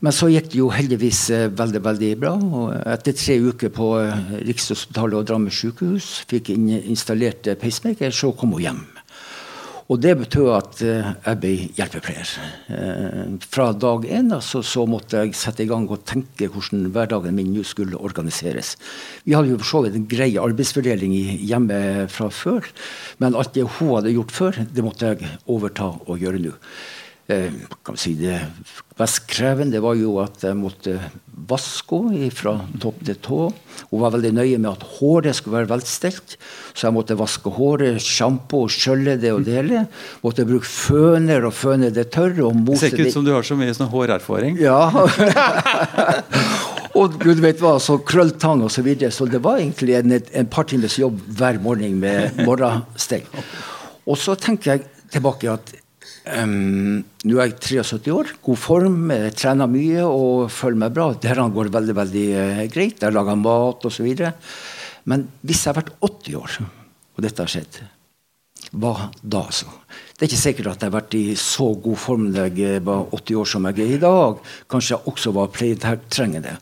Men 0.00 0.14
så 0.16 0.30
gikk 0.32 0.48
det 0.52 0.60
jo 0.62 0.70
heldigvis 0.72 1.26
eh, 1.34 1.50
veldig 1.52 1.82
veldig 1.84 2.14
bra. 2.22 2.32
og 2.40 2.72
Etter 2.88 3.16
tre 3.16 3.36
uker 3.36 3.72
på 3.74 3.90
eh, 4.00 4.38
Rikshospitalet 4.48 5.18
og 5.18 5.26
Drammen 5.28 5.52
sykehus 5.52 6.22
fikk 6.30 6.54
inn, 6.54 6.70
installert 6.80 7.50
pacemaker, 7.60 8.14
så 8.14 8.32
kom 8.32 8.56
hun 8.56 8.64
hjem. 8.64 8.80
Og 9.90 9.98
det 9.98 10.12
betød 10.20 10.48
at 10.54 10.80
jeg 10.84 11.38
ble 11.42 11.48
hjelpepleier. 11.74 12.28
Fra 13.50 13.64
dag 13.74 14.04
én 14.06 14.28
altså, 14.36 14.60
så 14.62 14.84
måtte 14.86 15.18
jeg 15.18 15.34
sette 15.34 15.64
i 15.64 15.66
gang 15.66 15.88
og 15.90 16.04
tenke 16.06 16.46
hvordan 16.46 16.84
hverdagen 16.94 17.34
min 17.34 17.50
nå 17.50 17.64
skulle 17.66 17.98
organiseres. 17.98 18.76
Vi 19.26 19.34
hadde 19.34 19.50
jo 19.50 19.58
for 19.58 19.70
så 19.72 19.82
vidt 19.82 19.98
en 19.98 20.06
grei 20.12 20.30
arbeidsfordeling 20.38 21.16
hjemme 21.42 22.06
fra 22.06 22.30
før, 22.30 22.70
men 23.18 23.34
alt 23.34 23.50
det 23.58 23.66
hun 23.66 23.96
hadde 23.96 24.14
gjort 24.14 24.36
før, 24.36 24.62
det 24.62 24.86
måtte 24.86 25.10
jeg 25.10 25.34
overta 25.50 25.90
og 26.06 26.22
gjøre 26.22 26.44
nå. 26.46 26.54
Eh, 27.30 27.52
kan 27.86 27.98
si 28.00 28.16
det 28.18 28.40
mest 28.98 29.22
krevende 29.30 29.78
var 29.80 29.94
jo 29.94 30.16
at 30.18 30.42
jeg 30.42 30.56
måtte 30.58 30.96
vaske 31.50 31.98
henne 32.08 32.30
fra 32.34 32.56
topp 32.82 32.98
til 33.06 33.18
tå. 33.22 33.38
Hun 33.90 34.02
var 34.02 34.12
veldig 34.16 34.32
nøye 34.36 34.58
med 34.58 34.70
at 34.72 34.82
håret 34.98 35.38
skulle 35.38 35.60
være 35.60 35.70
velstelt, 35.70 36.34
så 36.74 36.88
jeg 36.88 36.96
måtte 36.96 37.16
vaske 37.18 37.52
håret, 37.54 38.00
sjampo 38.02 38.64
skjølle 38.70 39.14
det 39.22 39.32
og 39.36 39.46
dele. 39.46 39.84
Måtte 40.24 40.46
bruke 40.48 40.68
føner 40.68 41.46
og 41.46 41.54
føne 41.56 41.92
det 41.94 42.08
tørre. 42.16 42.42
og 42.48 42.56
mose 42.58 42.90
det 42.90 42.90
ser 42.90 42.98
ikke 42.98 43.08
ut 43.08 43.18
som 43.20 43.26
du 43.28 43.32
har 43.36 43.46
så 43.46 43.58
mye 43.60 43.76
sånn 43.78 43.92
hårerfaring. 43.94 44.60
Ja. 44.60 44.82
og 47.00 47.18
gud 47.22 47.40
vet 47.46 47.62
hva, 47.62 47.76
så 47.80 48.00
krølltang 48.02 48.66
osv. 48.66 48.80
Så, 48.80 48.86
videre. 48.86 49.14
så 49.14 49.28
det 49.30 49.42
var 49.44 49.62
egentlig 49.62 50.00
en, 50.00 50.18
en 50.18 50.50
par 50.50 50.66
times 50.66 50.98
jobb 50.98 51.20
hver 51.38 51.62
morgen 51.62 52.00
med 52.02 52.42
morgenstell. 52.42 53.28
Og 54.10 54.18
så 54.18 54.34
tenker 54.40 54.74
jeg 54.74 54.88
tilbake 55.14 55.50
at 55.52 55.72
Um, 56.30 57.02
nå 57.26 57.38
er 57.40 57.50
jeg 57.50 57.82
73 57.84 58.12
år, 58.14 58.32
god 58.44 58.60
form, 58.60 58.98
jeg 59.12 59.36
trener 59.36 59.68
mye 59.70 60.04
og 60.06 60.50
føler 60.52 60.82
meg 60.84 60.96
bra. 60.96 61.10
Dette 61.12 61.46
går 61.56 61.72
veldig 61.76 61.96
veldig 61.96 62.26
uh, 62.34 62.66
greit. 62.72 63.02
Jeg 63.02 63.16
lager 63.16 63.40
mat 63.40 63.88
osv. 63.88 64.10
Men 65.10 65.26
hvis 65.40 65.64
jeg 65.64 65.72
har 65.72 65.80
vært 65.80 65.96
80 66.00 66.38
år, 66.40 66.60
og 67.16 67.24
dette 67.24 67.44
har 67.44 67.52
skjedd, 67.52 67.80
hva 68.70 68.94
da, 69.20 69.42
altså? 69.42 69.66
Det 70.14 70.26
er 70.26 70.28
ikke 70.28 70.40
sikkert 70.44 70.68
at 70.70 70.82
jeg 70.84 70.90
har 70.90 70.98
vært 70.98 71.14
i 71.18 71.24
så 71.38 71.70
god 71.82 71.98
form 71.98 72.26
da 72.34 72.46
jeg 72.46 72.82
var 72.86 73.08
80 73.16 73.38
år 73.40 73.48
som 73.48 73.66
jeg 73.66 73.80
er 73.82 73.94
i 73.96 74.02
dag. 74.02 74.42
Kanskje 74.70 74.94
jeg 74.94 75.10
også 75.10 75.32
var 75.34 75.50
pleietrengende. 75.54 76.58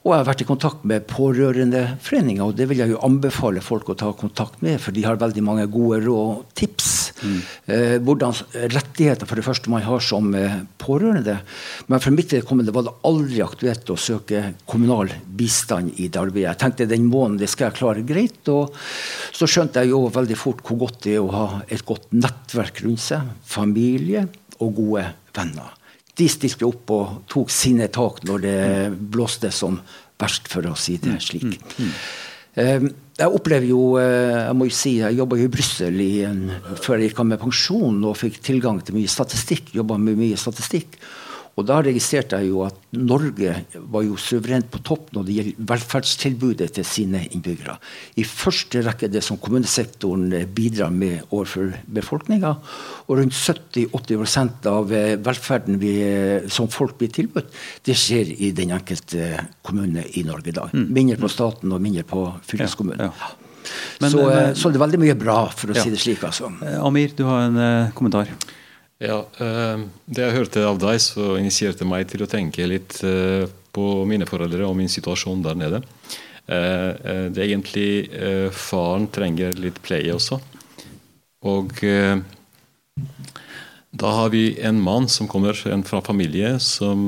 Og 0.00 0.14
jeg 0.14 0.22
har 0.22 0.28
vært 0.30 0.42
i 0.42 0.48
kontakt 0.48 0.84
med 0.88 1.04
Pårørendeforeninga, 1.10 2.46
og 2.48 2.56
det 2.56 2.70
vil 2.70 2.80
jeg 2.80 2.94
jo 2.94 3.02
anbefale 3.04 3.60
folk 3.60 3.92
å 3.92 3.98
ta 4.00 4.08
kontakt 4.16 4.62
med, 4.64 4.80
for 4.80 4.96
de 4.96 5.04
har 5.04 5.20
veldig 5.20 5.44
mange 5.44 5.66
gode 5.68 6.00
råd 6.06 6.20
og 6.38 6.54
tips. 6.56 7.09
Mm. 7.22 7.38
Eh, 7.74 7.96
hvordan 8.04 8.36
rettigheter 8.74 9.28
for 9.28 9.38
det 9.38 9.46
første 9.46 9.72
man 9.72 9.84
har 9.86 10.04
som 10.04 10.30
eh, 10.34 10.60
pårørende. 10.80 11.38
Men 11.90 12.04
for 12.04 12.16
mitt 12.16 12.34
vedkommende 12.34 12.74
var 12.74 12.86
det 12.86 12.96
aldri 13.08 13.42
aktuelt 13.44 13.92
å 13.92 13.98
søke 14.00 14.44
kommunal 14.70 15.12
bistand 15.24 15.96
i 15.98 16.08
det 16.08 16.20
arbeidet. 16.20 16.48
Jeg 16.52 16.62
tenkte 16.64 16.90
den 16.90 17.08
måneden 17.10 17.40
det 17.42 17.50
skal 17.52 17.70
jeg 17.70 17.78
klare 17.80 18.06
greit. 18.06 18.40
Og 18.52 18.76
så 19.36 19.48
skjønte 19.50 19.82
jeg 19.82 19.94
jo 19.94 20.06
veldig 20.12 20.38
fort 20.38 20.64
hvor 20.66 20.84
godt 20.86 21.02
det 21.06 21.18
er 21.18 21.24
å 21.24 21.34
ha 21.34 21.48
et 21.68 21.84
godt 21.86 22.10
nettverk 22.16 22.84
rundt 22.86 23.04
seg. 23.04 23.34
Familie 23.48 24.26
og 24.60 24.74
gode 24.76 25.10
venner 25.36 25.76
de 26.20 26.28
stilte 26.28 26.68
opp 26.68 26.92
og 26.94 27.20
tok 27.30 27.52
sine 27.52 27.88
tak 27.92 28.24
når 28.28 28.42
det 28.44 28.58
blåste 29.12 29.52
som 29.54 29.78
verst, 30.20 30.50
for 30.52 30.66
å 30.68 30.76
si 30.78 30.98
det 31.00 31.16
slik. 31.24 31.60
Um, 32.58 32.90
jeg 33.20 33.36
opplever 33.36 33.68
jo 33.68 33.80
eh, 34.00 34.46
Jeg 34.46 34.56
må 34.56 34.68
jo 34.68 34.74
si, 34.74 34.96
jeg 35.02 35.18
jobba 35.18 35.38
i 35.38 35.48
Brussel 35.52 35.98
før 36.80 37.00
jeg 37.00 37.10
gikk 37.10 37.22
av 37.22 37.28
med 37.32 37.42
pensjon 37.42 37.98
og 38.08 38.18
fikk 38.18 38.40
tilgang 38.44 38.80
til 38.84 38.96
mye 38.96 39.10
statistikk. 39.10 39.74
Jobba 39.76 39.98
med 40.00 40.18
mye 40.20 40.38
statistikk. 40.40 40.96
Og 41.60 41.66
da 41.68 41.80
registrerte 41.84 42.38
jeg 42.40 42.50
jo 42.50 42.62
at 42.64 42.76
Norge 42.96 43.52
var 43.92 44.04
jo 44.06 44.16
suverent 44.18 44.70
på 44.72 44.80
topp 44.86 45.10
når 45.14 45.26
det 45.26 45.34
gjelder 45.36 45.66
velferdstilbudet 45.70 46.68
til 46.78 46.86
sine 46.88 47.20
innbyggere. 47.28 47.76
I 48.20 48.24
første 48.26 48.80
rekke 48.86 49.10
det 49.12 49.22
som 49.26 49.38
kommunesektoren 49.40 50.32
bidrar 50.56 50.94
med 50.94 51.26
overfor 51.28 51.74
befolkninga. 51.92 52.54
Og 53.08 53.20
rundt 53.20 53.36
70-80% 53.36 54.70
av 54.70 54.94
eh, 54.96 55.16
velferden 55.20 55.80
vi, 55.82 55.92
eh, 56.06 56.48
som 56.52 56.70
folk 56.72 56.96
blir 57.00 57.12
tilbudt, 57.14 57.52
det 57.86 57.98
skjer 57.98 58.32
i 58.38 58.52
den 58.56 58.72
enkelte 58.76 59.44
kommune 59.66 60.06
i 60.16 60.24
Norge 60.26 60.52
i 60.52 60.56
dag. 60.56 60.72
Mm. 60.72 60.88
Mindre 60.96 61.20
på 61.20 61.32
staten 61.32 61.76
og 61.76 61.84
mindre 61.84 62.06
på 62.08 62.24
fylkeskommunen. 62.48 63.10
Ja, 63.10 63.12
ja. 63.12 63.36
Men, 64.00 64.08
så, 64.08 64.22
men, 64.24 64.30
eh, 64.32 64.54
så, 64.56 64.70
det 64.72 64.80
er 64.80 64.86
veldig 64.86 65.02
mye 65.02 65.18
bra, 65.20 65.42
for 65.52 65.74
å 65.74 65.76
si 65.76 65.92
det 65.92 66.00
slik. 66.00 66.24
altså. 66.24 66.48
Amir, 66.80 67.12
du 67.14 67.26
har 67.28 67.50
en 67.50 67.92
kommentar? 67.94 68.32
Ja, 69.00 69.22
eh, 69.40 69.80
Det 70.04 70.26
jeg 70.26 70.36
hørte 70.36 70.66
av 70.68 70.78
deg, 70.80 70.98
så 71.00 71.38
initierte 71.40 71.88
meg 71.88 72.08
til 72.10 72.24
å 72.24 72.28
tenke 72.28 72.66
litt 72.68 72.98
eh, 73.06 73.46
på 73.72 73.86
mine 74.04 74.26
foreldre 74.28 74.66
og 74.66 74.76
min 74.76 74.92
situasjon 74.92 75.44
der 75.46 75.56
nede. 75.56 75.80
Eh, 76.44 77.30
det 77.32 77.40
er 77.40 77.46
egentlig 77.46 78.10
Faren 78.52 79.08
trenger 79.08 79.56
litt 79.56 79.80
pleie 79.80 80.12
også. 80.12 80.40
Og 81.48 81.72
da 83.90 84.10
har 84.18 84.28
vi 84.34 84.58
en 84.60 84.80
mann 84.84 85.08
som 85.08 85.28
kommer 85.30 85.56
fra 85.56 86.02
familie 86.04 86.58
som 86.60 87.00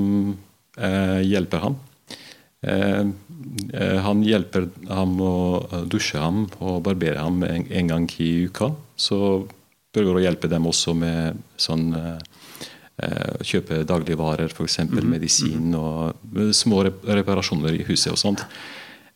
hjelper 0.72 1.60
ham. 1.60 1.76
Han 4.06 4.22
hjelper 4.24 4.70
ham 4.88 5.12
å 5.20 5.34
dusje 5.92 6.16
ham 6.22 6.46
og 6.64 6.80
barbere 6.86 7.20
ham 7.20 7.44
en 7.44 7.92
gang 7.92 8.08
i 8.24 8.46
uka. 8.48 8.70
Så 8.96 9.18
prøver 9.92 10.18
å 10.18 10.22
hjelpe 10.24 10.50
dem 10.50 10.66
også 10.68 10.94
med 10.96 11.40
sånn 11.60 11.90
uh, 11.94 12.18
kjøpe 13.44 13.82
dagligvarer, 13.88 14.52
f.eks. 14.52 14.78
Mm 14.78 14.92
-hmm. 14.92 15.10
medisin 15.14 15.74
og 15.74 16.14
små 16.54 16.84
reparasjoner 16.84 17.74
i 17.74 17.84
huset 17.88 18.12
og 18.12 18.18
sånt. 18.18 18.44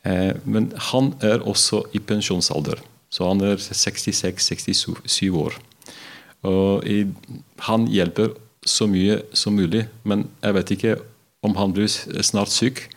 Uh, 0.04 0.32
men 0.44 0.72
han 0.92 1.14
er 1.20 1.40
også 1.40 1.84
i 1.92 1.98
pensjonsalder, 1.98 2.82
så 3.10 3.28
han 3.28 3.40
er 3.40 3.56
66-67 3.56 5.30
år. 5.32 5.54
Og 6.42 6.84
i, 6.86 7.06
han 7.58 7.86
hjelper 7.86 8.36
så 8.66 8.86
mye 8.86 9.22
som 9.32 9.54
mulig, 9.54 9.86
men 10.04 10.28
jeg 10.42 10.54
vet 10.54 10.70
ikke 10.70 10.96
om 11.42 11.56
han 11.56 11.72
blir 11.72 11.88
snart 12.22 12.50
syk. 12.50 12.88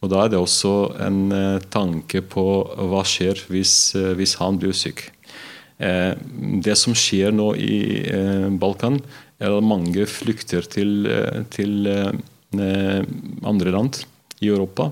Og 0.00 0.10
da 0.10 0.24
er 0.24 0.28
det 0.28 0.38
også 0.38 0.94
en 1.06 1.32
uh, 1.32 1.60
tanke 1.70 2.22
på 2.22 2.44
hva 2.88 3.02
skjer 3.04 3.44
hvis, 3.48 3.92
hvis 4.14 4.34
han 4.34 4.58
blir 4.58 4.72
syk. 4.72 5.10
Eh, 5.78 6.12
det 6.64 6.76
som 6.78 6.96
skjer 6.96 7.34
nå 7.34 7.52
i 7.56 7.78
eh, 8.10 8.48
Balkan, 8.58 9.00
er 9.38 9.54
at 9.54 9.66
mange 9.66 10.06
flykter 10.10 10.66
til, 10.66 11.06
eh, 11.06 11.42
til 11.54 11.86
andre 13.46 13.72
land 13.74 14.02
i 14.40 14.48
Europa. 14.48 14.90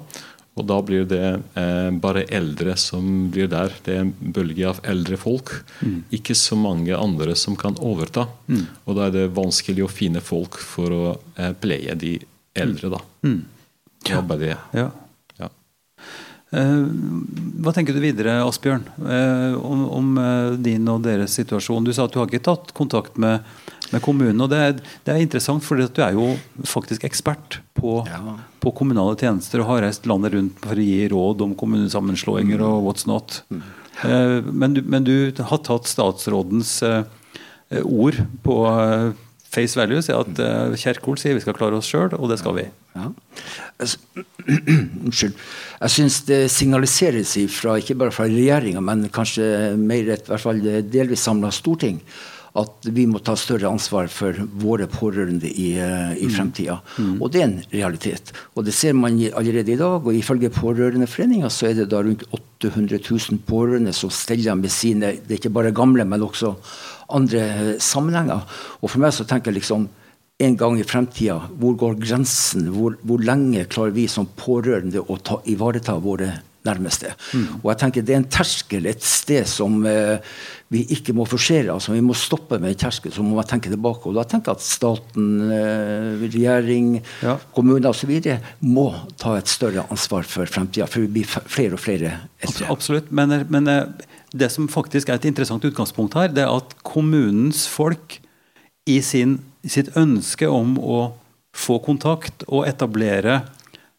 Og 0.56 0.64
da 0.64 0.76
blir 0.84 1.04
det 1.08 1.24
eh, 1.60 1.90
bare 2.00 2.24
eldre 2.32 2.76
som 2.80 3.28
blir 3.32 3.48
der. 3.52 3.74
Det 3.84 3.92
er 3.92 4.06
en 4.06 4.12
bølge 4.32 4.70
av 4.70 4.80
eldre 4.88 5.18
folk. 5.20 5.52
Mm. 5.84 5.98
Ikke 6.16 6.36
så 6.38 6.56
mange 6.56 6.96
andre 6.96 7.36
som 7.36 7.58
kan 7.60 7.76
overta. 7.76 8.24
Mm. 8.48 8.62
Og 8.86 8.96
da 8.96 9.08
er 9.08 9.16
det 9.18 9.26
vanskelig 9.36 9.84
å 9.84 9.92
finne 9.92 10.24
folk 10.24 10.56
for 10.62 10.96
å 10.96 11.02
eh, 11.36 11.52
pleie 11.60 11.96
de 12.00 12.14
eldre, 12.56 12.94
da. 12.96 13.02
Mm. 13.26 13.42
Ja. 14.08 14.22
Det. 14.22 14.54
Ja. 14.78 14.88
Eh, 16.56 16.84
hva 17.60 17.72
tenker 17.74 17.96
du 17.96 18.00
videre, 18.00 18.38
Asbjørn, 18.46 18.84
eh, 19.04 19.54
om, 19.60 19.82
om, 19.92 20.12
eh, 20.20 20.50
din 20.62 20.86
og 20.88 21.02
deres 21.04 21.34
situasjon? 21.36 21.84
Du 21.84 21.92
sa 21.92 22.06
at 22.06 22.14
du 22.14 22.20
har 22.20 22.30
ikke 22.30 22.44
tatt 22.46 22.72
kontakt 22.76 23.18
med, 23.20 23.44
med 23.92 24.02
kommunen. 24.04 24.40
og 24.40 24.50
det 24.52 24.60
er, 24.62 24.76
det 25.04 25.12
er, 25.12 25.20
interessant, 25.20 25.64
for 25.64 25.76
du 25.76 26.02
er 26.02 26.16
jo 26.16 26.30
faktisk 26.64 27.04
ekspert 27.08 27.58
på, 27.76 27.98
ja. 28.08 28.38
på, 28.62 28.72
kommunale 28.78 29.18
tjenester 29.20 29.60
og 29.60 29.74
har 29.74 29.84
reist 29.84 30.08
landet 30.08 30.36
rundt 30.36 30.64
for 30.64 30.80
å 30.80 30.86
gi 30.88 31.10
råd 31.12 31.44
om 31.44 31.52
kommunesammenslåinger 31.58 32.62
mm. 32.62 32.66
og 32.70 32.88
what's 32.88 33.08
not. 33.10 33.42
Mm. 33.50 33.66
Men 34.52 34.76
du, 34.76 34.82
men, 34.84 35.04
du, 35.04 35.16
har 35.36 35.60
tatt 35.64 35.88
statsrådens 35.88 36.78
ord 37.80 38.18
på 38.44 38.56
face 39.56 39.78
value, 39.78 40.04
sier 40.04 40.20
at 40.20 40.76
Kjerkol 40.76 41.18
sier 41.20 41.36
vi 41.36 41.42
skal 41.44 41.56
klare 41.56 41.80
oss 41.80 41.88
sjøl, 41.90 42.12
og 42.16 42.30
det 42.30 42.38
skal 42.42 42.58
vi. 42.60 42.68
Ja. 42.96 43.10
Unnskyld. 45.06 45.34
Jeg 45.80 45.92
syns 45.96 46.22
det 46.28 46.40
signaliseres 46.52 47.34
ifra, 47.40 47.76
ikke 47.80 47.98
bare 47.98 48.14
fra 48.14 48.28
regjeringa, 48.30 48.84
men 48.84 49.08
kanskje 49.12 49.74
mer 49.80 50.14
et 50.14 50.30
hvert 50.30 50.44
fall 50.44 50.62
delvis 50.92 51.26
samla 51.26 51.52
storting, 51.54 52.00
at 52.56 52.88
vi 52.96 53.04
må 53.08 53.20
ta 53.20 53.34
større 53.36 53.68
ansvar 53.68 54.08
for 54.12 54.36
våre 54.62 54.86
pårørende 54.88 55.48
i, 55.50 55.74
eh, 55.76 56.14
i 56.24 56.28
fremtida. 56.32 56.78
Mm. 56.96 57.18
Og 57.20 57.32
det 57.32 57.42
er 57.42 57.48
en 57.50 57.58
realitet. 57.72 58.32
Og 58.54 58.64
det 58.64 58.72
ser 58.74 58.94
man 58.96 59.18
allerede 59.36 59.72
i 59.72 59.76
dag. 59.76 60.06
Og 60.06 60.14
ifølge 60.14 60.48
Pårørendeforeninga 60.50 61.50
så 61.52 61.68
er 61.70 61.74
det 61.74 61.90
da 61.90 62.00
rundt 62.00 62.24
800 62.32 62.98
000 63.10 63.44
pårørende 63.44 63.92
som 63.92 64.10
steller 64.10 64.56
med 64.56 64.70
sine 64.70 65.18
Det 65.20 65.30
er 65.30 65.40
ikke 65.40 65.52
bare 65.52 65.72
gamle, 65.72 66.04
men 66.04 66.22
også 66.22 66.54
andre 67.08 67.76
sammenhenger. 67.82 68.42
Og 68.80 68.90
for 68.90 69.02
meg 69.02 69.14
så 69.14 69.26
tenker 69.28 69.52
jeg 69.52 69.62
liksom 69.62 69.88
en 70.38 70.56
gang 70.60 70.76
i 70.76 70.84
fremtida, 70.84 71.38
hvor 71.56 71.76
går 71.80 71.96
grensen? 72.02 72.68
Hvor, 72.74 72.98
hvor, 73.06 73.22
lenge 73.24 73.64
klarer 73.72 73.96
vi 73.96 74.04
som 74.10 74.28
pårørende 74.36 75.00
å 75.00 75.16
ta, 75.24 75.40
ivareta 75.48 75.96
våre 76.02 76.34
nærmeste? 76.66 77.14
Mm. 77.32 77.46
Og 77.62 77.70
jeg 77.70 77.80
tenker 77.80 78.04
Det 78.04 78.12
er 78.12 78.20
en 78.20 78.28
terskel 78.36 78.88
et 78.90 79.04
sted 79.06 79.48
som 79.48 79.78
eh, 79.88 80.18
vi 80.68 80.82
ikke 80.92 81.14
må 81.16 81.24
forsere. 81.24 81.72
altså 81.72 81.94
Vi 81.94 82.02
må 82.04 82.12
stoppe 82.18 82.58
med 82.60 82.74
en 82.74 82.82
terskel, 82.84 83.14
så 83.14 83.24
må 83.24 83.38
man 83.38 83.48
tenke 83.48 83.72
tilbake. 83.72 84.10
og 84.10 84.18
Da 84.18 84.26
tenker 84.28 84.52
jeg 84.52 84.60
at 84.60 84.66
staten, 84.66 85.30
eh, 85.56 86.26
regjering, 86.26 87.00
ja. 87.22 87.38
kommuner 87.56 87.94
osv. 87.94 88.12
må 88.60 88.90
ta 89.16 89.38
et 89.38 89.48
større 89.48 89.86
ansvar 89.88 90.28
for 90.28 90.44
fremtida. 90.44 90.90
For 90.90 91.06
vi 91.06 91.14
blir 91.16 91.24
flere 91.24 91.78
og 91.78 91.80
flere 91.80 92.12
eldre. 92.44 92.68
Absolutt. 92.68 93.08
Men, 93.08 93.38
men 93.48 93.72
eh, 93.72 94.12
det 94.34 94.48
som 94.52 94.68
faktisk 94.70 95.10
er 95.10 95.20
et 95.20 95.28
interessant 95.28 95.64
utgangspunkt 95.64 96.16
her, 96.18 96.32
det 96.32 96.44
er 96.44 96.54
at 96.54 96.74
kommunens 96.86 97.66
folk 97.70 98.18
i 98.86 99.00
sin 99.02 99.38
sitt 99.66 99.92
ønske 99.98 100.48
om 100.50 100.76
å 100.78 101.00
få 101.56 101.78
kontakt 101.84 102.44
og 102.46 102.66
etablere 102.68 103.40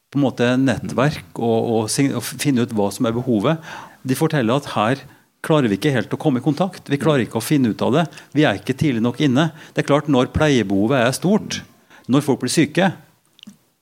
på 0.08 0.20
en 0.20 0.24
måte 0.24 0.48
nettverk 0.62 1.40
og, 1.42 1.58
og, 1.58 1.82
og, 1.90 2.24
finne 2.24 2.64
ut 2.64 2.76
hva 2.76 2.90
som 2.96 3.08
er 3.10 3.16
behovet. 3.16 3.64
De 4.08 4.16
forteller 4.16 4.56
at 4.56 4.70
her 4.76 5.02
klarer 5.44 5.70
vi 5.72 5.78
ikke 5.80 5.94
helt 5.94 6.14
å 6.16 6.20
komme 6.20 6.40
i 6.40 6.46
kontakt. 6.46 6.88
Vi 6.92 7.00
klarer 7.00 7.26
ikke 7.26 7.42
å 7.42 7.44
finne 7.44 7.74
ut 7.74 7.84
av 7.84 7.94
det. 7.96 8.06
Vi 8.36 8.46
er 8.48 8.60
ikke 8.60 8.76
tidlig 8.78 9.04
nok 9.04 9.20
inne. 9.24 9.50
Det 9.76 9.84
er 9.84 9.90
klart 9.90 10.08
Når 10.12 10.32
pleiebehovet 10.36 11.04
er 11.04 11.16
stort, 11.16 11.62
når 12.08 12.24
folk 12.24 12.42
blir 12.44 12.54
syke, 12.54 12.92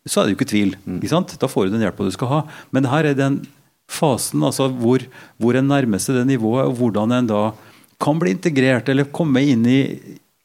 så 0.05 0.21
er 0.21 0.25
det 0.25 0.33
jo 0.33 0.39
ikke 0.39 0.49
tvil. 0.49 0.73
Ikke 0.97 1.37
da 1.41 1.49
får 1.49 1.67
du 1.67 1.75
den 1.75 1.85
hjelpa 1.85 2.05
du 2.05 2.13
skal 2.13 2.31
ha. 2.31 2.41
Men 2.73 2.89
her 2.89 3.09
er 3.09 3.17
den 3.17 3.39
fasen 3.91 4.43
altså 4.43 4.67
hvor, 4.81 5.03
hvor 5.41 5.57
en 5.57 5.69
nærmer 5.69 6.01
seg 6.01 6.19
det 6.19 6.27
nivået, 6.33 6.67
og 6.69 6.77
hvordan 6.79 7.13
en 7.15 7.31
da 7.31 7.41
kan 8.01 8.19
bli 8.19 8.33
integrert 8.35 8.89
eller 8.91 9.11
komme 9.15 9.43
inn 9.45 9.65
i, 9.69 9.81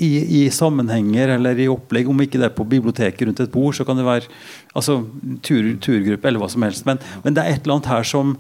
i, 0.01 0.11
i, 0.41 0.43
sammenhenger 0.55 1.35
eller 1.37 1.59
i 1.59 1.69
opplegg, 1.71 2.09
om 2.09 2.21
ikke 2.23 2.39
det 2.41 2.49
er 2.49 2.57
på 2.57 2.67
biblioteket 2.69 3.27
rundt 3.27 3.43
et 3.43 3.53
bord, 3.53 3.75
så 3.77 3.87
kan 3.87 3.99
det 3.99 4.07
være 4.07 4.29
altså, 4.77 5.01
tur, 5.45 5.73
turgruppe 5.83 6.31
eller 6.31 6.43
hva 6.43 6.51
som 6.53 6.65
helst. 6.67 6.87
Men, 6.89 7.01
men, 7.25 7.37
det 7.37 7.43
er 7.43 7.57
et 7.57 7.65
eller 7.65 7.79
annet 7.79 7.91
her 7.91 8.07
som, 8.07 8.37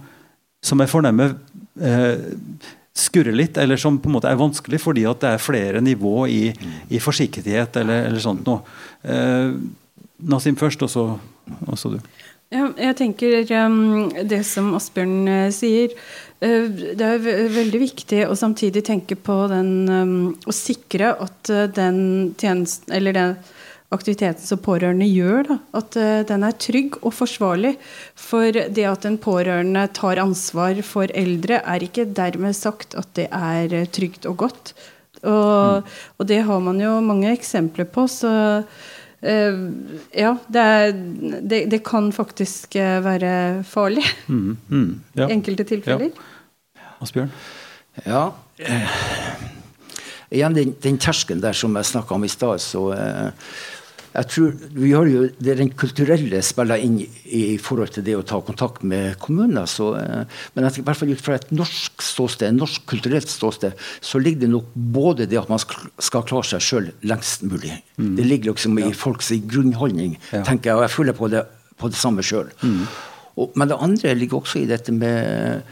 som 0.64 0.84
jeg 0.84 0.92
fornemmer 0.92 1.34
eh, 1.82 2.22
skurrer 2.96 3.36
litt, 3.36 3.58
eller 3.60 3.80
som 3.80 3.98
på 4.00 4.10
en 4.10 4.16
måte 4.18 4.30
er 4.30 4.40
vanskelig 4.40 4.80
fordi 4.82 5.04
at 5.10 5.20
det 5.22 5.34
er 5.34 5.42
flere 5.42 5.82
nivå 5.84 6.14
i, 6.30 6.42
i 6.90 7.02
forsiktighet 7.02 7.80
eller, 7.82 8.06
eller 8.08 8.24
sånt 8.24 8.46
noe. 8.48 8.62
Eh, 9.02 9.52
Nasim 10.30 10.56
først, 10.60 10.82
og 10.84 10.92
så, 10.92 11.06
og 11.66 11.78
så 11.80 11.96
du. 11.96 12.00
Ja, 12.50 12.64
jeg 12.74 12.96
tenker 12.98 13.46
um, 13.62 14.08
det 14.26 14.40
som 14.48 14.72
Asbjørn 14.74 15.28
uh, 15.30 15.52
sier. 15.54 15.92
Uh, 16.42 16.66
det 16.98 17.06
er 17.06 17.20
veldig 17.54 17.80
viktig 17.84 18.24
å 18.26 18.34
samtidig 18.38 18.82
tenke 18.88 19.14
på 19.14 19.36
den 19.52 19.70
um, 19.86 20.14
Å 20.34 20.54
sikre 20.54 21.12
at 21.22 21.52
uh, 21.52 21.68
den 21.70 22.32
tjenesten 22.40 22.96
Eller 22.96 23.14
den 23.14 23.36
aktiviteten 23.94 24.42
som 24.42 24.58
pårørende 24.62 25.06
gjør, 25.06 25.48
da, 25.48 25.56
at 25.80 25.96
den 26.28 26.44
er 26.46 26.58
trygg 26.62 27.00
og 27.00 27.10
forsvarlig. 27.10 27.72
For 28.14 28.54
det 28.54 28.84
at 28.86 29.06
en 29.08 29.16
pårørende 29.18 29.82
tar 29.98 30.20
ansvar 30.22 30.78
for 30.86 31.10
eldre, 31.10 31.58
er 31.58 31.82
ikke 31.82 32.06
dermed 32.06 32.54
sagt 32.54 32.94
at 32.94 33.10
det 33.18 33.26
er 33.34 33.74
trygt 33.90 34.30
og 34.30 34.36
godt. 34.44 34.70
Og, 35.24 35.82
mm. 35.82 35.90
og 36.22 36.30
det 36.30 36.38
har 36.46 36.62
man 36.62 36.78
jo 36.78 36.92
mange 37.02 37.34
eksempler 37.34 37.90
på. 37.90 38.06
så 38.06 38.30
ja, 39.20 40.30
det, 40.48 40.60
er, 40.60 40.92
det, 41.44 41.58
det, 41.70 41.82
kan 41.84 42.06
faktisk 42.12 42.76
uh, 42.80 43.04
være 43.04 43.64
farlig 43.68 44.04
mm, 44.26 44.56
mm, 44.68 45.00
ja. 45.18 45.26
enkelte 45.28 45.66
tilfeller. 45.68 46.08
Ja. 46.08 46.92
Asbjørn? 47.04 47.32
Ja. 48.06 48.22
Uh, 48.60 48.94
igjen 50.30 50.56
den, 50.56 50.72
den 50.80 50.96
terskelen 51.02 51.42
der 51.44 51.52
som 51.52 51.76
jeg 51.76 51.90
snakka 51.90 52.16
om 52.16 52.24
i 52.24 52.32
stad, 52.32 52.64
så 52.64 52.86
jeg 54.10 54.26
tror 54.32 54.54
vi 54.74 54.90
har 54.90 55.06
jo 55.06 55.26
det 55.38 55.54
Den 55.60 55.70
kulturelle 55.78 56.40
spiller 56.42 56.82
inn 56.82 56.96
i 57.00 57.58
forhold 57.62 57.92
til 57.94 58.04
det 58.06 58.16
å 58.18 58.24
ta 58.26 58.40
kontakt 58.42 58.82
med 58.82 59.18
kommuner. 59.22 59.68
Så, 59.70 59.92
eh, 59.98 60.24
men 60.54 60.66
jeg, 60.66 60.80
i 60.80 60.86
hvert 60.86 60.98
fall 60.98 61.12
ut 61.12 61.22
fra 61.22 61.36
et 61.38 61.50
norsk 61.54 62.02
ståsted, 62.02 62.56
norsk 62.56 62.86
kulturelt 62.90 63.30
ståsted 63.30 63.76
så 64.00 64.18
ligger 64.18 64.46
det 64.46 64.50
nok 64.54 64.72
både 64.74 65.28
det 65.30 65.38
at 65.38 65.52
man 65.52 65.62
skal 65.62 66.24
klare 66.26 66.48
seg 66.48 66.64
sjøl 66.64 66.90
lengst 67.06 67.44
mulig. 67.46 67.76
Mm. 68.00 68.16
Det 68.18 68.26
ligger 68.26 68.54
liksom 68.54 68.80
i 68.82 68.90
folks 68.96 69.30
grunnholdning, 69.50 70.16
ja. 70.32 70.42
tenker 70.46 70.72
jeg, 70.72 70.80
og 70.80 70.86
jeg 70.88 70.94
føler 70.96 71.16
på 71.16 71.30
det, 71.30 71.44
på 71.78 71.92
det 71.92 72.00
samme 72.00 72.24
sjøl. 72.26 72.50
Mm. 72.64 72.82
Men 73.54 73.70
det 73.70 73.78
andre 73.78 74.16
ligger 74.18 74.40
også 74.40 74.64
i 74.64 74.68
dette 74.68 74.92
med 74.92 75.62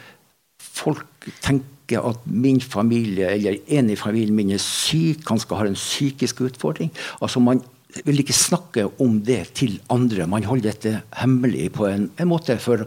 folk 0.79 1.27
tenker 1.43 2.05
at 2.05 2.23
min 2.29 2.61
familie 2.61 3.31
eller 3.33 3.59
en 3.75 3.91
i 3.91 3.97
familien 3.99 4.37
min 4.37 4.53
er 4.55 4.63
syk, 4.63 5.25
han 5.29 5.41
skal 5.43 5.61
ha 5.61 5.67
en 5.67 5.79
psykisk 5.79 6.43
utfordring. 6.47 6.93
Altså 7.25 7.43
man 7.43 7.63
vil 8.07 8.23
ikke 8.23 8.37
snakke 8.37 8.87
om 9.03 9.19
det 9.25 9.43
til 9.59 9.79
andre. 9.93 10.29
Man 10.31 10.47
holder 10.47 10.73
dette 10.73 10.95
hemmelig 11.21 11.73
på 11.79 11.89
en, 11.89 12.11
en 12.19 12.31
måte. 12.31 12.59
for 12.63 12.87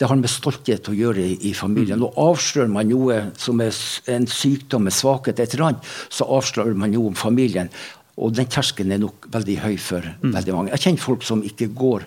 det 0.00 0.08
har 0.08 0.16
med 0.16 0.32
stolthet 0.32 0.88
å 0.88 0.96
gjøre 0.96 1.20
i, 1.20 1.34
i 1.50 1.52
familien. 1.52 2.00
Og 2.00 2.16
avslører 2.16 2.70
man 2.72 2.88
noe 2.88 3.18
som 3.36 3.60
er 3.60 3.76
en 4.08 4.24
sykdom, 4.24 4.86
med 4.88 4.96
svakhet, 4.96 5.42
et 5.42 5.52
eller 5.52 5.66
annet, 5.66 5.90
så 6.08 6.24
avslører 6.38 6.78
man 6.78 6.94
noe 6.94 7.10
om 7.10 7.18
familien. 7.18 7.68
Og 8.16 8.32
den 8.32 8.48
terskelen 8.48 8.94
er 8.96 9.02
nok 9.02 9.28
veldig 9.32 9.58
høy 9.60 9.74
for 9.76 10.04
mm. 10.04 10.32
veldig 10.38 10.54
mange. 10.56 10.72
Jeg 10.72 10.86
kjenner 10.86 11.04
folk 11.04 11.26
som 11.28 11.44
ikke 11.44 11.68
går 11.76 12.06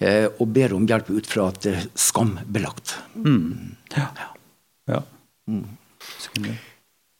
eh, 0.00 0.30
og 0.30 0.48
ber 0.56 0.72
om 0.78 0.88
hjelp 0.88 1.12
ut 1.12 1.28
fra 1.28 1.50
at 1.52 1.60
det 1.66 1.74
er 1.76 1.84
skambelagt. 2.06 2.96
Mm. 3.20 3.76
Ja. 3.98 4.08
ja. 4.88 5.02
Mm. 5.52 5.68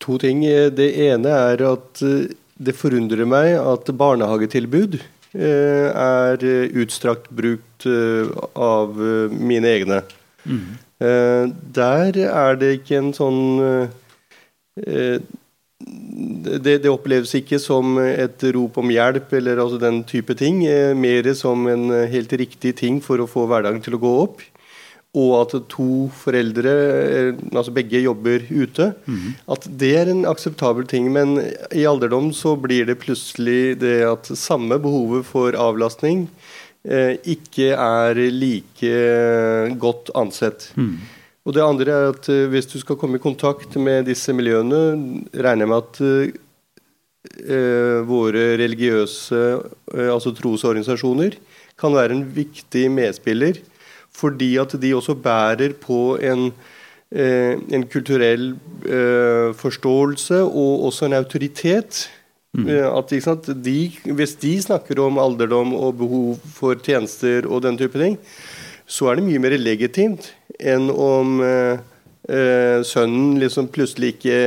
To 0.00 0.16
ting. 0.22 0.46
Det 0.80 0.90
ene 1.10 1.36
er 1.52 1.66
at 1.74 2.04
eh, 2.08 2.32
det 2.56 2.72
forundrer 2.76 3.28
meg 3.28 3.54
at 3.60 3.90
barnehagetilbud 4.00 4.96
eh, 4.98 5.88
er 5.92 6.44
utstrakt 6.80 7.28
brukt 7.36 7.86
eh, 7.88 8.30
av 8.56 8.96
eh, 8.96 9.32
mine 9.32 9.72
egne. 9.76 10.02
Mm. 10.46 10.76
Der 10.96 12.16
er 12.24 12.56
det 12.56 12.70
ikke 12.78 12.96
en 13.02 13.10
sånn 13.12 13.60
det, 14.80 15.18
det, 16.64 16.88
oppleves 16.88 17.34
ikke 17.36 17.58
som 17.60 17.98
et 18.00 18.40
rop 18.56 18.78
om 18.80 18.88
hjelp 18.94 19.34
eller 19.36 19.60
altså 19.60 19.76
den 19.82 19.98
type 20.08 20.32
ting. 20.40 20.62
Mer 20.96 21.28
som 21.36 21.68
en 21.68 21.90
helt 22.08 22.32
riktig 22.32 22.78
ting 22.80 23.02
for 23.04 23.20
å 23.20 23.28
få 23.28 23.44
hverdagen 23.50 23.84
til 23.84 23.98
å 23.98 24.00
gå 24.06 24.14
opp 24.22 24.40
og 25.16 25.32
at 25.38 25.54
to 25.72 26.06
foreldre, 26.12 26.72
eh, 26.92 27.40
altså 27.52 27.72
begge, 27.74 28.02
jobber 28.04 28.44
ute. 28.50 28.90
Mm. 29.08 29.34
At 29.56 29.66
det 29.80 29.92
er 29.96 30.12
en 30.12 30.26
akseptabel 30.28 30.86
ting. 30.88 31.08
Men 31.14 31.38
i 31.72 31.86
alderdom 31.88 32.32
så 32.36 32.52
blir 32.60 32.88
det 32.88 33.00
plutselig 33.04 33.78
det 33.80 33.98
at 34.04 34.28
samme 34.36 34.76
behovet 34.82 35.24
for 35.28 35.56
avlastning 35.56 36.26
eh, 36.84 37.16
ikke 37.24 37.72
er 37.72 38.20
like 38.28 38.96
godt 39.80 40.12
ansett. 40.18 40.70
Mm. 40.76 40.98
Og 41.46 41.54
det 41.54 41.62
andre 41.62 41.94
er 41.94 42.10
at 42.12 42.28
eh, 42.32 42.48
hvis 42.50 42.68
du 42.68 42.76
skal 42.82 42.98
komme 43.00 43.20
i 43.20 43.22
kontakt 43.22 43.78
med 43.78 44.08
disse 44.10 44.34
miljøene, 44.36 45.22
regner 45.32 45.64
jeg 45.64 45.70
med 45.70 45.78
at 45.78 46.02
eh, 47.46 48.00
våre 48.06 48.48
religiøse, 48.60 49.40
eh, 49.94 50.10
altså 50.10 50.34
trosorganisasjoner, 50.36 51.38
kan 51.76 51.94
være 51.96 52.16
en 52.16 52.26
viktig 52.36 52.86
medspiller 52.90 53.62
fordi 54.16 54.54
at 54.60 54.74
de 54.80 54.94
også 54.96 55.16
bærer 55.20 55.74
på 55.80 56.16
en, 56.24 56.50
eh, 57.12 57.56
en 57.72 57.86
kulturell 57.92 58.54
eh, 58.84 59.54
forståelse 59.56 60.42
og 60.44 60.86
også 60.90 61.08
en 61.08 61.18
autoritet. 61.20 62.06
Mm. 62.56 62.68
Eh, 62.68 62.86
at, 62.88 63.12
sant, 63.22 63.50
de, 63.64 63.78
hvis 64.16 64.36
de 64.40 64.54
snakker 64.64 65.00
om 65.04 65.20
alderdom 65.20 65.74
og 65.76 65.98
behov 66.00 66.38
for 66.56 66.78
tjenester 66.80 67.48
og 67.48 67.62
den 67.66 67.76
type 67.78 68.00
ting, 68.00 68.16
så 68.86 69.10
er 69.10 69.18
det 69.18 69.26
mye 69.26 69.42
mer 69.42 69.56
legitimt 69.58 70.30
enn 70.56 70.88
om 70.90 71.40
eh, 71.44 71.78
eh 72.26 72.82
sønnen 72.86 73.36
liksom 73.42 73.68
plutselig 73.68 74.14
ikke 74.14 74.38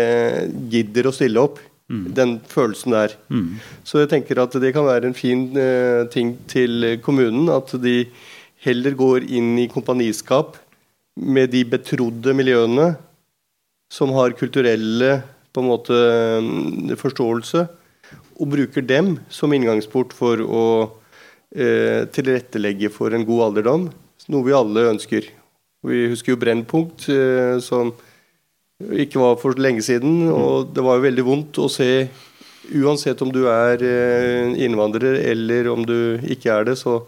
gidder 0.71 1.09
å 1.09 1.15
stille 1.15 1.43
opp. 1.43 1.59
Mm. 1.89 2.13
Den 2.13 2.33
følelsen 2.45 2.93
der. 2.93 3.15
Mm. 3.33 3.57
Så 3.83 4.03
jeg 4.03 4.11
tenker 4.11 4.41
at 4.41 4.53
det 4.61 4.73
kan 4.75 4.85
være 4.85 5.09
en 5.09 5.17
fin 5.17 5.47
eh, 5.57 6.05
ting 6.13 6.35
til 6.47 6.99
kommunen. 7.01 7.49
At 7.49 7.73
de 7.81 8.03
heller 8.65 8.95
går 8.97 9.25
inn 9.31 9.55
i 9.61 9.69
kompaniskap 9.71 10.57
med 11.19 11.51
de 11.53 11.63
betrodde 11.67 12.33
miljøene 12.35 12.93
som 13.91 14.13
har 14.15 14.35
kulturelle 14.37 15.19
på 15.53 15.63
en 15.63 15.69
måte 15.69 15.97
mm, 16.45 16.95
forståelse, 16.99 17.65
og 18.39 18.51
bruker 18.53 18.85
dem 18.85 19.17
som 19.33 19.51
inngangsport 19.53 20.13
for 20.15 20.41
å 20.45 20.65
eh, 21.51 22.05
tilrettelegge 22.13 22.91
for 22.93 23.15
en 23.15 23.25
god 23.27 23.49
alderdom, 23.49 23.89
noe 24.29 24.45
vi 24.45 24.55
alle 24.55 24.85
ønsker. 24.93 25.25
Vi 25.85 26.05
husker 26.11 26.35
jo 26.35 26.39
Brennpunkt, 26.39 27.09
eh, 27.11 27.57
som 27.65 27.91
ikke 28.79 29.19
var 29.19 29.39
for 29.41 29.59
lenge 29.59 29.83
siden, 29.83 30.29
og 30.31 30.71
det 30.75 30.85
var 30.85 30.99
jo 30.99 31.07
veldig 31.09 31.25
vondt 31.27 31.59
å 31.59 31.67
se 31.71 32.07
uansett 32.69 33.21
om 33.25 33.33
du 33.33 33.41
er 33.51 33.81
eh, 33.83 34.53
innvandrer 34.63 35.17
eller 35.31 35.67
om 35.73 35.83
du 35.87 36.21
ikke 36.29 36.53
er 36.53 36.69
det, 36.69 36.77
så 36.79 37.01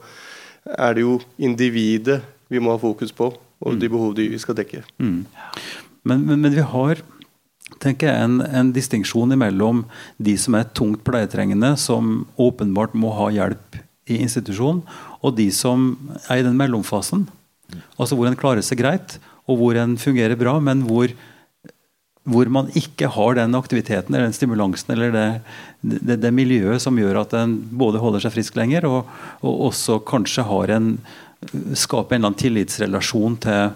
er 0.65 0.97
det 0.97 1.05
jo 1.05 1.19
individet 1.41 2.21
vi 2.51 2.59
må 2.59 2.75
ha 2.75 2.81
fokus 2.81 3.13
på, 3.15 3.31
og 3.61 3.79
de 3.79 3.89
behov 3.89 4.15
vi 4.17 4.39
skal 4.41 4.57
dekke. 4.57 4.83
Mm. 4.99 5.25
Men, 6.03 6.25
men, 6.25 6.41
men, 6.41 6.53
vi 6.53 6.65
har 6.65 7.01
tenker 7.81 8.09
jeg, 8.09 8.25
en, 8.25 8.41
en 8.41 8.71
distinksjon 8.75 9.33
mellom 9.39 9.85
de 10.21 10.35
som 10.37 10.57
er 10.57 10.69
tungt 10.77 11.03
pleietrengende, 11.07 11.75
som 11.79 12.25
åpenbart 12.41 12.95
må 12.97 13.13
ha 13.17 13.29
hjelp 13.33 13.79
i 14.09 14.19
institusjon, 14.21 14.81
og 15.21 15.37
de 15.37 15.47
som 15.53 15.93
er 16.27 16.41
i 16.41 16.45
den 16.45 16.57
mellomfasen. 16.59 17.27
Altså 17.97 18.17
hvor 18.17 18.27
en 18.27 18.37
klarer 18.37 18.65
seg 18.65 18.81
greit, 18.81 19.17
og 19.49 19.61
hvor 19.61 19.77
en 19.79 19.95
fungerer 19.99 20.37
bra, 20.39 20.57
men 20.63 20.83
hvor, 20.87 21.13
hvor 22.29 22.49
man 22.53 22.69
ikke 22.77 23.09
har 23.15 23.35
den 23.39 23.57
aktiviteten 23.57 24.13
eller 24.13 24.27
den 24.29 24.35
stimulansen 24.37 24.93
eller 24.93 25.13
det, 25.15 25.25
det, 25.81 26.19
det, 26.21 26.33
miljøet 26.37 26.83
som 26.83 26.99
gjør 26.99 27.23
at 27.23 27.33
en 27.39 27.55
både 27.81 28.01
holder 28.01 28.21
seg 28.21 28.35
frisk 28.35 28.59
lenger, 28.59 28.85
og, 28.85 29.09
og 29.41 29.67
også 29.71 29.97
kanskje 30.05 30.45
har 30.45 30.75
en 30.77 30.93
skaper 31.73 32.15
en 32.15 32.19
eller 32.19 32.29
annen 32.29 32.39
tillitsrelasjon 32.39 33.37
til, 33.41 33.73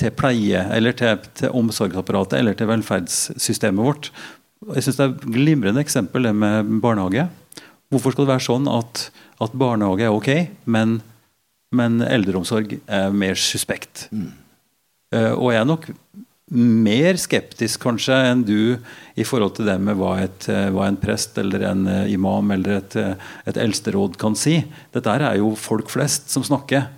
til 0.00 0.14
pleie, 0.16 0.62
eller 0.72 0.96
til, 0.96 1.20
til, 1.36 1.52
omsorgsapparatet 1.58 2.38
eller 2.38 2.56
til 2.56 2.70
velferdssystemet 2.70 3.84
vårt. 3.84 4.10
Jeg 4.72 4.86
synes 4.86 4.96
Det 4.96 5.04
er 5.04 5.12
et 5.12 5.26
glimrende 5.34 5.82
eksempel 5.82 6.22
det 6.22 6.34
med 6.34 6.80
barnehage. 6.80 7.28
Hvorfor 7.92 8.14
skal 8.14 8.24
det 8.24 8.32
være 8.32 8.46
sånn 8.46 8.68
at, 8.72 9.08
at 9.42 9.58
barnehage 9.58 10.06
er 10.06 10.16
ok, 10.16 10.30
men, 10.64 11.00
men, 11.74 12.00
eldreomsorg 12.00 12.78
er 12.86 13.12
mer 13.12 13.36
suspekt? 13.36 14.06
Mm. 14.10 14.30
Uh, 15.12 15.34
og 15.36 15.52
jeg 15.52 15.60
er 15.60 15.68
nok 15.68 15.90
mer 16.52 17.16
skeptisk 17.20 17.80
kanskje 17.86 18.16
enn 18.28 18.42
du 18.44 18.76
i 19.16 19.24
forhold 19.24 19.56
til 19.56 19.68
det 19.70 19.78
med 19.80 19.96
hva, 20.00 20.14
et, 20.24 20.48
eh, 20.52 20.68
hva 20.74 20.86
en 20.88 20.98
prest 21.00 21.38
eller 21.40 21.64
en 21.70 21.86
eh, 21.88 22.12
imam 22.12 22.52
eller 22.52 22.82
et, 22.82 22.96
et 23.48 23.60
eldsteråd 23.64 24.18
kan 24.20 24.36
si. 24.38 24.58
Dette 24.92 25.16
er 25.16 25.38
jo 25.40 25.54
folk 25.56 25.92
flest 25.92 26.28
som 26.32 26.44
snakker. 26.44 26.90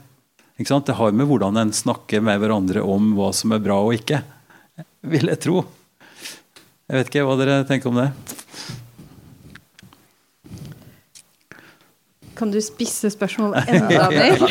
Det 0.59 0.95
har 0.99 1.13
med 1.13 1.27
hvordan 1.27 1.57
en 1.59 1.73
snakker 1.75 2.23
med 2.23 2.39
hverandre 2.43 2.83
om 2.83 3.15
hva 3.17 3.33
som 3.35 3.55
er 3.55 3.63
bra 3.63 3.81
og 3.83 3.97
ikke. 3.97 4.23
Vil 5.11 5.31
jeg 5.31 5.43
tro. 5.43 5.65
Jeg 6.85 7.01
vet 7.01 7.11
ikke 7.11 7.27
hva 7.27 7.39
dere 7.41 7.63
tenker 7.67 7.91
om 7.91 7.99
det. 8.03 8.11
Kan 12.37 12.53
du 12.53 12.61
spisse 12.65 13.11
spørsmålet 13.13 13.71
enda 13.71 14.09
mer? 14.15 14.45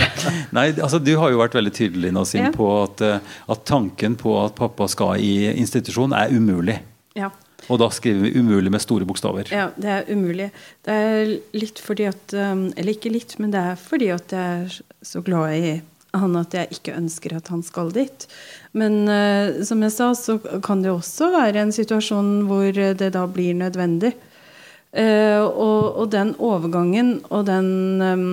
Nei, 0.55 0.67
altså 0.77 0.99
Du 1.03 1.13
har 1.19 1.33
jo 1.33 1.41
vært 1.41 1.57
veldig 1.57 1.73
tydelig 1.75 2.13
Nasim, 2.15 2.47
ja. 2.47 2.51
på 2.55 2.67
at, 2.81 3.03
eh, 3.03 3.33
at, 3.47 3.63
tanken 3.69 4.17
på 4.19 4.35
at 4.41 4.55
pappa 4.57 4.87
skal 4.91 5.21
i 5.21 5.51
institusjon, 5.53 6.15
er 6.17 6.33
umulig. 6.33 6.79
Ja. 7.17 7.31
Og 7.71 7.79
da 7.79 7.87
skriver 7.93 8.25
vi 8.25 8.33
'umulig' 8.35 8.71
med 8.73 8.81
store 8.83 9.05
bokstaver. 9.07 9.47
Ja, 9.51 9.69
det 9.79 9.89
er 9.89 10.09
umulig. 10.11 10.49
Det 10.83 10.93
er 10.93 11.31
litt 11.55 11.79
fordi 11.79 12.09
at 12.09 12.33
um, 12.35 12.73
Eller 12.75 12.97
ikke 12.97 13.13
litt, 13.13 13.37
men 13.39 13.53
det 13.53 13.61
er 13.61 13.79
fordi 13.79 14.09
at 14.11 14.35
jeg 14.35 14.65
er 14.65 14.81
så 15.01 15.23
glad 15.23 15.55
i 15.55 15.81
han 16.13 16.35
at 16.37 16.53
jeg 16.53 16.75
ikke 16.75 16.93
ønsker 16.93 17.33
at 17.37 17.47
han 17.49 17.63
skal 17.65 17.89
dit. 17.93 18.27
Men 18.77 19.07
uh, 19.07 19.63
som 19.65 19.81
jeg 19.81 19.95
sa, 19.95 20.11
så 20.13 20.37
kan 20.61 20.83
det 20.83 20.91
også 20.91 21.31
være 21.33 21.63
en 21.63 21.73
situasjon 21.73 22.43
hvor 22.49 22.69
det 22.73 23.13
da 23.15 23.25
blir 23.25 23.55
nødvendig. 23.57 24.13
Uh, 24.93 25.41
og, 25.49 25.95
og, 25.97 26.09
den 26.13 26.35
overgangen 26.37 27.15
og 27.33 27.47
den 27.47 27.69
um, 27.97 28.25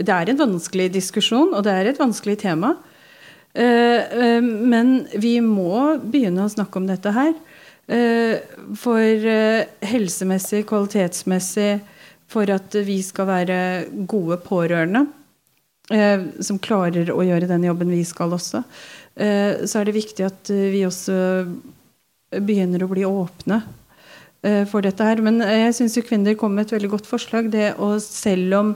Det 0.00 0.08
er 0.08 0.30
en 0.30 0.38
vanskelig 0.40 0.86
diskusjon, 0.94 1.52
og 1.52 1.66
det 1.66 1.74
er 1.74 1.90
et 1.90 2.00
vanskelig 2.00 2.38
tema. 2.40 2.72
Uh, 3.54 4.40
men 4.40 5.04
vi 5.20 5.36
må 5.44 5.98
begynne 6.00 6.46
å 6.46 6.52
snakke 6.52 6.80
om 6.80 6.88
dette 6.88 7.12
her. 7.12 7.36
for 8.80 9.26
helsemessig, 9.84 10.62
kvalitetsmessig, 10.64 11.82
for 12.32 12.48
at 12.48 12.72
vi 12.86 12.96
skal 13.04 13.26
være 13.28 13.58
gode 14.08 14.38
pårørende, 14.40 15.02
som 16.40 16.62
klarer 16.64 17.12
å 17.12 17.20
gjøre 17.20 17.50
den 17.50 17.66
jobben 17.68 17.92
vi 17.92 18.00
skal 18.08 18.32
også, 18.32 18.62
så 19.12 19.82
er 19.82 19.84
det 19.84 19.98
viktig 19.98 20.24
at 20.24 20.48
vi 20.48 20.80
også 20.88 21.18
begynner 22.40 22.86
å 22.86 22.88
bli 22.88 23.04
åpne 23.04 23.60
Eh, 23.60 23.83
for 24.68 24.84
dette 24.84 25.04
her. 25.06 25.22
Men 25.24 25.40
jeg 25.40 25.72
syns 25.78 25.96
kvinner 26.04 26.36
kom 26.36 26.52
med 26.52 26.66
et 26.66 26.74
veldig 26.74 26.90
godt 26.92 27.06
forslag. 27.08 27.50
det 27.52 27.74
å 27.80 27.94
Selv 28.02 28.58
om 28.58 28.74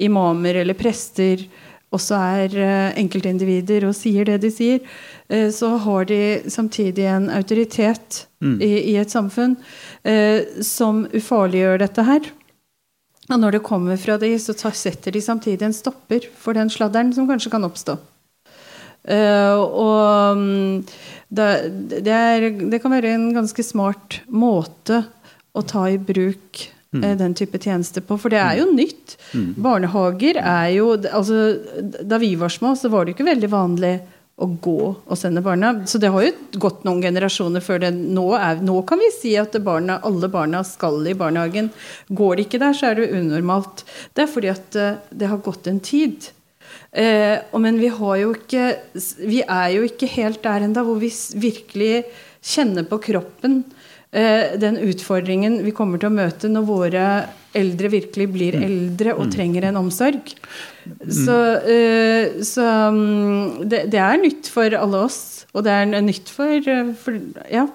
imamer 0.00 0.62
eller 0.62 0.78
prester 0.78 1.44
også 1.94 2.18
er 2.18 2.54
eh, 2.54 2.98
enkeltindivider 3.00 3.86
og 3.88 3.96
sier 3.98 4.28
det 4.28 4.38
de 4.44 4.50
sier, 4.54 4.82
eh, 5.28 5.48
så 5.54 5.74
har 5.84 6.06
de 6.10 6.20
samtidig 6.50 7.06
en 7.10 7.28
autoritet 7.34 8.26
mm. 8.42 8.58
i, 8.62 8.72
i, 8.92 8.96
et 9.00 9.10
samfunn 9.10 9.56
som 10.64 11.02
ufarliggjør 11.12 11.82
dette 11.82 12.04
her. 12.06 12.30
Og 13.30 13.38
når 13.38 13.58
det 13.58 13.66
kommer 13.66 13.98
fra 14.00 14.16
de, 14.18 14.32
så 14.42 14.54
tar, 14.58 14.74
setter 14.74 15.14
de 15.14 15.22
samtidig 15.22 15.66
en 15.66 15.76
stopper 15.76 16.26
for 16.40 16.56
den 16.56 16.70
sladderen 16.72 17.12
som 17.14 17.28
kanskje 17.28 17.52
kan 17.52 17.66
oppstå. 17.66 17.98
Uh, 19.08 19.56
og 19.56 20.36
mm, 20.36 20.82
det, 21.32 21.48
det, 22.04 22.12
er, 22.12 22.50
det, 22.60 22.82
kan 22.82 22.92
være 22.92 23.14
en 23.14 23.30
ganske 23.32 23.64
smart 23.64 24.20
måte 24.28 25.04
å 25.56 25.64
ta 25.64 25.86
i 25.88 25.96
bruk 25.96 26.66
mm. 26.92 27.00
uh, 27.00 27.14
den 27.18 27.34
type 27.38 27.58
tjenester 27.62 28.04
på. 28.04 28.18
For 28.20 28.32
det 28.32 28.42
er 28.42 28.60
jo 28.60 28.68
mm. 28.68 28.76
nytt. 28.76 29.16
Mm. 29.32 29.50
Barnehager 29.64 30.40
er 30.42 30.70
jo 30.76 30.92
altså, 30.98 31.42
Da 31.80 32.20
vi 32.20 32.34
var 32.40 32.52
små, 32.52 32.74
så 32.76 32.92
var 32.92 33.06
det 33.06 33.16
ikke 33.16 33.30
veldig 33.30 33.52
vanlig 33.52 33.94
å 34.40 34.46
gå 34.64 34.82
og 34.90 35.18
sende 35.18 35.42
barna. 35.44 35.72
Så 35.88 36.00
det 36.00 36.10
har 36.12 36.24
jo 36.24 36.60
gått 36.62 36.84
noen 36.88 37.02
generasjoner 37.04 37.64
før 37.64 37.82
det. 37.82 37.92
Nå, 37.92 38.26
er, 38.36 38.60
nå 38.64 38.78
kan 38.88 39.00
vi 39.00 39.10
si 39.12 39.34
at 39.40 39.56
barna, 39.64 39.98
alle 40.06 40.30
barna 40.32 40.62
skal 40.64 41.00
i 41.08 41.16
barnehagen. 41.16 41.68
Går 42.08 42.36
de 42.36 42.46
ikke 42.46 42.60
der, 42.62 42.76
så 42.76 42.90
er 42.90 43.00
det 43.00 43.10
unormalt. 43.16 43.84
Det 44.16 44.24
er 44.24 44.32
fordi 44.32 44.52
at 44.52 44.80
uh, 44.80 45.00
det 45.12 45.32
har 45.32 45.42
gått 45.44 45.68
en 45.70 45.80
tid. 45.84 46.30
Eh, 46.92 47.38
men 47.62 47.78
vi, 47.78 47.86
ikke, 47.86 48.64
vi, 49.22 49.42
er 49.46 49.68
jo 49.76 49.84
ikke 49.86 50.08
helt 50.10 50.42
der 50.42 50.66
ennå 50.66 50.82
hvor 50.86 50.98
vi 50.98 51.10
virkelig 51.38 52.02
kjenner 52.42 52.86
på 52.88 52.98
kroppen 53.04 53.60
eh, 54.10 54.56
den 54.58 54.80
utfordringen 54.82 55.60
vi 55.62 55.74
kommer 55.76 56.00
til 56.02 56.10
å 56.10 56.16
møte 56.16 56.50
når 56.50 56.66
våre 56.66 57.04
eldre 57.54 57.90
virkelig 57.92 58.26
blir 58.30 58.58
mm. 58.58 58.64
eldre 58.66 59.14
og 59.14 59.28
mm. 59.28 59.34
trenger 59.34 59.66
en 59.68 59.78
omsorg. 59.78 60.32
Så, 61.06 61.36
eh, 61.70 62.40
så 62.46 62.66
mm, 62.94 63.68
det, 63.70 63.84
det, 63.94 64.00
er 64.02 64.18
nytt 64.22 64.50
for 64.50 64.74
alle 64.78 65.04
oss, 65.06 65.20
og 65.54 65.66
det 65.66 65.76
er 65.76 65.94
nytt 66.02 66.32
for, 66.32 66.72
for 66.98 67.20
Ja. 67.50 67.68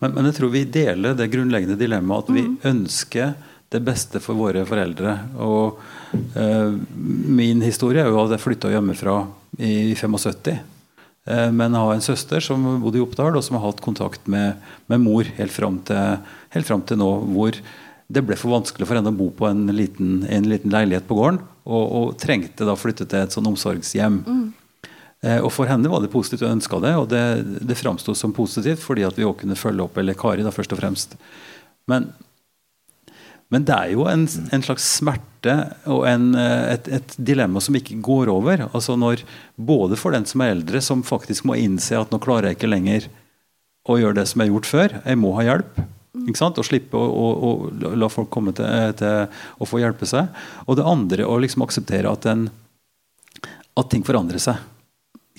Men, 0.00 0.12
men, 0.12 0.26
jeg 0.28 0.36
tror 0.36 0.50
vi 0.52 0.66
deler 0.68 1.14
det 1.16 1.30
grunnleggende 1.32 1.78
dilemmaet 1.80 2.26
at 2.26 2.34
vi 2.36 2.42
ønsker 2.68 3.30
det 3.72 3.80
beste 3.84 4.20
for 4.20 4.36
våre 4.36 4.66
foreldre. 4.68 5.14
Og 5.40 5.80
min 6.14 7.60
historie 7.64 8.02
er 8.02 8.12
jo 8.12 8.20
at 8.22 8.34
jeg 8.36 8.42
flytta 8.42 8.70
hjemmefra 8.70 9.18
i 9.58 9.94
75. 9.98 10.58
Eh, 11.26 11.50
men 11.52 11.74
jeg 11.74 11.82
har 11.82 11.96
en 11.96 12.04
søster 12.04 12.44
som 12.44 12.62
bodde 12.82 13.00
i 13.00 13.02
Oppdal, 13.02 13.34
og 13.36 13.44
som 13.44 13.58
har 13.58 13.66
hatt 13.66 13.82
kontakt 13.84 14.28
med, 14.30 14.60
med 14.90 15.02
mor 15.02 15.26
helt 15.38 15.54
fram, 15.54 15.80
til, 15.86 16.20
helt 16.54 16.68
fram, 16.68 16.84
til, 16.86 17.00
nå, 17.02 17.10
hvor 17.34 17.58
det 18.06 18.22
ble 18.22 18.38
for 18.38 18.54
vanskelig 18.54 18.86
for 18.86 18.98
henne 18.98 19.10
å 19.10 19.18
bo 19.18 19.32
på 19.34 19.48
en 19.48 19.64
liten, 19.74 20.20
en 20.30 20.46
liten 20.46 20.70
leilighet 20.70 21.08
på 21.08 21.16
gården, 21.18 21.40
og, 21.66 21.82
og, 21.84 22.12
trengte 22.22 22.68
da 22.68 22.76
flytte 22.78 23.08
til 23.10 23.24
et 23.24 23.34
sånn 23.34 23.50
omsorgshjem. 23.50 24.20
Mm. 24.22 24.46
Eh, 25.26 25.40
og 25.40 25.50
For 25.50 25.66
henne 25.66 25.90
var 25.90 26.04
det 26.04 26.12
positivt, 26.12 26.44
hun 26.46 26.60
ønska 26.60 26.78
det, 26.84 26.94
og 27.00 27.10
det, 27.10 27.24
det 27.66 27.78
framsto 27.78 28.14
som 28.14 28.34
positivt 28.36 28.84
fordi 28.84 29.06
at 29.08 29.18
vi 29.18 29.26
også 29.26 29.42
kunne 29.42 29.58
følge 29.58 29.88
opp 29.88 29.98
eller 29.98 30.18
Kari 30.18 30.46
da 30.46 30.54
først 30.54 30.76
og 30.76 30.82
fremst. 30.84 31.18
Men 31.90 32.12
men 33.54 33.66
det 33.66 33.74
er 33.74 33.92
jo 33.94 34.06
en, 34.10 34.24
en 34.26 34.64
slags 34.64 34.86
smerte 34.98 35.54
og 35.92 36.02
en, 36.10 36.32
eh, 36.34 36.72
et, 36.74 36.88
et, 36.98 37.14
dilemma 37.28 37.62
som 37.62 37.76
ikke 37.78 38.00
går 38.02 38.30
over. 38.32 38.64
Altså 38.72 38.96
når, 38.98 39.22
både 39.54 39.98
for 40.00 40.16
den 40.16 40.26
som 40.26 40.42
er 40.42 40.56
eldre, 40.56 40.82
som 40.82 41.04
faktisk 41.06 41.46
må 41.46 41.58
innse 41.60 41.98
at 41.98 42.10
nå 42.10 42.18
klarer 42.22 42.50
jeg 42.50 42.58
ikke 42.58 42.72
lenger 42.72 43.06
å 43.86 44.00
gjøre 44.00 44.18
det 44.18 44.26
som 44.26 44.42
jeg 44.42 44.50
har 44.50 44.56
gjort 44.56 44.70
før. 44.72 44.96
Jeg 45.04 45.20
må 45.22 45.30
ha 45.38 45.46
hjelp. 45.46 45.78
Ikke 46.26 46.40
sant? 46.40 46.58
Og 46.58 46.66
slippe 46.66 46.98
å, 46.98 47.06
å, 47.06 47.50
å 47.70 47.94
la 47.94 48.10
folk 48.10 48.32
komme 48.34 48.54
til, 48.56 48.66
til, 48.98 49.42
å 49.62 49.68
få 49.68 49.78
hjelpe 49.82 50.08
seg. 50.10 50.32
Og 50.66 50.80
det 50.80 50.88
andre 50.88 51.28
å 51.28 51.38
liksom 51.38 51.62
akseptere 51.66 52.10
at, 52.10 52.26
en, 52.32 52.48
at 53.78 53.92
ting 53.92 54.02
forandrer 54.06 54.42
seg. 54.42 54.58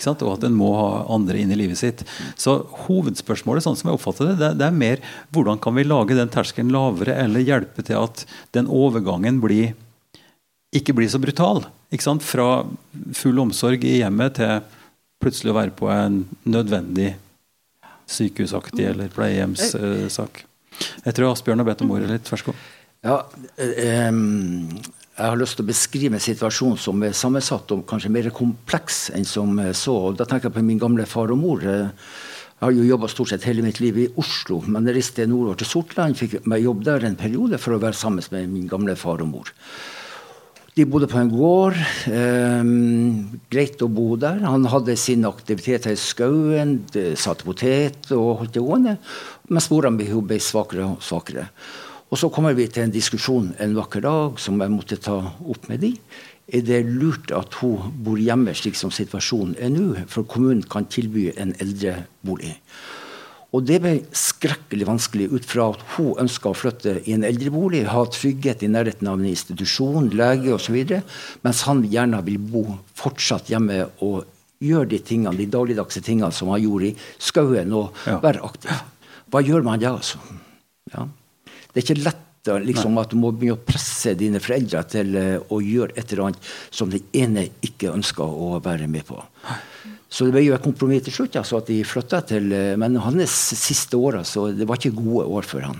Og 0.05 0.33
at 0.35 0.45
en 0.47 0.57
må 0.57 0.69
ha 0.77 0.89
andre 1.15 1.39
inn 1.41 1.51
i 1.53 1.57
livet 1.59 1.79
sitt. 1.79 2.03
Så 2.39 2.59
hovedspørsmålet 2.85 3.65
sånn 3.65 3.77
som 3.79 3.89
jeg 3.89 3.97
oppfatter 3.97 4.31
det, 4.31 4.37
det, 4.41 4.51
det 4.61 4.67
er 4.67 4.77
mer 4.77 5.03
hvordan 5.35 5.61
kan 5.63 5.75
vi 5.77 5.87
lage 5.87 6.17
den 6.17 6.31
terskelen 6.33 6.73
lavere, 6.73 7.15
eller 7.23 7.45
hjelpe 7.45 7.85
til 7.85 7.99
at 8.01 8.25
den 8.57 8.69
overgangen 8.69 9.41
blir, 9.43 9.73
ikke 10.75 10.95
blir 10.97 11.09
så 11.11 11.21
brutal. 11.23 11.65
Fra 12.27 12.49
full 13.15 13.39
omsorg 13.39 13.85
i 13.87 14.01
hjemmet 14.01 14.37
til 14.37 14.59
plutselig 15.23 15.53
å 15.53 15.57
være 15.57 15.73
på 15.77 15.89
en 15.89 16.25
nødvendig 16.45 17.15
sykehusaktig 18.07 18.85
eller 18.91 19.11
pleiehjemssak. 19.15 20.43
Jeg 21.07 21.15
tror 21.17 21.31
Asbjørn 21.31 21.63
har 21.63 21.67
bedt 21.67 21.81
om 21.83 21.95
ordet 21.95 22.11
litt. 22.11 22.29
Vær 22.29 22.43
så 22.43 22.51
god. 22.51 22.65
Ja, 23.07 23.17
um 24.11 24.77
jeg 25.17 25.31
har 25.31 25.39
lyst 25.39 25.57
til 25.57 25.65
å 25.65 25.71
beskrive 25.71 26.13
en 26.13 26.21
situasjon 26.21 26.75
som 26.77 27.01
er 27.01 27.15
sammensatt 27.17 27.71
og 27.73 27.85
kanskje 27.89 28.11
mer 28.13 28.27
kompleks 28.35 29.07
enn 29.17 29.25
som 29.25 29.57
så. 29.73 29.95
Da 30.13 30.27
tenker 30.29 30.51
jeg 30.51 30.57
på 30.59 30.65
min 30.65 30.81
gamle 30.81 31.07
far 31.09 31.33
og 31.33 31.39
mor. 31.41 31.63
Jeg 31.65 32.61
har 32.61 32.73
jo 32.73 32.85
jobba 32.85 33.09
stort 33.09 33.31
sett 33.33 33.47
hele 33.49 33.65
mitt 33.65 33.81
liv 33.81 33.97
i 33.97 34.07
Oslo, 34.21 34.59
men 34.69 34.85
jeg 34.85 34.99
reiste 34.99 35.25
nordover 35.29 35.57
til 35.57 35.71
Sortland. 35.71 36.17
Fikk 36.17 36.45
meg 36.49 36.65
jobb 36.65 36.85
der 36.85 37.07
en 37.09 37.17
periode 37.17 37.57
for 37.61 37.73
å 37.73 37.81
være 37.81 37.97
sammen 37.97 38.25
med 38.33 38.53
min 38.53 38.69
gamle 38.69 38.93
far 38.97 39.25
og 39.25 39.31
mor. 39.33 39.51
De 40.77 40.85
bodde 40.85 41.09
på 41.09 41.17
en 41.17 41.33
gård. 41.33 41.77
Eh, 42.13 42.71
greit 43.49 43.81
å 43.81 43.89
bo 43.89 44.11
der. 44.21 44.43
Han 44.45 44.69
hadde 44.69 44.93
sine 45.01 45.25
aktiviteter 45.33 45.95
i 45.95 45.97
skauen, 45.97 46.77
satte 47.17 47.49
potet 47.49 48.13
og 48.13 48.43
holdt 48.43 48.53
det 48.53 48.61
gående. 48.61 48.99
Mens 49.49 49.71
mora 49.73 49.89
mi 49.89 50.05
ble 50.05 50.37
svakere 50.37 50.85
og 50.91 51.01
svakere. 51.01 51.49
Og 52.07 52.19
så 52.21 52.29
kommer 52.31 52.55
vi 52.55 52.69
til 52.71 52.85
en 52.85 52.93
diskusjon 52.93 53.49
en 53.59 53.73
vakker 53.75 54.05
dag 54.05 54.37
som 54.39 54.61
jeg 54.63 54.71
måtte 54.71 54.99
ta 55.03 55.17
opp 55.27 55.67
med 55.67 55.81
de. 55.83 55.93
Er 56.47 56.63
det 56.63 56.85
lurt 56.87 57.33
at 57.35 57.57
hun 57.59 57.91
bor 58.05 58.19
hjemme 58.19 58.53
slik 58.55 58.77
som 58.79 58.93
situasjonen 58.95 59.57
er 59.59 59.73
nå? 59.73 60.05
For 60.07 60.23
kommunen 60.23 60.63
kan 60.63 60.87
tilby 60.87 61.27
en 61.35 61.51
eldrebolig. 61.59 62.53
Og 63.55 63.63
det 63.67 63.79
ble 63.83 63.93
skrekkelig 64.15 64.87
vanskelig 64.87 65.27
ut 65.31 65.45
fra 65.47 65.69
at 65.73 65.83
hun 65.95 66.15
ønska 66.23 66.51
å 66.51 66.55
flytte 66.55 66.97
i 67.07 67.13
en 67.15 67.23
eldrebolig, 67.27 67.85
ha 67.91 68.03
trygghet 68.11 68.63
i 68.63 68.71
nærheten 68.71 69.07
av 69.07 69.19
en 69.19 69.29
institusjon, 69.29 70.09
lege 70.19 70.51
osv., 70.55 70.75
mens 71.43 71.63
han 71.67 71.85
gjerne 71.87 72.19
vil 72.27 72.41
bo 72.43 72.65
fortsatt 72.99 73.51
hjemme 73.51 73.85
og 74.03 74.27
gjøre 74.63 74.91
de 74.95 74.99
tingene, 75.03 75.35
de 75.39 75.47
dagligdagse 75.51 76.03
tingene 76.03 76.31
som 76.35 76.51
han 76.51 76.63
gjorde 76.63 76.91
i 76.91 76.97
skauen, 77.23 77.71
og 77.75 77.95
ja. 78.07 78.19
være 78.23 78.43
aktiv. 78.47 78.83
Hva 79.31 79.43
gjør 79.43 79.63
man 79.67 79.81
da, 79.83 79.95
altså? 79.95 80.19
Ja. 80.93 81.07
Det 81.77 81.83
er 81.83 81.91
ikke 81.91 82.03
lett 82.07 82.23
liksom, 82.65 82.95
at 82.97 83.11
du 83.11 83.19
må 83.19 83.29
begynne 83.35 83.57
å 83.57 83.65
presse 83.67 84.15
dine 84.17 84.39
foreldre 84.41 84.81
til 84.89 85.11
uh, 85.13 85.51
å 85.53 85.59
gjøre 85.61 85.93
et 85.93 86.09
eller 86.09 86.29
annet 86.29 86.47
som 86.73 86.89
den 86.89 87.03
ene 87.13 87.43
ikke 87.61 87.91
ønsker 87.93 88.23
å 88.25 88.57
være 88.63 88.87
med 88.89 89.05
på. 89.05 89.19
Så 90.09 90.25
det 90.25 90.33
ble 90.33 90.41
jo 90.45 90.55
et 90.55 90.63
kompromiss 90.63 91.03
til 91.05 91.13
slutt, 91.17 91.37
altså, 91.37 91.59
at 91.61 91.69
de 91.69 91.81
flytta 91.85 92.21
til 92.29 92.47
uh, 92.49 92.73
Men 92.79 92.97
hans 93.03 93.35
siste 93.59 93.99
år 93.99 94.21
altså, 94.23 94.47
det 94.55 94.65
var 94.65 94.79
ikke 94.79 94.95
gode 94.97 95.27
år 95.37 95.45
for 95.49 95.67
han. 95.67 95.77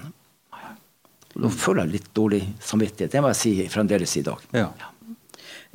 Nå 1.37 1.49
føler 1.53 1.87
jeg 1.87 1.95
litt 1.95 2.13
dårlig 2.17 2.43
samvittighet. 2.65 3.15
Det 3.15 3.23
må 3.25 3.33
jeg 3.33 3.41
si 3.41 3.55
fremdeles 3.73 4.13
i 4.17 4.25
dag. 4.29 4.45
Ja. 4.57 4.69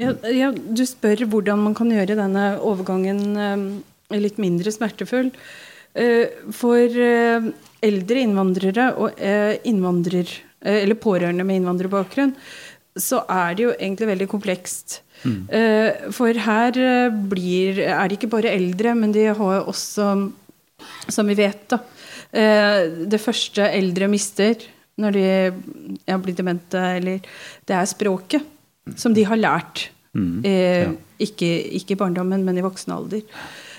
Ja, 0.01 0.15
ja, 0.31 0.49
du 0.53 0.87
spør 0.89 1.27
hvordan 1.35 1.67
man 1.67 1.75
kan 1.79 1.91
gjøre 1.93 2.17
denne 2.19 2.47
overgangen 2.63 3.21
um, 3.37 3.67
litt 4.15 4.39
mindre 4.43 4.73
smertefull. 4.75 5.35
For 6.57 6.95
eldre 7.83 8.23
innvandrere 8.23 8.91
og 9.01 9.21
eh, 9.21 9.57
innvandrer, 9.69 10.29
eh, 10.63 10.83
eller 10.83 10.99
pårørende 11.01 11.47
med 11.47 11.61
innvandrerbakgrunn, 11.61 12.35
så 12.99 13.23
er 13.31 13.57
det 13.57 13.65
jo 13.65 13.73
egentlig 13.75 14.11
veldig 14.11 14.29
komplekst. 14.31 15.01
Mm. 15.23 15.39
Eh, 15.55 16.11
for 16.15 16.43
her 16.47 16.79
blir, 17.31 17.81
er 17.87 18.05
det 18.09 18.19
ikke 18.19 18.33
bare 18.35 18.53
eldre, 18.53 18.95
men 18.99 19.15
de 19.15 19.29
har 19.31 19.65
også, 19.71 20.13
som 21.09 21.31
vi 21.31 21.39
vet, 21.39 21.67
da 21.71 21.83
Det 22.33 23.19
første 23.21 23.67
eldre 23.77 24.07
mister 24.09 24.57
når 24.97 25.13
de 25.13 25.25
ja, 26.09 26.17
blir 26.17 26.33
demente, 26.33 26.81
eller 26.97 27.19
Det 27.69 27.75
er 27.77 27.91
språket 27.91 28.47
som 28.97 29.13
de 29.13 29.25
har 29.29 29.37
lært. 29.37 29.91
Mm. 30.17 30.41
Ja. 30.45 30.89
Ikke, 31.21 31.51
ikke 31.77 31.93
i 31.93 32.01
barndommen, 32.01 32.45
men 32.45 32.57
i 32.57 32.65
voksen 32.65 32.95
alder. 32.97 33.21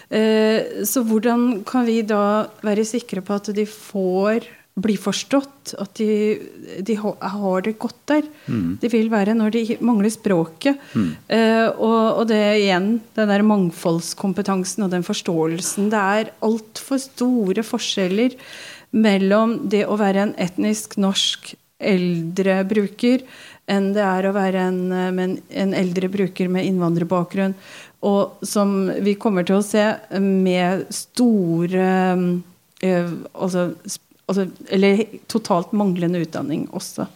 Eh, 0.10 0.84
så 0.88 1.06
hvordan 1.08 1.64
kan 1.68 1.88
vi 1.88 2.02
da 2.08 2.50
være 2.66 2.88
sikre 2.88 3.24
på 3.26 3.40
at 3.40 3.54
de 3.56 3.66
får 3.70 4.50
bli 4.74 4.96
forstått, 4.98 5.76
at 5.78 6.00
de, 6.00 6.40
de 6.82 6.96
har 6.98 7.66
det 7.66 7.76
godt 7.82 8.00
der. 8.10 8.26
Mm. 8.50 8.80
De 8.82 8.90
vil 8.90 9.12
være 9.12 9.36
når 9.38 9.54
de 9.54 9.64
mangler 9.86 10.10
språket. 10.14 10.82
Mm. 10.98 11.12
Uh, 11.30 11.68
og, 11.78 12.00
og, 12.00 12.24
det 12.32 12.42
igjen, 12.64 12.96
den 13.14 13.30
der 13.30 13.46
mangfoldskompetansen 13.46 14.88
og 14.88 14.94
den 14.96 15.06
forståelsen. 15.06 15.92
Det 15.94 16.02
er 16.18 16.34
altfor 16.46 17.02
store 17.06 17.66
forskjeller 17.68 18.34
mellom 18.98 19.60
det 19.70 19.86
å 19.86 19.98
være 20.02 20.28
en 20.28 20.38
etnisk 20.42 20.98
norsk 21.02 21.54
eldre 21.84 22.62
bruker 22.66 23.26
enn 23.70 23.94
det 23.96 24.04
er 24.04 24.26
å 24.28 24.34
være 24.36 24.62
en, 24.70 24.80
en, 24.92 25.38
en 25.40 25.74
eldre 25.78 26.10
bruker 26.12 26.50
med 26.52 26.68
innvandrerbakgrunn. 26.68 27.54
Og 28.04 28.48
som 28.48 28.74
vi 29.04 29.16
kommer 29.20 29.46
til 29.48 29.60
å 29.60 29.66
se 29.66 29.84
med 30.20 30.84
store 30.94 31.86
uh, 32.84 33.14
altså, 33.34 33.70
altså, 34.28 34.48
Eller 34.68 35.06
totalt 35.32 35.72
manglende 35.78 36.24
utdanning 36.26 36.68
også. 36.76 37.08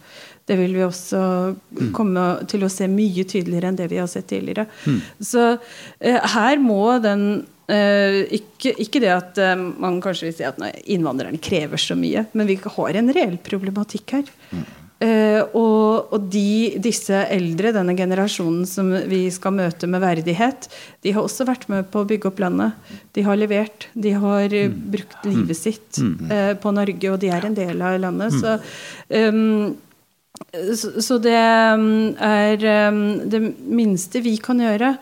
Det 0.48 0.56
vil 0.56 0.72
vi 0.78 0.86
også 0.86 1.20
mm. 1.52 1.92
komme 1.96 2.24
til 2.48 2.64
å 2.64 2.72
se 2.72 2.88
mye 2.88 3.26
tydeligere 3.28 3.68
enn 3.68 3.76
det 3.76 3.90
vi 3.92 4.00
har 4.00 4.08
sett 4.08 4.30
tidligere. 4.30 4.64
Mm. 4.88 4.98
Så 5.20 5.46
uh, 5.58 6.20
her 6.38 6.64
må 6.64 6.80
den 7.04 7.26
uh, 7.68 8.20
ikke, 8.24 8.72
ikke, 8.80 9.04
det 9.04 9.12
at 9.12 9.44
man 9.68 10.00
kanskje 10.04 10.30
vil 10.30 10.36
si 10.40 10.48
at 10.48 10.60
nei, 10.62 10.72
innvandrerne 10.96 11.40
krever 11.42 11.80
så 11.80 11.98
mye, 12.00 12.24
men 12.32 12.48
vi 12.48 12.56
har 12.64 13.00
en 13.02 13.12
reell 13.12 13.36
problematikk 13.44 14.16
her. 14.16 14.36
Mm. 14.56 14.68
Uh, 14.98 15.44
og, 15.54 16.08
og 16.10 16.24
de, 16.26 16.74
disse 16.82 17.14
eldre, 17.30 17.70
denne 17.76 17.94
generasjonen 17.94 18.64
som 18.66 18.88
vi 19.06 19.28
skal 19.30 19.54
møte 19.54 19.86
med 19.86 20.02
verdighet, 20.02 20.66
de 21.06 21.12
har 21.14 21.22
også 21.22 21.46
vært 21.46 21.68
med 21.70 21.86
på 21.92 22.02
å 22.02 22.08
bygge 22.08 22.32
opp 22.32 22.42
landet. 22.42 22.74
De 23.14 23.22
har 23.22 23.38
levert. 23.38 23.86
De 23.94 24.16
har 24.18 24.50
mm. 24.50 24.74
brukt 24.90 25.28
livet 25.28 25.54
mm. 25.54 25.60
sitt 25.60 26.00
uh, 26.02 26.54
på 26.58 26.74
Norge, 26.74 27.12
og 27.12 27.22
de 27.22 27.30
er 27.30 27.46
en 27.46 27.54
del 27.54 27.78
av 27.78 28.00
landet. 28.02 28.34
Mm. 28.34 28.42
Så, 28.42 28.56
um, 29.14 29.70
så, 30.82 30.92
så, 31.06 31.20
det 31.22 31.38
er 31.38 32.68
um, 32.90 33.00
Det 33.30 33.42
minste 33.70 34.22
vi 34.26 34.34
kan 34.42 34.58
gjøre, 34.62 34.96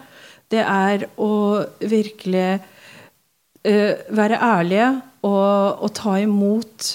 det 0.53 0.61
er 0.61 1.09
å 1.17 1.35
virkelig 1.81 2.49
uh, 2.61 3.93
være 4.13 4.45
ærlige 4.45 4.95
og, 5.25 5.85
og 5.89 5.91
ta 5.97 6.21
imot 6.21 6.93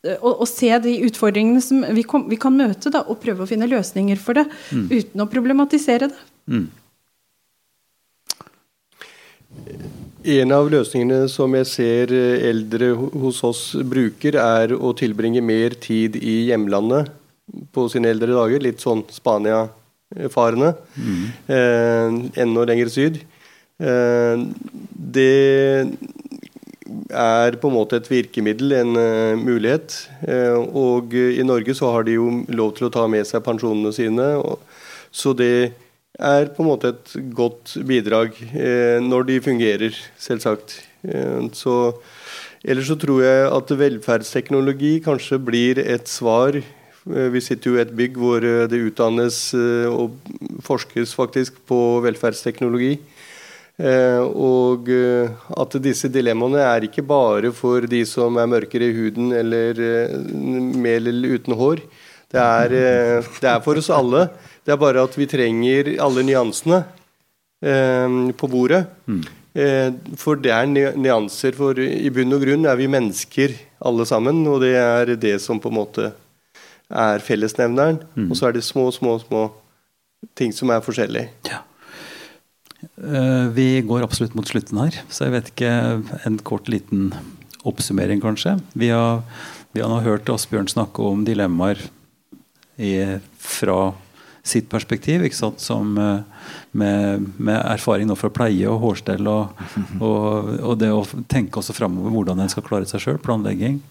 å, 0.00 0.32
å, 0.32 0.46
se 0.48 0.70
de 0.80 0.96
utfordringene 1.06 1.60
som 1.64 1.82
vi, 1.96 2.04
kom, 2.08 2.26
vi 2.30 2.38
kan 2.40 2.54
møte, 2.56 2.92
da, 2.92 3.04
og 3.04 3.20
prøve 3.20 3.44
å 3.44 3.48
finne 3.48 3.68
løsninger 3.68 4.20
for 4.20 4.38
det. 4.40 4.46
Mm. 4.72 4.86
Uten 4.90 5.24
å 5.24 5.28
problematisere 5.30 6.08
det. 6.12 6.22
Mm. 6.50 6.68
En 10.30 10.52
av 10.52 10.68
løsningene 10.72 11.24
som 11.32 11.52
jeg 11.56 11.68
ser 11.68 12.12
eldre 12.14 12.92
hos 12.94 13.40
oss 13.44 13.62
bruker, 13.88 14.36
er 14.40 14.74
å 14.76 14.92
tilbringe 14.96 15.42
mer 15.44 15.76
tid 15.80 16.16
i 16.20 16.46
hjemlandet 16.50 17.10
på 17.74 17.86
sine 17.92 18.12
eldre 18.12 18.36
dager. 18.36 18.62
Litt 18.64 18.84
sånn 18.84 19.02
Spania-farende. 19.12 20.74
Mm. 20.96 21.22
Eh, 21.56 22.18
enda 22.44 22.66
lenger 22.68 22.92
syd. 22.92 23.20
Eh, 23.80 24.44
det 25.16 25.88
er 27.10 27.56
på 27.60 27.70
en 27.70 27.76
måte 27.76 27.98
et 28.00 28.08
virkemiddel, 28.10 28.74
en 28.78 28.96
uh, 28.98 29.38
mulighet. 29.38 29.94
Uh, 30.24 30.58
og 30.76 31.14
i 31.14 31.44
Norge 31.46 31.74
så 31.76 31.92
har 31.94 32.06
de 32.06 32.16
jo 32.18 32.30
lov 32.52 32.74
til 32.76 32.88
å 32.88 32.94
ta 32.94 33.06
med 33.10 33.28
seg 33.28 33.44
pensjonene 33.46 33.92
sine. 33.96 34.32
Og, 34.40 34.60
så 35.10 35.34
det 35.36 35.72
er 36.20 36.50
på 36.54 36.62
en 36.62 36.70
måte 36.70 36.92
et 36.92 37.14
godt 37.34 37.78
bidrag 37.86 38.34
når 39.00 39.22
de 39.28 39.36
fungerer, 39.40 39.96
selvsagt. 40.20 40.74
så 41.56 41.76
Ellers 42.60 42.90
så 42.90 42.96
tror 43.00 43.22
jeg 43.24 43.46
at 43.48 43.72
velferdsteknologi 43.80 44.98
kanskje 45.00 45.38
blir 45.40 45.80
et 45.80 46.10
svar. 46.12 46.58
Vi 47.08 47.40
sitter 47.40 47.70
jo 47.70 47.78
i 47.78 47.80
et 47.80 47.94
bygg 47.96 48.20
hvor 48.20 48.44
det 48.44 48.82
utdannes 48.84 49.38
og 49.88 50.18
forskes 50.66 51.16
faktisk 51.16 51.56
på 51.70 51.80
velferdsteknologi. 52.04 52.98
Eh, 53.80 54.20
og 54.20 54.90
eh, 54.92 55.30
at 55.56 55.76
disse 55.80 56.10
dilemmaene 56.12 56.60
er 56.60 56.84
ikke 56.84 57.04
bare 57.06 57.52
for 57.56 57.86
de 57.88 58.02
som 58.08 58.36
er 58.36 58.48
mørkere 58.50 58.90
i 58.90 58.96
huden 58.96 59.30
eller 59.32 59.80
eh, 59.80 60.16
med 60.36 61.08
eller 61.08 61.38
uten 61.38 61.56
hår. 61.56 61.80
Det 62.30 62.38
er, 62.38 62.70
det 62.70 63.48
er, 63.48 63.62
for 63.64 63.80
oss 63.80 63.88
alle. 63.90 64.28
Det 64.62 64.74
er 64.74 64.78
bare 64.78 65.02
at 65.02 65.16
vi 65.18 65.26
trenger 65.26 65.88
alle 65.98 66.22
nyansene 66.22 66.84
på 68.38 68.48
bordet. 68.52 68.84
Mm. 69.10 69.24
For 70.14 70.38
det 70.38 70.52
er 70.54 70.68
nyanser. 70.94 71.56
For 71.58 71.80
i 71.82 72.06
bunn 72.14 72.36
og 72.36 72.44
grunn 72.44 72.68
er 72.70 72.78
vi 72.78 72.86
mennesker 72.86 73.56
alle 73.82 74.06
sammen. 74.06 74.44
Og 74.46 74.62
det 74.62 74.76
er 74.78 75.10
det 75.18 75.40
som 75.42 75.58
på 75.58 75.72
en 75.72 75.78
måte 75.80 76.12
er 76.86 77.26
fellesnevneren. 77.26 77.98
Mm. 78.14 78.30
Og 78.30 78.38
så 78.38 78.46
er 78.46 78.54
det 78.54 78.62
små, 78.62 78.86
små, 78.94 79.16
små 79.26 79.48
ting 80.38 80.54
som 80.54 80.70
er 80.70 80.86
forskjellige. 80.86 81.32
Ja. 81.50 81.64
Eh, 82.80 83.46
vi 83.52 83.80
går 83.84 84.04
absolutt 84.04 84.34
mot 84.36 84.48
slutten 84.48 84.80
her, 84.80 85.00
så 85.12 85.26
jeg 85.26 85.34
vet 85.36 85.48
ikke 85.52 85.72
En 86.26 86.38
kort, 86.44 86.68
liten 86.68 87.10
oppsummering, 87.64 88.22
kanskje. 88.22 88.56
Vi 88.72 88.88
har, 88.88 89.20
vi 89.72 89.82
har 89.82 89.90
nå 89.92 90.00
hørt 90.04 90.28
Asbjørn 90.32 90.70
snakke 90.70 91.04
om 91.04 91.26
dilemmaer 91.26 91.82
i, 92.80 93.20
fra 93.36 93.92
sitt 94.42 94.70
perspektiv, 94.72 95.26
ikke 95.26 95.36
sant? 95.36 95.60
Som, 95.60 95.92
eh, 96.00 96.56
med, 96.72 97.26
med, 97.36 97.58
erfaring 97.60 98.08
nå 98.08 98.16
fra 98.16 98.32
pleie 98.32 98.68
og 98.70 98.80
hårstell. 98.80 99.28
Og, 99.28 99.60
og, 100.06 100.52
og 100.60 100.80
det 100.80 100.92
å 100.94 101.04
tenke 101.28 101.60
også 101.60 101.76
framover 101.76 102.16
hvordan 102.16 102.40
en 102.40 102.52
skal 102.52 102.64
klare 102.66 102.88
seg 102.88 103.04
sjøl. 103.04 103.20
Planlegging. 103.20 103.82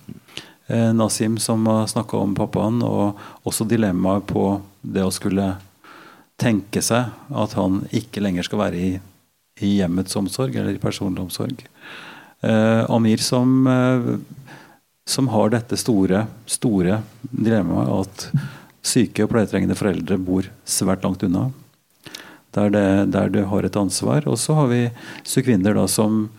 Eh, 0.69 0.89
Nasim 0.97 1.37
som 1.41 1.65
har 1.69 1.87
snakka 1.89 2.17
om 2.17 2.33
pappaen, 2.37 2.81
og 2.85 3.21
også 3.45 3.69
dilemmaet 3.69 4.25
på 4.29 4.51
det 4.81 5.05
å 5.05 5.13
skulle 5.13 5.53
tenke 6.39 6.81
seg 6.85 7.11
at 7.29 7.55
han 7.59 7.83
ikke 7.95 8.23
lenger 8.23 8.47
skal 8.47 8.63
være 8.63 8.79
i, 8.79 8.91
i 9.65 9.73
hjemmets 9.79 10.15
omsorg 10.19 10.55
eller 10.55 10.75
i 10.75 10.81
personlig 10.81 11.23
omsorg. 11.25 11.65
eh, 12.41 12.83
Amir 12.89 13.21
som, 13.23 13.67
eh, 13.67 14.09
som 15.07 15.27
har 15.33 15.51
dette 15.53 15.77
store, 15.77 16.25
store 16.45 17.01
dilemmaet 17.29 17.93
at 17.99 18.27
syke 18.85 19.25
og 19.25 19.33
pleietrengende 19.33 19.77
foreldre 19.77 20.17
bor 20.21 20.47
svært 20.67 21.03
langt 21.03 21.23
unna. 21.27 21.49
Der 22.55 22.71
det, 22.73 23.11
der 23.13 23.29
du 23.29 23.43
har 23.45 23.65
et 23.65 23.77
ansvar. 23.77 24.25
Og 24.25 24.39
så 24.41 24.55
har 24.57 24.69
vi 24.71 24.81
sykvinner 25.27 25.75
da 25.77 25.85
som, 25.87 26.29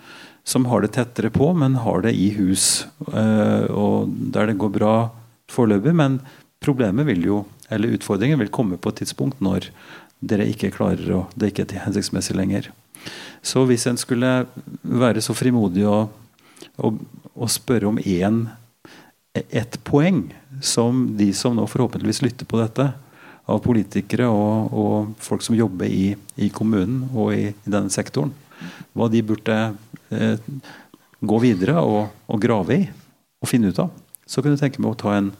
som 0.44 0.66
har 0.66 0.82
det 0.82 0.94
tettere 0.96 1.30
på, 1.30 1.53
men 1.55 1.78
har 1.84 2.03
det 2.03 2.16
i 2.18 2.30
hus. 2.34 2.86
Eh, 3.12 3.70
og 3.70 4.11
der 4.34 4.51
det 4.51 4.59
går 4.59 4.74
bra 4.74 4.94
foreløpig. 5.51 5.94
Men 5.94 6.18
problemet 6.62 7.07
vil 7.07 7.22
jo, 7.28 7.44
eller 7.70 7.96
utfordringen 7.96 8.40
vil 8.42 8.52
komme 8.52 8.78
på 8.80 8.92
et 8.92 9.02
tidspunkt 9.02 9.40
når 9.44 9.70
dere 10.20 10.48
ikke 10.50 10.72
klarer 10.74 11.14
å 11.16 11.20
Det 11.34 11.50
ikke 11.50 11.64
er 11.70 11.86
hensiktsmessig 11.86 12.36
lenger. 12.36 12.70
Så 13.42 13.64
hvis 13.64 13.86
en 13.88 13.96
skulle 13.96 14.44
være 14.82 15.22
så 15.24 15.32
frimodig 15.32 15.86
å, 15.88 16.10
å, 16.76 16.90
å 17.34 17.48
spørre 17.48 17.88
om 17.88 18.00
én 18.02 18.42
ett 19.32 19.78
poeng 19.86 20.26
som 20.60 21.06
de 21.16 21.30
som 21.32 21.56
nå 21.56 21.64
forhåpentligvis 21.70 22.20
lytter 22.26 22.48
på 22.48 22.60
dette, 22.60 22.90
av 23.50 23.58
politikere 23.64 24.28
og, 24.30 24.74
og 24.76 25.14
folk 25.22 25.42
som 25.42 25.56
jobber 25.58 25.90
i, 25.90 26.12
i 26.38 26.50
kommunen 26.54 27.08
og 27.10 27.32
i, 27.34 27.48
i, 27.50 27.66
denne 27.70 27.90
sektoren, 27.92 28.32
hva 28.94 29.08
de 29.10 29.22
burde 29.26 29.56
eh, 30.12 30.36
gå 31.20 31.40
videre 31.42 31.80
og, 31.82 32.12
og, 32.28 32.38
grave 32.42 32.76
i 32.76 32.84
og 33.40 33.48
finne 33.50 33.72
ut 33.72 33.80
av. 33.82 33.90
Så 34.28 34.42
kunne 34.42 34.54
jeg 34.54 34.66
tenke 34.66 34.82
meg 34.84 34.94
å 34.94 35.00
ta 35.00 35.16
en 35.16 35.32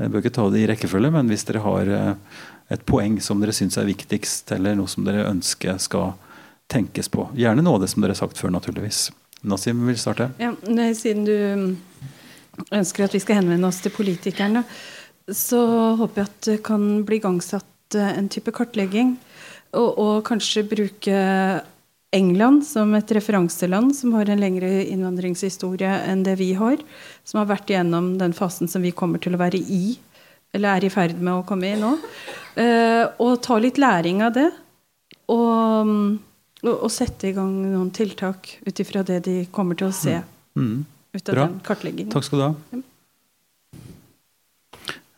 Jeg 0.00 0.12
bør 0.12 0.22
ikke 0.22 0.34
ta 0.34 0.48
det 0.50 0.62
i 0.62 0.68
rekkefølge, 0.70 1.12
men 1.14 1.28
hvis 1.30 1.44
dere 1.48 1.62
har 1.64 1.90
eh, 1.92 2.12
et 2.72 2.84
poeng 2.88 3.18
som 3.22 3.42
dere 3.42 3.54
syns 3.56 3.76
er 3.78 3.88
viktigst, 3.88 4.54
eller 4.56 4.76
noe 4.78 4.90
som 4.90 5.04
dere 5.06 5.26
ønsker 5.28 5.80
skal 5.82 6.14
tenkes 6.72 7.10
på. 7.12 7.26
Gjerne 7.36 7.64
noe 7.64 7.78
av 7.78 7.84
det 7.84 7.90
som 7.92 8.04
dere 8.04 8.16
har 8.16 8.22
sagt 8.22 8.40
før, 8.40 8.54
naturligvis. 8.54 9.10
Nasim 9.42 9.82
vil 9.88 9.98
starte. 9.98 10.30
Ja, 10.40 10.54
siden 10.96 11.26
du 11.26 11.36
ønsker 12.72 13.06
at 13.06 13.16
vi 13.16 13.20
skal 13.22 13.40
henvende 13.40 13.68
oss 13.68 13.82
til 13.82 13.94
politikerne, 13.94 14.64
så 15.28 15.60
håper 15.98 16.22
jeg 16.22 16.30
at 16.30 16.48
det 16.48 16.56
kan 16.66 16.86
bli 17.06 17.18
igangsatt 17.20 17.98
eh, 17.98 18.14
en 18.16 18.30
type 18.32 18.54
kartlegging. 18.54 19.16
Og, 19.72 19.88
og, 19.96 20.16
kanskje 20.26 20.66
bruke 20.68 21.18
England 22.12 22.66
som 22.68 22.92
et 22.94 23.12
referanseland 23.16 23.94
som 23.96 24.12
har 24.16 24.28
en 24.28 24.40
lengre 24.40 24.68
innvandringshistorie 24.84 25.92
enn 26.10 26.24
det 26.26 26.36
vi 26.40 26.52
har. 26.58 26.80
Som 27.24 27.42
har 27.42 27.50
vært 27.54 27.72
igjennom 27.72 28.14
den 28.20 28.36
fasen 28.36 28.68
som 28.68 28.84
vi 28.84 28.92
kommer 28.96 29.22
til 29.22 29.36
å 29.36 29.40
være 29.40 29.60
i, 29.60 29.96
eller 30.52 30.76
er 30.76 30.86
i 30.86 30.92
ferd 30.92 31.16
med 31.18 31.34
å 31.38 31.46
komme 31.48 31.72
i 31.72 31.80
nå. 31.80 31.94
Eh, 32.60 33.04
og 33.24 33.40
ta 33.44 33.56
litt 33.62 33.80
læring 33.80 34.20
av 34.26 34.36
det. 34.36 34.50
Og, 35.32 35.92
og, 36.62 36.72
og 36.74 36.90
sette 36.92 37.30
i 37.30 37.36
gang 37.36 37.54
noen 37.64 37.92
tiltak 37.94 38.58
ut 38.66 38.84
ifra 38.84 39.04
det 39.08 39.22
de 39.24 39.38
kommer 39.54 39.78
til 39.80 39.88
å 39.88 39.96
se. 39.96 40.20
Mm. 40.52 40.66
Mm 40.66 40.82
ut 41.12 41.28
av 41.28 41.34
Bra. 41.34 41.46
den 41.46 41.60
kartleggingen. 41.64 42.12
Takk 42.12 42.24
skal 42.24 42.40
du 42.40 42.44
ha. 42.46 42.82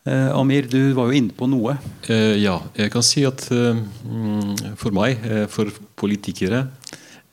Eh, 0.05 0.29
Amir, 0.37 0.67
du 0.69 0.93
var 0.93 1.09
jo 1.09 1.17
inne 1.17 1.33
på 1.33 1.47
noe. 1.49 1.79
Eh, 2.13 2.37
ja, 2.37 2.59
jeg 2.77 2.91
kan 2.93 3.05
si 3.05 3.23
at 3.25 3.47
eh, 3.49 3.79
for 4.77 4.93
meg, 4.95 5.23
for 5.51 5.73
politikere 5.97 6.67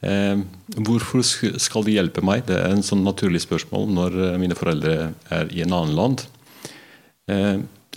Hvorfor 0.03 1.23
skal 1.23 1.85
de 1.87 1.93
hjelpe 1.95 2.25
meg? 2.27 2.41
Det 2.49 2.57
er 2.59 2.73
en 2.75 2.83
sånn 2.83 3.05
naturlig 3.07 3.39
spørsmål 3.45 3.85
når 3.95 4.17
mine 4.43 4.57
foreldre 4.59 5.13
er 5.31 5.53
i 5.55 5.61
en 5.63 5.77
annen 5.77 5.95
land. 5.95 6.25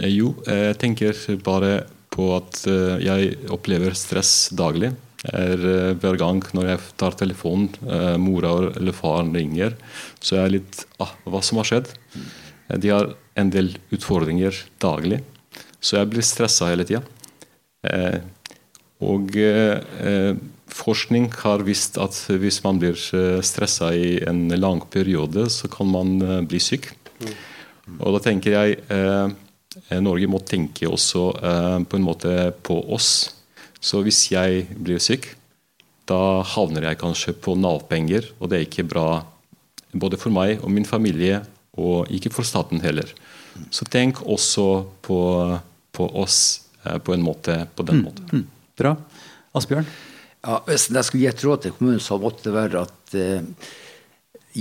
jo, 0.05 0.27
jeg 0.45 0.77
tenker 0.77 1.17
bare 1.41 1.71
på 2.13 2.27
at 2.35 2.61
jeg 3.01 3.33
opplever 3.49 3.97
stress 3.97 4.51
daglig 4.53 4.91
er 5.33 5.65
hver 5.97 6.21
gang 6.21 6.45
når 6.53 6.75
jeg 6.75 6.85
tar 7.01 7.17
telefonen, 7.17 7.73
mora 8.21 8.53
eller 8.75 8.93
faren 8.93 9.33
ringer, 9.33 9.73
så 10.21 10.37
er 10.37 10.43
jeg 10.43 10.57
litt 10.59 10.85
ah, 11.01 11.17
Hva 11.25 11.41
som 11.41 11.57
har 11.63 11.71
skjedd? 11.71 11.89
Eh, 12.69 12.77
de 12.81 12.93
har 12.93 13.13
en 13.35 13.51
del 13.51 13.73
utfordringer 13.95 14.57
daglig, 14.81 15.21
så 15.83 15.99
jeg 15.99 16.11
blir 16.13 16.25
stressa 16.25 16.71
hele 16.71 16.87
tida. 16.87 17.03
Eh, 17.85 18.19
og 19.05 19.35
eh, 19.37 20.35
forskning 20.71 21.29
har 21.43 21.65
visst 21.67 21.99
at 22.01 22.15
hvis 22.41 22.61
man 22.65 22.79
blir 22.81 22.97
stressa 23.45 23.91
i 23.93 24.15
en 24.25 24.47
lang 24.55 24.81
periode, 24.89 25.49
så 25.51 25.69
kan 25.71 25.91
man 25.91 26.15
bli 26.49 26.61
syk. 26.63 26.89
Og 27.99 28.15
da 28.15 28.21
tenker 28.23 28.55
jeg 28.55 29.99
Norge 30.01 30.29
må 30.31 30.39
tenke 30.41 30.89
også 30.89 31.27
på 31.85 31.99
en 31.99 32.07
måte 32.07 32.31
på 32.65 32.79
oss 32.95 33.11
så 33.85 34.01
hvis 34.01 34.23
jeg 34.31 34.65
blir 34.81 35.01
syk, 35.03 35.27
da 36.09 36.41
havner 36.55 36.89
jeg 36.89 37.01
kanskje 37.01 37.33
på 37.37 37.53
Nav-penger, 37.57 38.31
og 38.39 38.49
det 38.49 38.57
er 38.57 38.65
ikke 38.65 38.87
bra 38.89 39.09
både 39.93 40.17
for 40.21 40.33
meg 40.33 40.63
og 40.63 40.71
min 40.73 40.87
familie, 40.89 41.43
og 41.77 42.09
ikke 42.13 42.31
for 42.33 42.47
staten 42.47 42.81
heller. 42.81 43.11
Så 43.73 43.87
tenk 43.91 44.21
også 44.21 44.67
på, 45.05 45.19
på 45.95 46.09
oss 46.21 46.39
eh, 46.83 46.97
på 46.97 47.15
en 47.15 47.23
måte, 47.25 47.61
på 47.75 47.85
den 47.87 48.01
mm, 48.01 48.05
måten. 48.05 48.29
Mm, 48.31 48.69
bra. 48.79 48.95
Asbjørn? 49.55 49.87
Ja, 50.45 50.59
hvis 50.67 50.89
jeg 50.91 51.07
skulle 51.07 51.25
gi 51.25 51.31
et 51.31 51.43
råd 51.45 51.65
til 51.65 51.75
kommunen, 51.77 52.03
så 52.03 52.19
måtte 52.21 52.49
det 52.49 52.55
være 52.55 52.85
at 52.85 53.17
eh, 53.19 53.69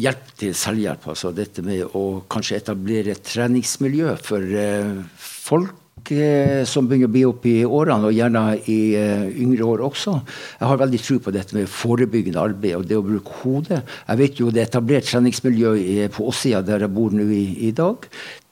hjelp 0.04 0.34
til 0.40 0.54
selvhjelp. 0.58 1.08
Altså 1.12 1.32
dette 1.36 1.64
med 1.66 1.96
å 1.96 2.04
kanskje 2.30 2.60
etablere 2.62 3.14
et 3.14 3.24
treningsmiljø 3.26 4.14
for 4.22 4.60
eh, 4.64 5.02
folk 5.20 5.80
Eh, 6.12 6.64
som 6.68 6.84
begynner 6.84 7.08
å 7.08 7.12
bli 7.12 7.22
opp 7.24 7.46
i 7.48 7.54
årene, 7.64 8.10
og 8.10 8.12
gjerne 8.12 8.42
i 8.68 8.78
uh, 8.98 9.24
yngre 9.40 9.64
år 9.64 9.84
også. 9.86 10.18
Jeg 10.58 10.68
har 10.68 10.80
veldig 10.82 11.00
tro 11.00 11.16
på 11.22 11.32
dette 11.32 11.56
med 11.56 11.70
forebyggende 11.70 12.42
arbeid 12.42 12.76
og 12.76 12.88
det 12.90 12.98
å 12.98 13.04
bruke 13.06 13.38
hodet. 13.40 13.80
Jeg 14.10 14.20
vet 14.20 14.40
jo 14.40 14.50
det 14.52 14.64
er 14.64 14.68
etablert 14.68 15.08
treningsmiljø 15.08 15.72
på 16.12 16.26
Åssida, 16.28 16.60
der 16.66 16.84
jeg 16.84 16.92
bor 16.92 17.14
nå 17.14 17.24
i, 17.32 17.44
i, 17.68 17.72
dag. 17.72 18.04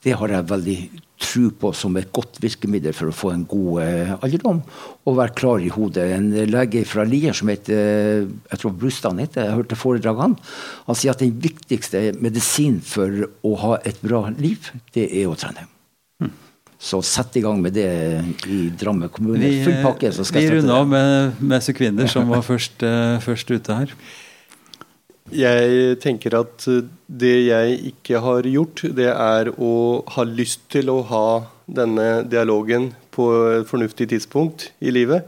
Det 0.03 0.15
har 0.19 0.33
jeg 0.35 0.49
veldig 0.51 0.77
tro 1.23 1.49
på 1.55 1.71
som 1.79 1.95
et 2.01 2.11
godt 2.15 2.41
virkemiddel 2.43 2.95
for 2.97 3.13
å 3.13 3.15
få 3.15 3.31
en 3.31 3.45
god 3.49 3.83
eh, 3.85 4.15
alderdom. 4.19 4.59
Og 5.07 5.19
være 5.21 5.37
klar 5.39 5.63
i 5.63 5.71
hodet. 5.71 6.09
En 6.17 6.31
lege 6.51 6.83
fra 6.89 7.05
Lier 7.07 7.37
som 7.37 7.53
heter 7.53 8.25
jeg 8.25 8.59
tror 8.59 8.75
Brustad 8.79 9.21
heter, 9.23 9.47
jeg 9.47 9.61
hørte 9.61 9.79
foredraget 9.79 10.25
han, 10.27 10.39
sier 10.99 11.15
at 11.15 11.23
den 11.23 11.37
viktigste 11.43 12.09
medisin 12.19 12.81
for 12.83 13.29
å 13.47 13.55
ha 13.63 13.77
et 13.87 14.03
bra 14.03 14.27
liv, 14.39 14.73
det 14.97 15.07
er 15.11 15.31
å 15.31 15.39
trene. 15.39 15.69
Så 16.83 16.99
sett 17.07 17.37
i 17.39 17.43
gang 17.45 17.61
med 17.63 17.77
det 17.79 17.87
i 18.51 18.65
Drammen 18.75 19.11
kommune. 19.13 19.39
Vi, 19.39 19.61
Full 19.63 19.85
pakke. 19.85 20.11
så 20.11 20.25
skal 20.27 20.43
vi 20.43 20.57
runder 20.57 20.81
av 20.81 20.89
med, 20.91 21.39
med 21.39 21.63
Sukvinner, 21.63 22.11
som 22.11 22.27
var 22.27 22.43
først, 22.51 22.83
uh, 22.83 23.23
først, 23.23 23.53
ute 23.55 23.77
her. 23.79 23.93
Jeg 25.33 25.97
tenker 26.03 26.35
at 26.37 26.65
det 27.09 27.37
jeg 27.47 27.77
ikke 27.93 28.21
har 28.21 28.47
gjort, 28.49 28.83
det 28.97 29.09
er 29.09 29.51
å 29.57 29.75
ha 30.15 30.25
lyst 30.29 30.67
til 30.73 30.91
å 30.93 30.99
ha 31.09 31.27
denne 31.65 32.25
dialogen 32.29 32.91
på 33.15 33.29
et 33.55 33.71
fornuftig 33.71 34.11
tidspunkt 34.13 34.71
i 34.85 34.93
livet. 34.93 35.25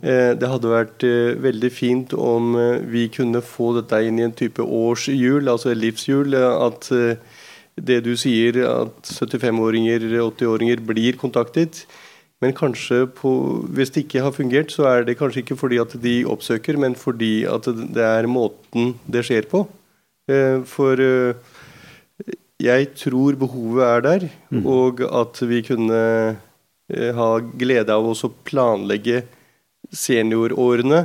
Eh, 0.00 0.32
det 0.40 0.48
hadde 0.48 0.72
vært 0.72 1.04
eh, 1.04 1.36
veldig 1.36 1.70
fint 1.74 2.14
om 2.16 2.56
vi 2.88 3.08
kunne 3.12 3.44
få 3.44 3.74
dette 3.76 4.00
inn 4.06 4.22
i 4.22 4.24
en 4.24 4.36
type 4.36 4.64
årshjul, 4.64 5.50
altså 5.52 5.76
livshjul. 5.76 6.38
At 6.40 6.88
det 7.80 8.00
du 8.04 8.14
sier, 8.18 8.62
at 8.66 9.08
75-åringer, 9.08 10.04
80-åringer 10.20 10.80
blir 10.86 11.18
kontaktet. 11.20 11.84
Men 12.40 12.54
kanskje 12.56 13.04
på, 13.12 13.30
hvis 13.68 13.92
det 13.92 14.06
ikke 14.06 14.22
har 14.24 14.32
fungert, 14.32 14.72
så 14.72 14.86
er 14.88 15.04
det 15.04 15.18
kanskje 15.20 15.42
ikke 15.42 15.58
fordi 15.60 15.80
at 15.82 15.92
de 16.00 16.14
oppsøker, 16.24 16.78
men 16.80 16.96
fordi 16.96 17.44
at 17.44 17.68
det 17.68 18.06
er 18.06 18.28
måten 18.30 18.94
det 19.04 19.26
skjer 19.28 19.48
på. 19.50 19.66
Eh, 20.30 20.62
for 20.68 21.00
eh, 21.04 21.36
jeg 22.60 22.90
tror 22.96 23.36
behovet 23.40 23.84
er 23.84 24.06
der, 24.06 24.26
mm. 24.52 24.64
og 24.68 25.02
at 25.04 25.40
vi 25.50 25.60
kunne 25.66 26.00
eh, 26.88 27.12
ha 27.16 27.30
glede 27.60 27.92
av 27.92 28.08
å 28.08 28.32
planlegge 28.48 29.24
seniorårene. 29.92 31.04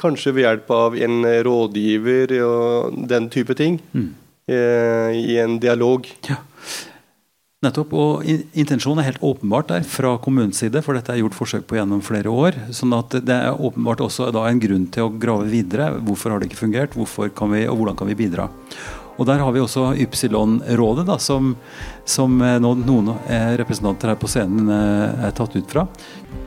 Kanskje 0.00 0.32
ved 0.36 0.46
hjelp 0.46 0.72
av 0.72 0.96
en 1.04 1.20
rådgiver 1.44 2.36
og 2.46 3.00
den 3.10 3.28
type 3.32 3.56
ting. 3.58 3.80
Mm. 3.92 4.12
I 4.44 5.38
en 5.40 5.56
dialog. 5.58 6.04
Ja. 6.28 6.36
Nettopp, 7.64 7.94
og 7.96 8.24
Intensjonen 8.54 9.02
er 9.02 9.10
helt 9.10 9.24
åpenbart 9.24 9.70
der 9.72 9.86
fra 9.88 10.14
kommunens 10.22 10.60
side, 10.62 10.82
for 10.84 10.96
dette 10.96 11.14
er 11.14 11.22
gjort 11.22 11.36
forsøk 11.38 11.64
på 11.68 11.78
gjennom 11.78 12.02
flere 12.04 12.30
år. 12.30 12.58
sånn 12.70 12.92
at 12.96 13.16
Det 13.24 13.34
er 13.34 13.56
åpenbart 13.56 14.04
også 14.04 14.28
en 14.30 14.60
grunn 14.60 14.86
til 14.86 15.04
å 15.04 15.14
grave 15.18 15.48
videre. 15.48 16.00
Hvorfor 16.00 16.30
har 16.30 16.40
det 16.40 16.50
ikke 16.50 16.64
fungert, 16.66 16.94
hvorfor 16.94 17.32
kan 17.34 17.50
vi, 17.50 17.66
og 17.66 17.78
hvordan 17.78 17.96
kan 17.96 18.08
vi 18.08 18.14
bidra? 18.14 18.48
Og 19.18 19.26
Der 19.26 19.38
har 19.38 19.52
vi 19.52 19.60
også 19.60 19.94
Ypsilon-rådet, 19.94 21.20
som, 21.20 21.56
som 22.04 22.40
eh, 22.42 22.58
noen 22.58 23.14
eh, 23.28 23.56
representanter 23.56 24.10
her 24.10 24.16
på 24.18 24.28
scenen 24.28 24.68
er 24.68 25.30
tatt 25.30 25.54
ut 25.54 25.70
fra. 25.70 25.86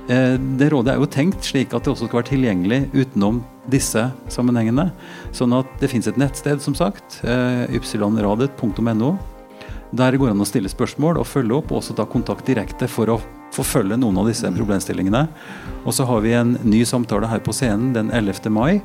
Det 0.07 0.69
rådet 0.71 0.93
er 0.93 1.01
jo 1.01 1.07
tenkt 1.11 1.43
slik 1.43 1.73
at 1.75 1.83
det 1.83 1.91
også 1.91 2.07
skal 2.07 2.21
være 2.21 2.29
tilgjengelig 2.29 2.85
utenom 2.93 3.41
disse 3.71 4.05
sammenhengene. 4.31 4.89
Sånn 5.35 5.55
at 5.57 5.67
det 5.81 5.89
fins 5.91 6.07
et 6.07 6.19
nettsted, 6.19 6.61
som 6.63 6.75
sagt, 6.77 7.19
eh, 7.27 7.65
ypsilonradet.no, 7.75 9.17
der 9.91 10.11
det 10.11 10.19
går 10.21 10.33
an 10.33 10.43
å 10.43 10.47
stille 10.47 10.71
spørsmål 10.71 11.21
og 11.21 11.29
følge 11.29 11.57
opp, 11.57 11.71
og 11.71 11.81
også 11.81 11.95
ta 11.97 12.07
kontakt 12.09 12.47
direkte 12.47 12.89
for 12.91 13.13
å 13.13 13.21
forfølge 13.55 13.95
noen 13.99 14.19
av 14.19 14.27
disse 14.27 14.49
problemstillingene. 14.51 15.27
Og 15.85 15.95
så 15.95 16.05
har 16.09 16.21
vi 16.25 16.35
en 16.35 16.57
ny 16.67 16.83
samtale 16.85 17.29
her 17.31 17.39
på 17.43 17.55
scenen 17.55 17.93
den 17.95 18.11
11. 18.11 18.51
mai 18.51 18.81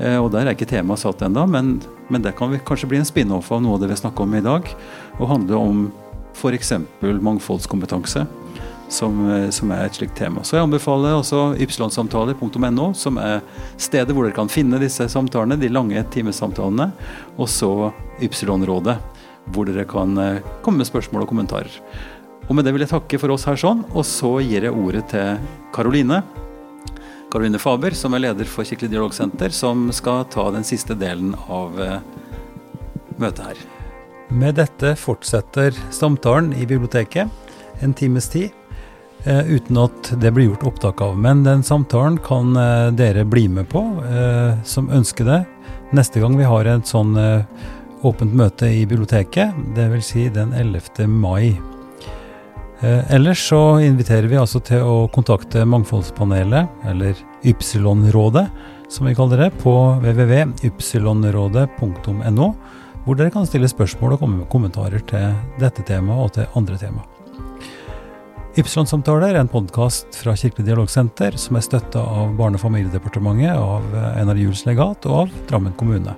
Eh, 0.00 0.16
og 0.16 0.30
der 0.32 0.48
er 0.48 0.56
ikke 0.56 0.68
temaet 0.68 1.02
satt 1.02 1.20
ennå, 1.26 1.44
men, 1.50 1.74
men 2.08 2.24
det 2.24 2.32
kan 2.38 2.54
kanskje 2.66 2.88
bli 2.88 3.00
en 3.00 3.08
spin-off 3.08 3.50
av 3.52 3.60
noe 3.64 3.76
av 3.76 3.82
det 3.82 3.90
vi 3.90 4.00
snakker 4.00 4.24
om 4.24 4.36
i 4.38 4.44
dag. 4.44 4.68
Og 5.18 5.28
handle 5.28 5.60
om 5.60 5.82
f.eks. 6.32 6.72
mangfoldskompetanse, 7.02 8.24
som, 8.90 9.20
eh, 9.28 9.48
som, 9.52 9.74
er 9.76 9.84
et 9.84 10.00
slikt 10.00 10.16
tema. 10.16 10.44
Så 10.46 10.56
jeg 10.56 10.64
anbefaler 10.64 11.18
også 11.18 11.50
ypsilonsamtaler.no, 11.60 12.90
som 12.96 13.20
er 13.20 13.44
stedet 13.76 14.16
hvor 14.16 14.24
dere 14.24 14.38
kan 14.38 14.52
finne 14.52 14.80
disse 14.80 15.04
samtalene, 15.12 15.60
de 15.60 15.72
lange 15.72 16.04
timesamtalene. 16.14 16.90
Og 17.36 17.50
så 17.50 17.90
Ypsilonrådet, 18.20 18.98
hvor 19.48 19.68
dere 19.68 19.86
kan 19.88 20.16
eh, 20.18 20.42
komme 20.64 20.82
med 20.82 20.88
spørsmål 20.88 21.24
og 21.24 21.32
kommentarer. 21.32 21.80
Og 22.48 22.56
med 22.56 22.66
det 22.66 22.74
vil 22.74 22.84
jeg 22.84 22.92
takke 22.92 23.20
for 23.22 23.34
oss 23.34 23.46
her 23.46 23.58
sånn, 23.60 23.84
og 23.94 24.04
så 24.06 24.38
gir 24.42 24.66
jeg 24.66 24.74
ordet 24.74 25.04
til 25.12 25.40
Karoline. 25.74 26.22
Karoline 27.30 27.60
Faber, 27.62 27.94
som 27.94 28.16
er 28.16 28.24
leder 28.26 28.48
for 28.50 28.66
Kirkelig 28.66 28.90
dialogsenter, 28.90 29.54
som 29.54 29.88
skal 29.94 30.24
ta 30.32 30.48
den 30.54 30.66
siste 30.66 30.96
delen 30.98 31.36
av 31.48 31.78
eh, 31.80 31.98
møtet 33.22 33.52
her. 33.52 33.60
Med 34.30 34.58
dette 34.58 34.94
fortsetter 34.98 35.74
samtalen 35.94 36.52
i 36.54 36.66
biblioteket 36.66 37.30
en 37.82 37.94
times 37.94 38.28
tid, 38.30 38.50
eh, 39.24 39.46
uten 39.46 39.78
at 39.82 40.12
det 40.22 40.34
blir 40.34 40.50
gjort 40.50 40.66
opptak 40.72 41.02
av. 41.06 41.16
Men 41.18 41.44
den 41.46 41.62
samtalen 41.66 42.18
kan 42.22 42.54
dere 42.98 43.24
bli 43.26 43.46
med 43.50 43.70
på, 43.70 43.82
som 44.66 44.90
ønsker 44.90 45.26
det, 45.26 45.40
neste 45.94 46.22
gang 46.22 46.36
vi 46.38 46.46
har 46.46 46.66
en 46.70 46.82
sånn 46.86 47.14
åpent 48.02 48.34
møte 48.34 48.66
i 48.72 48.86
biblioteket, 48.88 49.52
dvs. 49.76 50.04
Si 50.12 50.28
den 50.32 50.52
11. 50.56 51.06
mai. 51.08 51.60
Eh, 52.80 53.14
ellers 53.14 53.48
så 53.48 53.78
inviterer 53.84 54.28
vi 54.30 54.36
altså 54.40 54.60
til 54.64 54.80
å 54.80 55.08
kontakte 55.12 55.64
Mangfoldspanelet, 55.68 56.68
eller 56.88 57.14
Ypsilon-rådet, 57.44 58.48
som 58.90 59.06
vi 59.06 59.14
kaller 59.14 59.36
det, 59.44 59.50
på 59.60 59.74
www.ypsilonrådet.no, 60.00 62.54
hvor 63.04 63.14
dere 63.16 63.30
kan 63.32 63.46
stille 63.48 63.68
spørsmål 63.68 64.12
og 64.16 64.20
komme 64.22 64.36
med 64.42 64.52
kommentarer 64.52 65.00
til 65.08 65.34
dette 65.60 65.82
temaet 65.88 66.20
og 66.24 66.30
til 66.36 66.44
andre 66.56 66.76
tema. 66.80 67.02
Ypsilon-samtaler 68.58 69.28
er 69.30 69.38
en 69.44 69.52
podkast 69.52 70.06
fra 70.18 70.32
Kirkelig 70.36 70.66
dialogsenter 70.66 71.32
som 71.38 71.56
er 71.56 71.66
støtta 71.68 72.00
av 72.00 72.36
Barne- 72.40 72.56
og 72.58 72.64
familiedepartementet, 72.64 73.52
av 73.54 73.82
NRJuls 74.24 74.62
legat 74.66 75.06
og 75.06 75.14
av 75.20 75.28
Drammen 75.52 75.74
kommune. 75.78 76.12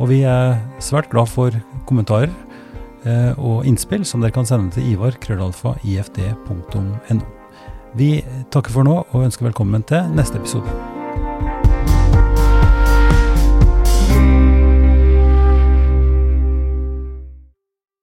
Og 0.00 0.08
vi 0.08 0.22
er 0.24 0.56
svært 0.80 1.10
glad 1.12 1.28
for 1.28 1.54
kommentarer 1.88 2.32
Eh, 3.08 3.32
og 3.40 3.64
innspill 3.68 4.04
som 4.04 4.20
dere 4.20 4.34
kan 4.34 4.48
sende 4.48 4.74
til 4.74 4.92
Ivar 4.92 5.16
krøllalfa 5.22 5.76
ifd.no. 5.88 7.20
Vi 7.96 8.12
takker 8.52 8.76
for 8.76 8.86
nå 8.86 9.00
og 9.02 9.24
ønsker 9.24 9.48
velkommen 9.48 9.86
til 9.88 10.16
neste 10.16 10.38
episode. 10.38 10.99